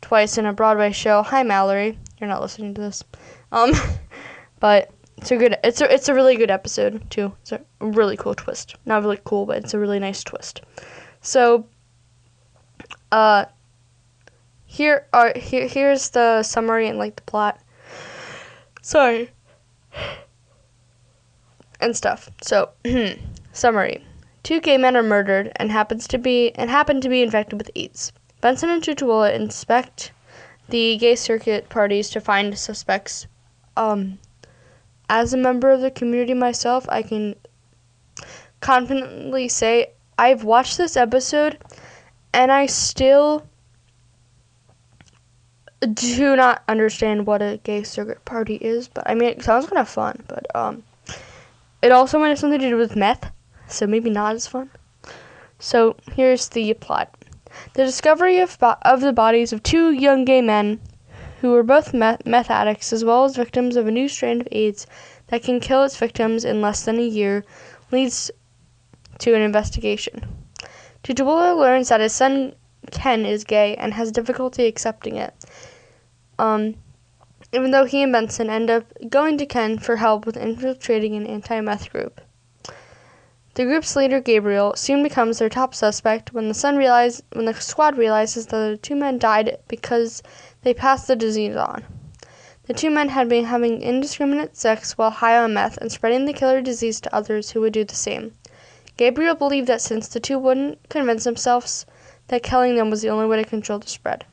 twice 0.00 0.38
in 0.38 0.46
a 0.46 0.52
Broadway 0.52 0.92
show. 0.92 1.22
Hi, 1.22 1.42
Mallory. 1.42 1.98
You're 2.20 2.28
not 2.28 2.40
listening 2.40 2.74
to 2.74 2.80
this, 2.80 3.04
um, 3.52 3.72
but 4.60 4.90
it's 5.16 5.30
a 5.30 5.36
good. 5.36 5.56
It's 5.62 5.80
a 5.80 5.92
it's 5.92 6.08
a 6.08 6.14
really 6.14 6.36
good 6.36 6.50
episode 6.50 7.08
too. 7.10 7.32
It's 7.42 7.52
a 7.52 7.60
really 7.80 8.16
cool 8.16 8.34
twist. 8.34 8.74
Not 8.86 9.02
really 9.02 9.20
cool, 9.24 9.46
but 9.46 9.58
it's 9.58 9.74
a 9.74 9.78
really 9.78 10.00
nice 10.00 10.24
twist. 10.24 10.62
So, 11.20 11.66
uh, 13.12 13.44
here 14.72 15.06
are 15.12 15.34
here 15.36 15.68
here's 15.68 16.08
the 16.10 16.42
summary 16.42 16.88
and 16.88 16.98
like 16.98 17.16
the 17.16 17.22
plot. 17.22 17.60
Sorry. 18.80 19.30
And 21.78 21.94
stuff. 21.94 22.30
So, 22.40 22.70
summary. 23.52 24.02
Two 24.42 24.60
gay 24.60 24.78
men 24.78 24.96
are 24.96 25.02
murdered 25.02 25.52
and 25.56 25.70
happens 25.70 26.08
to 26.08 26.16
be 26.16 26.52
and 26.54 26.70
happen 26.70 27.02
to 27.02 27.10
be 27.10 27.20
infected 27.22 27.58
with 27.58 27.70
AIDS. 27.76 28.12
Benson 28.40 28.70
and 28.70 28.82
Tutuola 28.82 29.34
inspect 29.34 30.12
the 30.70 30.96
gay 30.96 31.16
circuit 31.16 31.68
parties 31.68 32.08
to 32.08 32.20
find 32.20 32.58
suspects. 32.58 33.26
Um, 33.76 34.20
as 35.10 35.34
a 35.34 35.36
member 35.36 35.70
of 35.70 35.82
the 35.82 35.90
community 35.90 36.32
myself, 36.32 36.86
I 36.88 37.02
can 37.02 37.36
confidently 38.60 39.48
say 39.48 39.92
I've 40.16 40.44
watched 40.44 40.78
this 40.78 40.96
episode 40.96 41.58
and 42.32 42.50
I 42.50 42.64
still 42.66 43.46
do 45.86 46.36
not 46.36 46.62
understand 46.68 47.26
what 47.26 47.42
a 47.42 47.60
gay 47.64 47.82
circuit 47.82 48.24
party 48.24 48.56
is, 48.56 48.88
but 48.88 49.08
I 49.08 49.14
mean, 49.14 49.30
it 49.30 49.42
sounds 49.42 49.66
kind 49.66 49.78
of 49.78 49.88
fun. 49.88 50.22
But 50.28 50.46
um, 50.54 50.82
it 51.82 51.92
also 51.92 52.18
might 52.18 52.28
have 52.28 52.38
something 52.38 52.60
to 52.60 52.68
do 52.68 52.76
with 52.76 52.96
meth, 52.96 53.30
so 53.66 53.86
maybe 53.86 54.10
not 54.10 54.34
as 54.34 54.46
fun. 54.46 54.70
So 55.58 55.96
here's 56.12 56.48
the 56.48 56.74
plot: 56.74 57.14
the 57.74 57.84
discovery 57.84 58.38
of 58.38 58.58
bo- 58.58 58.76
of 58.82 59.00
the 59.00 59.12
bodies 59.12 59.52
of 59.52 59.62
two 59.62 59.92
young 59.92 60.24
gay 60.24 60.40
men, 60.40 60.80
who 61.40 61.50
were 61.50 61.62
both 61.62 61.92
meth, 61.92 62.24
meth 62.26 62.50
addicts 62.50 62.92
as 62.92 63.04
well 63.04 63.24
as 63.24 63.36
victims 63.36 63.76
of 63.76 63.86
a 63.86 63.90
new 63.90 64.08
strain 64.08 64.40
of 64.40 64.48
AIDS 64.52 64.86
that 65.28 65.42
can 65.42 65.60
kill 65.60 65.82
its 65.82 65.96
victims 65.96 66.44
in 66.44 66.60
less 66.60 66.84
than 66.84 66.98
a 66.98 67.02
year, 67.02 67.44
leads 67.90 68.30
to 69.18 69.34
an 69.34 69.42
investigation. 69.42 70.26
Tutuola 71.02 71.58
learns 71.58 71.88
that 71.88 72.00
his 72.00 72.12
son 72.12 72.54
Ken 72.90 73.24
is 73.24 73.44
gay 73.44 73.76
and 73.76 73.94
has 73.94 74.10
difficulty 74.10 74.66
accepting 74.66 75.16
it. 75.16 75.34
Um, 76.42 76.74
even 77.52 77.70
though 77.70 77.84
he 77.84 78.02
and 78.02 78.12
Benson 78.12 78.50
end 78.50 78.68
up 78.68 78.84
going 79.08 79.38
to 79.38 79.46
Ken 79.46 79.78
for 79.78 79.98
help 79.98 80.26
with 80.26 80.36
infiltrating 80.36 81.14
an 81.14 81.24
anti 81.24 81.60
meth 81.60 81.92
group. 81.92 82.20
The 83.54 83.62
group's 83.62 83.94
leader, 83.94 84.18
Gabriel, 84.18 84.74
soon 84.74 85.04
becomes 85.04 85.38
their 85.38 85.48
top 85.48 85.72
suspect 85.72 86.32
when 86.32 86.48
the 86.48 86.54
son 86.54 86.76
realize, 86.76 87.22
when 87.32 87.44
the 87.44 87.54
squad 87.54 87.96
realizes 87.96 88.46
that 88.46 88.56
the 88.56 88.76
two 88.76 88.96
men 88.96 89.18
died 89.18 89.56
because 89.68 90.20
they 90.62 90.74
passed 90.74 91.06
the 91.06 91.14
disease 91.14 91.54
on. 91.54 91.84
The 92.64 92.74
two 92.74 92.90
men 92.90 93.10
had 93.10 93.28
been 93.28 93.44
having 93.44 93.80
indiscriminate 93.80 94.56
sex 94.56 94.98
while 94.98 95.10
high 95.10 95.38
on 95.38 95.54
meth 95.54 95.76
and 95.76 95.92
spreading 95.92 96.24
the 96.24 96.32
killer 96.32 96.60
disease 96.60 97.00
to 97.02 97.14
others 97.14 97.50
who 97.50 97.60
would 97.60 97.72
do 97.72 97.84
the 97.84 97.94
same. 97.94 98.32
Gabriel 98.96 99.36
believed 99.36 99.68
that 99.68 99.80
since 99.80 100.08
the 100.08 100.18
two 100.18 100.40
wouldn't 100.40 100.88
convince 100.88 101.22
themselves 101.22 101.86
that 102.26 102.42
killing 102.42 102.74
them 102.74 102.90
was 102.90 103.00
the 103.00 103.10
only 103.10 103.26
way 103.26 103.36
to 103.36 103.48
control 103.48 103.78
the 103.78 103.86
spread. 103.86 104.24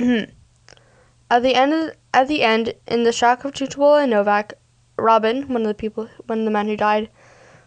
At 0.00 1.42
the 1.42 1.54
end, 1.54 1.94
at 2.14 2.28
the 2.28 2.42
end, 2.42 2.74
in 2.86 3.02
the 3.02 3.12
shock 3.12 3.44
of 3.44 3.52
Tutuola 3.52 4.02
and 4.02 4.10
Novak, 4.10 4.54
Robin, 4.98 5.46
one 5.48 5.62
of 5.62 5.68
the 5.68 5.74
people, 5.74 6.08
one 6.26 6.40
of 6.40 6.44
the 6.44 6.50
men 6.50 6.66
who 6.66 6.76
died, 6.76 7.10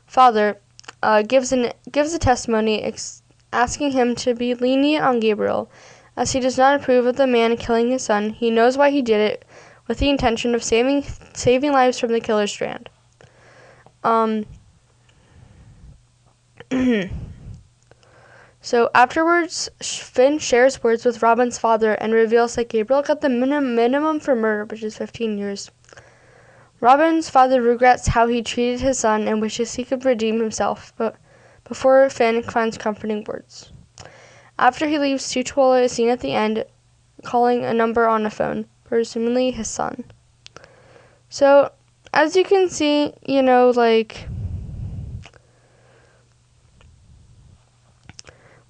father, 0.07 0.57
uh, 1.01 1.21
gives 1.21 1.51
an 1.51 1.71
gives 1.91 2.13
a 2.13 2.19
testimony 2.19 2.81
ex- 2.81 3.21
asking 3.51 3.91
him 3.91 4.15
to 4.15 4.33
be 4.33 4.53
lenient 4.55 5.03
on 5.03 5.19
Gabriel, 5.19 5.69
as 6.17 6.31
he 6.31 6.39
does 6.39 6.57
not 6.57 6.79
approve 6.79 7.05
of 7.05 7.17
the 7.17 7.27
man 7.27 7.55
killing 7.57 7.91
his 7.91 8.03
son. 8.03 8.31
He 8.31 8.49
knows 8.49 8.77
why 8.77 8.89
he 8.89 9.01
did 9.01 9.21
it, 9.21 9.45
with 9.87 9.99
the 9.99 10.09
intention 10.09 10.55
of 10.55 10.63
saving 10.63 11.03
saving 11.33 11.71
lives 11.71 11.99
from 11.99 12.11
the 12.11 12.19
killer 12.21 12.47
strand. 12.47 12.89
Um. 14.03 14.45
So 18.63 18.89
afterwards, 18.95 19.69
Fin 19.81 20.39
shares 20.39 20.81
words 20.81 21.03
with 21.03 21.21
Robin's 21.21 21.57
father 21.57 21.95
and 21.95 22.13
reveals 22.13 22.55
that 22.55 22.69
Gabriel 22.69 23.01
got 23.01 23.19
the 23.19 23.27
minim- 23.27 23.75
minimum 23.75 24.21
for 24.21 24.37
murder, 24.37 24.63
which 24.63 24.83
is 24.83 24.97
15 24.97 25.37
years. 25.37 25.69
Robin's 26.79 27.29
father 27.29 27.61
regrets 27.61 28.07
how 28.07 28.27
he 28.27 28.41
treated 28.41 28.79
his 28.79 28.99
son 28.99 29.27
and 29.27 29.41
wishes 29.41 29.73
he 29.73 29.83
could 29.83 30.05
redeem 30.05 30.39
himself, 30.39 30.93
but 30.95 31.17
before 31.65 32.09
Fin 32.09 32.41
finds 32.41 32.77
comforting 32.77 33.25
words. 33.25 33.73
After 34.57 34.87
he 34.87 34.97
leaves, 34.97 35.25
Tutuola 35.25 35.83
is 35.83 35.91
seen 35.91 36.07
at 36.07 36.21
the 36.21 36.33
end 36.33 36.63
calling 37.25 37.65
a 37.65 37.73
number 37.73 38.07
on 38.07 38.25
a 38.25 38.29
phone, 38.29 38.67
presumably 38.85 39.51
his 39.51 39.67
son. 39.67 40.05
So, 41.27 41.73
as 42.13 42.37
you 42.37 42.45
can 42.45 42.69
see, 42.69 43.13
you 43.25 43.41
know, 43.41 43.71
like 43.71 44.29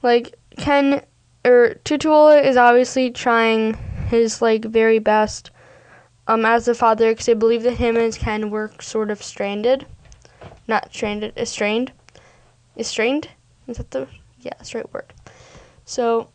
like 0.03 0.35
Ken 0.57 1.01
or 1.45 1.75
Tutuola 1.83 2.43
is 2.43 2.57
obviously 2.57 3.09
trying 3.09 3.73
his 4.09 4.41
like 4.41 4.65
very 4.65 4.99
best 4.99 5.49
um 6.27 6.45
as 6.45 6.67
a 6.67 6.75
father 6.75 7.11
because 7.11 7.27
I 7.27 7.33
believe 7.33 7.63
that 7.63 7.77
him 7.77 7.97
and 7.97 8.15
Ken 8.15 8.49
were 8.49 8.71
sort 8.79 9.09
of 9.09 9.23
stranded, 9.23 9.85
not 10.67 10.93
stranded, 10.93 11.33
estranged, 11.37 11.91
estranged. 12.77 13.29
Is 13.67 13.77
that 13.77 13.91
the 13.91 14.07
yeah, 14.41 14.53
that's 14.57 14.71
the 14.71 14.79
right 14.79 14.93
word. 14.93 15.13
So 15.85 16.29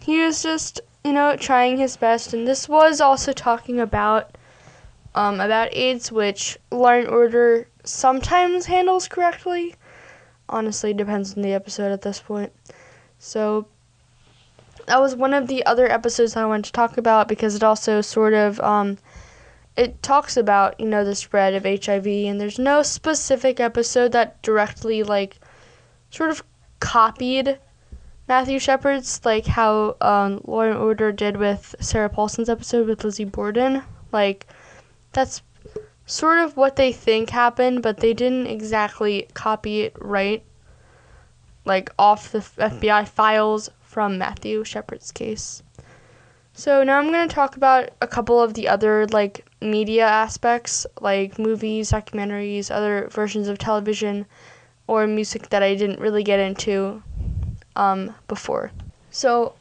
he 0.00 0.20
was 0.20 0.42
just 0.42 0.80
you 1.04 1.12
know 1.12 1.36
trying 1.36 1.78
his 1.78 1.96
best, 1.96 2.32
and 2.34 2.46
this 2.46 2.68
was 2.68 3.00
also 3.00 3.32
talking 3.32 3.80
about 3.80 4.36
um 5.14 5.40
about 5.40 5.74
AIDS, 5.74 6.10
which 6.10 6.58
Law 6.70 6.92
and 6.92 7.08
Order 7.08 7.68
sometimes 7.84 8.66
handles 8.66 9.08
correctly. 9.08 9.74
Honestly, 10.50 10.94
depends 10.94 11.36
on 11.36 11.42
the 11.42 11.52
episode 11.52 11.92
at 11.92 12.02
this 12.02 12.20
point. 12.20 12.52
So 13.18 13.66
that 14.86 15.00
was 15.00 15.14
one 15.14 15.34
of 15.34 15.48
the 15.48 15.64
other 15.66 15.90
episodes 15.90 16.36
I 16.36 16.46
wanted 16.46 16.66
to 16.66 16.72
talk 16.72 16.96
about 16.96 17.28
because 17.28 17.54
it 17.54 17.62
also 17.62 18.00
sort 18.00 18.34
of 18.34 18.60
um, 18.60 18.98
it 19.76 20.02
talks 20.02 20.36
about 20.36 20.78
you 20.80 20.86
know 20.86 21.04
the 21.04 21.14
spread 21.14 21.54
of 21.54 21.64
HIV 21.64 22.06
and 22.06 22.40
there's 22.40 22.58
no 22.58 22.82
specific 22.82 23.60
episode 23.60 24.12
that 24.12 24.42
directly 24.42 25.02
like 25.02 25.38
sort 26.10 26.30
of 26.30 26.42
copied 26.80 27.58
Matthew 28.26 28.58
Shepard's 28.58 29.24
like 29.24 29.46
how 29.46 29.96
um, 30.00 30.40
Law 30.44 30.62
and 30.62 30.76
Order 30.76 31.12
did 31.12 31.36
with 31.36 31.74
Sarah 31.80 32.08
Paulson's 32.08 32.48
episode 32.48 32.86
with 32.86 33.04
Lizzie 33.04 33.24
Borden. 33.24 33.82
Like 34.12 34.46
that's 35.12 35.42
sort 36.06 36.38
of 36.38 36.56
what 36.56 36.76
they 36.76 36.90
think 36.90 37.30
happened 37.30 37.82
but 37.82 37.98
they 37.98 38.14
didn't 38.14 38.46
exactly 38.46 39.28
copy 39.34 39.82
it 39.82 39.94
right 40.00 40.42
like 41.68 41.90
off 41.98 42.32
the 42.32 42.38
FBI 42.40 43.06
files 43.06 43.70
from 43.82 44.18
Matthew 44.18 44.64
Shepard's 44.64 45.12
case. 45.12 45.62
So 46.54 46.82
now 46.82 46.98
I'm 46.98 47.12
going 47.12 47.28
to 47.28 47.32
talk 47.32 47.56
about 47.56 47.90
a 48.00 48.08
couple 48.08 48.42
of 48.42 48.54
the 48.54 48.66
other 48.66 49.06
like 49.06 49.46
media 49.60 50.04
aspects, 50.04 50.86
like 51.00 51.38
movies, 51.38 51.92
documentaries, 51.92 52.70
other 52.70 53.08
versions 53.12 53.46
of 53.46 53.58
television, 53.58 54.26
or 54.88 55.06
music 55.06 55.50
that 55.50 55.62
I 55.62 55.76
didn't 55.76 56.00
really 56.00 56.24
get 56.24 56.40
into 56.40 57.02
um, 57.76 58.14
before. 58.26 58.72
So 59.10 59.54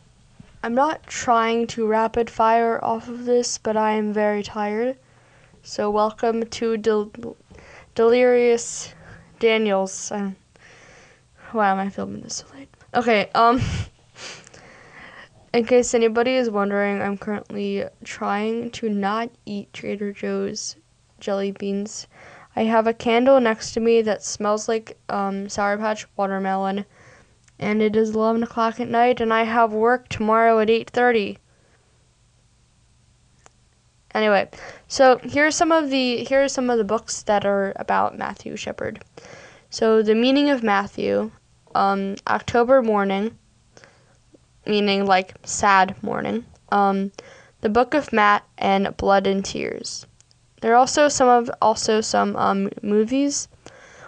I'm 0.63 0.73
not 0.73 1.05
trying 1.05 1.67
to 1.67 1.85
rapid 1.85 2.29
fire 2.29 2.83
off 2.83 3.07
of 3.07 3.25
this, 3.25 3.57
but 3.59 3.77
I 3.77 3.91
am 3.91 4.11
very 4.11 4.41
tired. 4.41 4.97
So 5.61 5.91
welcome 5.91 6.47
to 6.47 6.77
Del- 6.77 7.11
Delirious 7.93 8.93
Daniels. 9.39 10.11
Why 11.51 11.69
am 11.69 11.79
I 11.79 11.89
filming 11.89 12.21
this 12.21 12.35
so 12.35 12.45
late? 12.55 12.69
Okay, 12.93 13.29
um, 13.35 13.61
in 15.53 15.65
case 15.65 15.93
anybody 15.93 16.35
is 16.35 16.49
wondering, 16.49 17.01
I'm 17.01 17.17
currently 17.17 17.85
trying 18.03 18.71
to 18.71 18.89
not 18.89 19.29
eat 19.45 19.71
Trader 19.73 20.11
Joe's 20.11 20.75
jelly 21.19 21.51
beans. 21.51 22.07
I 22.55 22.63
have 22.63 22.87
a 22.87 22.93
candle 22.93 23.39
next 23.39 23.73
to 23.73 23.79
me 23.79 24.01
that 24.01 24.23
smells 24.23 24.67
like 24.67 24.97
um, 25.09 25.47
Sour 25.47 25.77
Patch 25.77 26.07
watermelon, 26.17 26.85
and 27.59 27.81
it 27.81 27.95
is 27.95 28.15
11 28.15 28.43
o'clock 28.43 28.79
at 28.79 28.87
night, 28.87 29.21
and 29.21 29.33
I 29.33 29.43
have 29.43 29.73
work 29.73 30.09
tomorrow 30.09 30.59
at 30.59 30.69
8:30. 30.69 31.37
Anyway, 34.13 34.49
so 34.87 35.19
here's 35.21 35.55
some 35.55 35.71
of 35.71 35.91
the 35.91 36.23
here 36.23 36.43
are 36.43 36.47
some 36.47 36.69
of 36.71 36.79
the 36.79 36.83
books 36.83 37.21
that 37.23 37.45
are 37.45 37.73
about 37.75 38.17
Matthew 38.17 38.55
Shepard. 38.55 39.03
So 39.69 40.01
the 40.01 40.15
meaning 40.15 40.49
of 40.49 40.63
Matthew, 40.63 41.31
um, 41.75 42.15
October 42.27 42.81
mourning, 42.81 43.37
meaning 44.65 45.05
like 45.05 45.35
sad 45.43 46.01
morning. 46.01 46.45
Um, 46.69 47.11
the 47.61 47.69
Book 47.69 47.93
of 47.93 48.13
Matt 48.13 48.43
and 48.57 48.95
Blood 48.97 49.27
and 49.27 49.43
Tears. 49.43 50.05
There 50.61 50.73
are 50.73 50.77
also 50.77 51.07
some 51.07 51.27
of 51.27 51.51
also 51.61 52.01
some 52.01 52.35
um, 52.35 52.69
movies. 52.81 53.47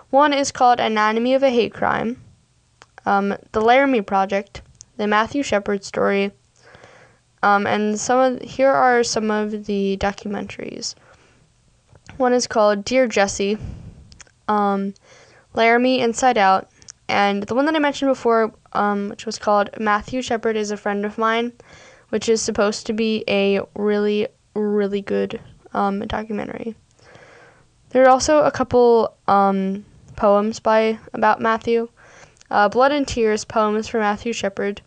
One 0.10 0.34
is 0.34 0.52
called 0.52 0.80
Anatomy 0.80 1.34
of 1.34 1.44
a 1.44 1.50
Hate 1.50 1.74
Crime, 1.74 2.22
um, 3.06 3.36
The 3.52 3.62
Laramie 3.62 4.02
Project, 4.02 4.62
The 4.98 5.08
Matthew 5.08 5.44
Shepard 5.44 5.84
Story, 5.84 6.32
um, 7.44 7.68
and 7.68 8.00
some 8.00 8.20
of 8.20 8.42
here 8.42 8.72
are 8.72 9.04
some 9.04 9.30
of 9.30 9.66
the 9.66 9.98
documentaries. 10.00 10.96
One 12.18 12.34
is 12.34 12.48
called 12.48 12.84
Dear 12.84 13.08
Jesse, 13.08 13.58
um, 14.48 14.96
Laramie 15.54 16.00
Inside 16.00 16.38
Out, 16.38 16.70
and 17.08 17.44
the 17.44 17.56
one 17.56 17.66
that 17.66 17.76
I 17.76 17.80
mentioned 17.80 18.12
before, 18.12 18.54
um, 18.74 19.10
which 19.10 19.26
was 19.26 19.40
called 19.40 19.70
Matthew 19.80 20.22
Shepard 20.22 20.56
is 20.56 20.72
a 20.72 20.78
Friend 20.78 21.06
of 21.06 21.18
Mine, 21.18 21.54
which 22.10 22.30
is 22.30 22.42
supposed 22.42 22.86
to 22.88 22.94
be 22.94 23.24
a 23.28 23.62
really, 23.76 24.28
really 24.54 25.02
good 25.02 25.40
um, 25.74 26.02
documentary. 26.02 26.76
There 27.90 28.04
are 28.04 28.10
also 28.10 28.44
a 28.44 28.52
couple 28.52 29.16
um, 29.28 29.86
poems 30.16 30.60
by 30.60 31.00
about 31.14 31.42
Matthew. 31.42 31.90
Uh, 32.52 32.70
Blood 32.70 32.92
and 32.92 33.08
Tears 33.08 33.46
poems 33.46 33.88
for 33.88 34.00
Matthew 34.00 34.34
Shepard. 34.34 34.82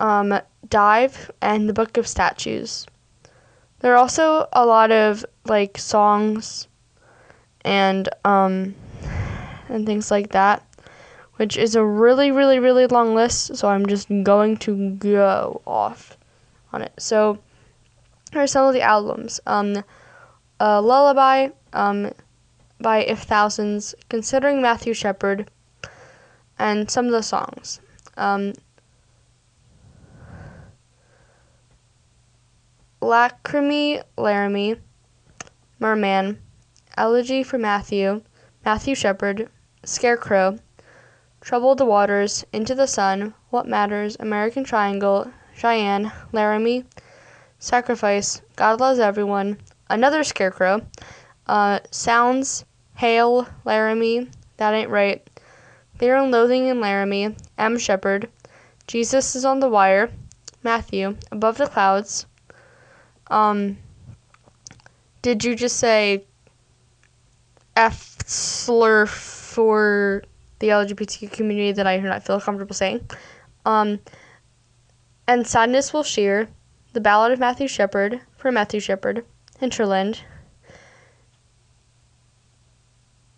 Um, 0.00 0.40
Dive 0.68 1.30
and 1.40 1.68
the 1.68 1.72
Book 1.72 1.96
of 1.96 2.06
Statues. 2.06 2.86
There 3.80 3.92
are 3.94 3.96
also 3.96 4.48
a 4.52 4.66
lot 4.66 4.90
of 4.90 5.24
like 5.44 5.78
songs 5.78 6.66
and 7.62 8.08
um, 8.24 8.74
and 9.68 9.86
things 9.86 10.10
like 10.10 10.32
that, 10.32 10.64
which 11.36 11.56
is 11.56 11.74
a 11.74 11.84
really 11.84 12.30
really 12.30 12.58
really 12.58 12.86
long 12.86 13.14
list. 13.14 13.56
So 13.56 13.68
I'm 13.68 13.86
just 13.86 14.08
going 14.22 14.56
to 14.58 14.90
go 14.92 15.62
off 15.66 16.16
on 16.72 16.82
it. 16.82 16.92
So 16.98 17.38
here 18.32 18.42
are 18.42 18.46
some 18.46 18.66
of 18.66 18.74
the 18.74 18.82
albums. 18.82 19.40
Um, 19.46 19.84
Lullaby 20.60 21.48
um, 21.72 22.12
by 22.80 22.98
If 22.98 23.22
Thousands, 23.22 23.94
considering 24.08 24.62
Matthew 24.62 24.94
Shepard, 24.94 25.50
and 26.58 26.90
some 26.90 27.06
of 27.06 27.12
the 27.12 27.22
songs. 27.22 27.80
Um, 28.16 28.52
Lacrimi 33.00 34.02
Laramie, 34.16 34.76
Merman, 35.78 36.38
Elegy 36.96 37.42
for 37.44 37.58
Matthew, 37.58 38.22
Matthew 38.64 38.94
Shepard, 38.94 39.48
Scarecrow, 39.84 40.58
Troubled 41.40 41.78
the 41.78 41.84
Waters, 41.84 42.44
Into 42.52 42.74
the 42.74 42.86
Sun, 42.86 43.34
What 43.50 43.66
Matters, 43.66 44.16
American 44.20 44.64
Triangle, 44.64 45.30
Cheyenne, 45.54 46.12
Laramie, 46.32 46.84
Sacrifice, 47.58 48.42
God 48.56 48.80
Loves 48.80 48.98
Everyone, 48.98 49.58
Another 49.88 50.24
Scarecrow, 50.24 50.86
uh, 51.46 51.78
Sounds, 51.90 52.64
Hail, 52.96 53.46
Laramie, 53.64 54.28
That 54.56 54.74
Ain't 54.74 54.90
Right, 54.90 55.26
Fear 55.96 56.16
and 56.16 56.30
Loathing 56.30 56.66
in 56.68 56.80
Laramie, 56.80 57.36
M. 57.56 57.78
Shepard, 57.78 58.28
Jesus 58.86 59.36
is 59.36 59.44
on 59.44 59.60
the 59.60 59.68
Wire, 59.68 60.10
Matthew, 60.62 61.16
Above 61.30 61.58
the 61.58 61.66
Clouds, 61.66 62.26
um, 63.30 63.78
did 65.22 65.44
you 65.44 65.54
just 65.54 65.76
say 65.76 66.24
F 67.76 68.18
slur 68.26 69.06
for 69.58 70.22
the 70.60 70.68
LGBTQ 70.68 71.32
community 71.32 71.72
that 71.72 71.84
I 71.84 71.96
do 71.96 72.04
not 72.04 72.22
feel 72.22 72.40
comfortable 72.40 72.76
saying? 72.76 73.10
Um, 73.66 73.98
and 75.26 75.44
Sadness 75.44 75.92
Will 75.92 76.04
Shear, 76.04 76.46
The 76.92 77.00
Ballad 77.00 77.32
of 77.32 77.40
Matthew 77.40 77.66
Shepard 77.66 78.20
for 78.36 78.52
Matthew 78.52 78.78
Shepard, 78.78 79.24
Hinterland, 79.58 80.22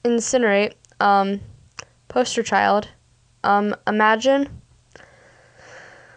Incinerate, 0.04 0.74
um, 1.00 1.40
Poster 2.08 2.42
Child, 2.42 2.88
um, 3.42 3.74
Imagine, 3.86 4.60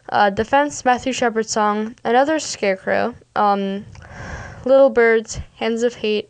uh, 0.10 0.30
Defense, 0.32 0.84
Matthew 0.84 1.14
Shepard 1.14 1.48
song, 1.48 1.96
Another 2.04 2.40
Scarecrow, 2.40 3.16
um, 3.38 3.86
Little 4.66 4.90
Birds, 4.90 5.40
Hands 5.56 5.82
of 5.82 5.96
Hate, 5.96 6.30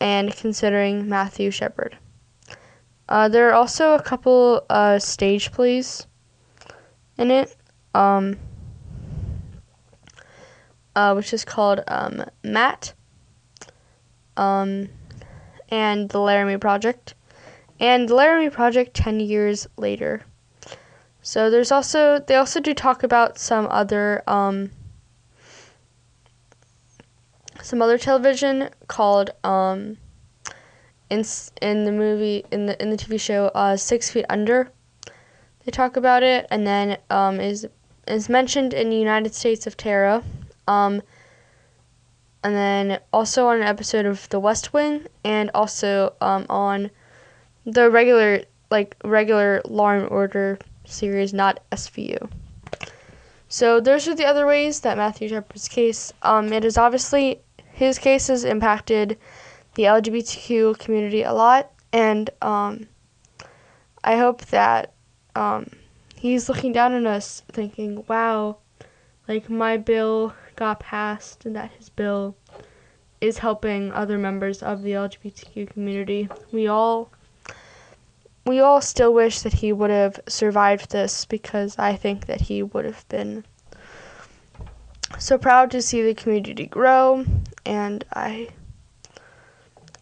and 0.00 0.32
Considering 0.36 1.08
Matthew 1.08 1.50
Shepard. 1.50 1.96
Uh, 3.12 3.28
there 3.28 3.50
are 3.50 3.52
also 3.52 3.92
a 3.92 4.00
couple 4.02 4.64
uh, 4.70 4.98
stage 4.98 5.52
plays 5.52 6.06
in 7.18 7.30
it, 7.30 7.54
um, 7.92 8.38
uh, 10.96 11.12
which 11.12 11.34
is 11.34 11.44
called 11.44 11.84
um, 11.88 12.24
Matt 12.42 12.94
um, 14.38 14.88
and 15.68 16.08
the 16.08 16.18
Laramie 16.18 16.56
Project, 16.56 17.12
and 17.78 18.08
the 18.08 18.14
Laramie 18.14 18.48
Project 18.48 18.94
10 18.94 19.20
years 19.20 19.68
later. 19.76 20.22
So 21.20 21.50
there's 21.50 21.70
also, 21.70 22.18
they 22.18 22.36
also 22.36 22.60
do 22.60 22.72
talk 22.72 23.02
about 23.02 23.36
some 23.36 23.68
other. 23.70 24.22
Um, 24.26 24.70
some 27.60 27.82
other 27.82 27.98
television 27.98 28.70
called 28.88 29.30
um, 29.44 29.98
in 31.12 31.22
in 31.60 31.84
the 31.84 31.92
movie 31.92 32.44
in 32.50 32.64
the 32.66 32.80
in 32.82 32.88
the 32.88 32.96
TV 32.96 33.20
show 33.20 33.46
uh, 33.54 33.76
Six 33.76 34.10
Feet 34.10 34.24
Under. 34.30 34.72
They 35.64 35.70
talk 35.70 35.96
about 35.96 36.22
it, 36.22 36.46
and 36.50 36.66
then 36.66 36.96
um, 37.10 37.38
is 37.38 37.68
is 38.08 38.28
mentioned 38.28 38.72
in 38.72 38.88
the 38.88 38.96
United 38.96 39.34
States 39.34 39.66
of 39.66 39.76
Tara, 39.76 40.24
um, 40.66 41.02
and 42.42 42.54
then 42.54 42.98
also 43.12 43.46
on 43.46 43.58
an 43.58 43.62
episode 43.62 44.06
of 44.06 44.26
The 44.30 44.40
West 44.40 44.72
Wing, 44.72 45.06
and 45.22 45.50
also 45.54 46.14
um, 46.22 46.46
on 46.48 46.90
the 47.66 47.90
regular 47.90 48.42
like 48.70 48.96
regular 49.04 49.60
Law 49.66 49.90
and 49.90 50.08
Order 50.08 50.58
series, 50.86 51.34
not 51.34 51.60
SVU. 51.72 52.30
So 53.48 53.80
those 53.80 54.08
are 54.08 54.14
the 54.14 54.24
other 54.24 54.46
ways 54.46 54.80
that 54.80 54.96
Matthew 54.96 55.28
Shepard's 55.28 55.68
case. 55.68 56.10
Um, 56.22 56.54
it 56.54 56.64
is 56.64 56.78
obviously 56.78 57.42
his 57.70 57.98
case 57.98 58.28
has 58.28 58.44
impacted 58.44 59.18
the 59.74 59.84
LGBTQ 59.84 60.78
community 60.78 61.22
a 61.22 61.32
lot, 61.32 61.72
and 61.92 62.28
um, 62.40 62.88
I 64.04 64.16
hope 64.16 64.44
that 64.46 64.92
um, 65.34 65.70
he's 66.14 66.48
looking 66.48 66.72
down 66.72 66.92
on 66.92 67.06
us, 67.06 67.42
thinking, 67.52 68.04
"Wow, 68.08 68.58
like 69.28 69.48
my 69.48 69.76
bill 69.76 70.34
got 70.56 70.80
passed, 70.80 71.46
and 71.46 71.56
that 71.56 71.70
his 71.72 71.88
bill 71.88 72.36
is 73.20 73.38
helping 73.38 73.92
other 73.92 74.18
members 74.18 74.62
of 74.62 74.82
the 74.82 74.92
LGBTQ 74.92 75.70
community." 75.70 76.28
We 76.52 76.66
all 76.66 77.10
we 78.44 78.60
all 78.60 78.80
still 78.80 79.14
wish 79.14 79.40
that 79.40 79.52
he 79.52 79.72
would 79.72 79.90
have 79.90 80.20
survived 80.28 80.90
this 80.90 81.24
because 81.24 81.78
I 81.78 81.94
think 81.94 82.26
that 82.26 82.40
he 82.40 82.62
would 82.62 82.84
have 82.84 83.08
been 83.08 83.44
so 85.18 85.38
proud 85.38 85.70
to 85.70 85.82
see 85.82 86.02
the 86.02 86.14
community 86.14 86.66
grow 86.66 87.24
and 87.64 88.04
I 88.12 88.48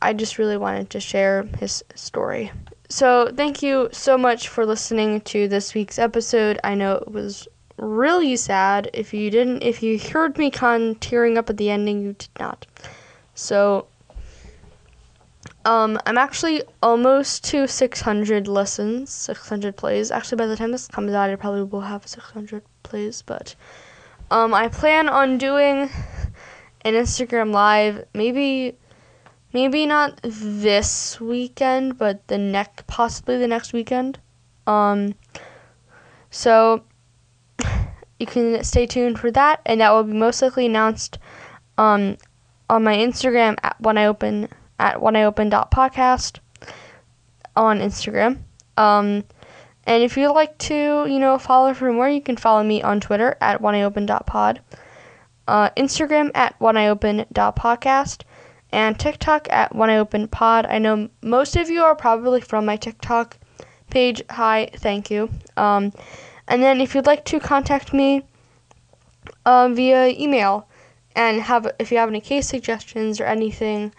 I 0.02 0.12
just 0.12 0.38
really 0.38 0.56
wanted 0.56 0.90
to 0.90 1.00
share 1.00 1.44
his 1.58 1.84
story. 1.94 2.52
So, 2.88 3.30
thank 3.34 3.62
you 3.62 3.88
so 3.92 4.18
much 4.18 4.48
for 4.48 4.66
listening 4.66 5.20
to 5.22 5.46
this 5.46 5.74
week's 5.74 5.98
episode. 5.98 6.58
I 6.64 6.74
know 6.74 6.94
it 6.94 7.12
was 7.12 7.46
really 7.76 8.36
sad. 8.36 8.90
If 8.92 9.14
you 9.14 9.30
didn't 9.30 9.62
if 9.62 9.82
you 9.82 9.98
heard 9.98 10.36
me 10.36 10.50
con 10.50 10.96
tearing 10.96 11.38
up 11.38 11.48
at 11.50 11.56
the 11.56 11.70
ending, 11.70 12.02
you 12.02 12.14
did 12.14 12.28
not. 12.38 12.66
So, 13.34 13.86
um, 15.64 15.98
I'm 16.06 16.18
actually 16.18 16.62
almost 16.82 17.44
to 17.44 17.68
600 17.68 18.48
listens, 18.48 19.12
600 19.12 19.76
plays. 19.76 20.10
Actually, 20.10 20.36
by 20.36 20.46
the 20.46 20.56
time 20.56 20.72
this 20.72 20.88
comes 20.88 21.12
out, 21.12 21.30
I 21.30 21.36
probably 21.36 21.62
will 21.62 21.82
have 21.82 22.06
600 22.06 22.62
plays. 22.82 23.22
But 23.22 23.54
um, 24.30 24.54
I 24.54 24.68
plan 24.68 25.08
on 25.08 25.38
doing 25.38 25.90
an 26.82 26.94
Instagram 26.94 27.52
live, 27.52 28.04
maybe, 28.14 28.76
maybe 29.52 29.86
not 29.86 30.20
this 30.22 31.20
weekend, 31.20 31.98
but 31.98 32.26
the 32.28 32.38
next, 32.38 32.86
possibly 32.86 33.38
the 33.38 33.48
next 33.48 33.72
weekend. 33.72 34.18
Um, 34.66 35.14
so 36.30 36.84
you 38.18 38.26
can 38.26 38.62
stay 38.62 38.86
tuned 38.86 39.18
for 39.18 39.30
that, 39.30 39.60
and 39.66 39.80
that 39.80 39.90
will 39.90 40.04
be 40.04 40.12
most 40.12 40.42
likely 40.42 40.66
announced 40.66 41.18
um, 41.78 42.16
on 42.68 42.84
my 42.84 42.96
Instagram 42.96 43.56
at 43.62 43.80
one 43.80 43.98
eye 43.98 44.06
open 44.06 44.48
at 44.78 45.00
one 45.00 45.16
eye 45.16 45.24
open 45.24 45.48
dot 45.48 45.70
podcast 45.70 46.38
on 47.56 47.80
Instagram. 47.80 48.38
Um, 48.76 49.24
and 49.84 50.02
if 50.02 50.16
you'd 50.16 50.32
like 50.32 50.56
to, 50.58 51.06
you 51.08 51.18
know, 51.18 51.36
follow 51.38 51.74
for 51.74 51.92
more, 51.92 52.08
you 52.08 52.20
can 52.20 52.36
follow 52.36 52.62
me 52.62 52.82
on 52.82 53.00
Twitter 53.00 53.36
at 53.40 53.60
one 53.60 53.74
eye 53.74 53.82
open 53.82 54.06
dot 54.06 54.26
pod, 54.26 54.60
uh, 55.48 55.70
Instagram 55.70 56.30
at 56.34 56.58
one 56.60 56.76
eye 56.76 56.88
open 56.88 57.26
dot 57.32 57.56
podcast, 57.56 58.22
and 58.72 58.98
TikTok 58.98 59.48
at 59.50 59.74
one 59.74 59.90
eye 59.90 59.98
open 59.98 60.28
pod. 60.28 60.66
I 60.66 60.78
know 60.78 61.08
most 61.22 61.56
of 61.56 61.68
you 61.68 61.82
are 61.82 61.94
probably 61.94 62.40
from 62.40 62.66
my 62.66 62.76
TikTok 62.76 63.36
page. 63.90 64.22
Hi, 64.30 64.70
thank 64.76 65.10
you. 65.10 65.30
Um, 65.56 65.92
and 66.48 66.62
then 66.62 66.80
if 66.80 66.94
you'd 66.94 67.06
like 67.06 67.24
to 67.26 67.40
contact 67.40 67.92
me 67.92 68.22
uh, 69.44 69.68
via 69.68 70.08
email 70.08 70.68
and 71.16 71.40
have 71.42 71.70
if 71.78 71.90
you 71.90 71.98
have 71.98 72.08
any 72.08 72.20
case 72.20 72.48
suggestions 72.48 73.20
or 73.20 73.24
anything 73.24 73.92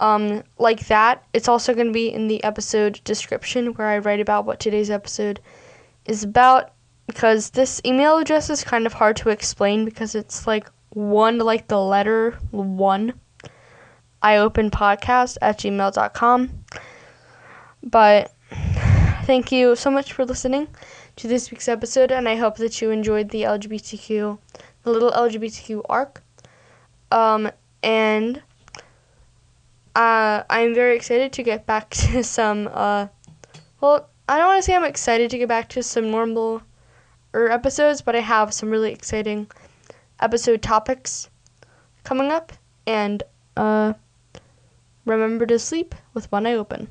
um, 0.00 0.42
like 0.58 0.86
that. 0.88 1.24
It's 1.32 1.48
also 1.48 1.74
going 1.74 1.86
to 1.86 1.92
be 1.92 2.12
in 2.12 2.28
the 2.28 2.42
episode 2.44 3.00
description 3.04 3.74
where 3.74 3.88
I 3.88 3.98
write 3.98 4.20
about 4.20 4.44
what 4.44 4.60
today's 4.60 4.90
episode 4.90 5.40
is 6.04 6.22
about 6.22 6.72
because 7.06 7.50
this 7.50 7.80
email 7.84 8.18
address 8.18 8.50
is 8.50 8.64
kind 8.64 8.86
of 8.86 8.92
hard 8.92 9.16
to 9.16 9.30
explain 9.30 9.84
because 9.84 10.14
it's 10.14 10.46
like 10.46 10.68
one, 10.90 11.38
like 11.38 11.68
the 11.68 11.80
letter 11.80 12.32
one. 12.50 13.14
I 14.22 14.36
open 14.38 14.70
podcast 14.70 15.38
at 15.42 15.58
gmail.com. 15.58 16.64
But 17.82 18.32
thank 19.24 19.52
you 19.52 19.76
so 19.76 19.90
much 19.90 20.12
for 20.12 20.24
listening 20.24 20.68
to 21.16 21.28
this 21.28 21.50
week's 21.50 21.68
episode, 21.68 22.10
and 22.10 22.28
I 22.28 22.36
hope 22.36 22.56
that 22.56 22.80
you 22.80 22.90
enjoyed 22.90 23.30
the 23.30 23.42
LGBTQ, 23.42 24.38
the 24.82 24.90
little 24.90 25.10
LGBTQ 25.10 25.82
arc. 25.88 26.22
Um, 27.10 27.50
and 27.82 28.42
uh, 29.94 30.42
I'm 30.50 30.74
very 30.74 30.96
excited 30.96 31.32
to 31.32 31.42
get 31.42 31.66
back 31.66 31.90
to 31.94 32.22
some. 32.22 32.68
Uh, 32.72 33.08
well, 33.80 34.08
I 34.28 34.38
don't 34.38 34.48
want 34.48 34.58
to 34.58 34.62
say 34.62 34.74
I'm 34.74 34.84
excited 34.84 35.30
to 35.30 35.38
get 35.38 35.48
back 35.48 35.68
to 35.70 35.82
some 35.82 36.10
normal 36.10 36.62
er, 37.34 37.48
episodes, 37.48 38.02
but 38.02 38.16
I 38.16 38.20
have 38.20 38.52
some 38.52 38.70
really 38.70 38.92
exciting 38.92 39.48
episode 40.20 40.62
topics 40.62 41.30
coming 42.04 42.30
up. 42.30 42.52
And 42.86 43.22
uh, 43.56 43.94
remember 45.06 45.46
to 45.46 45.58
sleep 45.58 45.94
with 46.12 46.30
one 46.30 46.46
eye 46.46 46.54
open. 46.54 46.88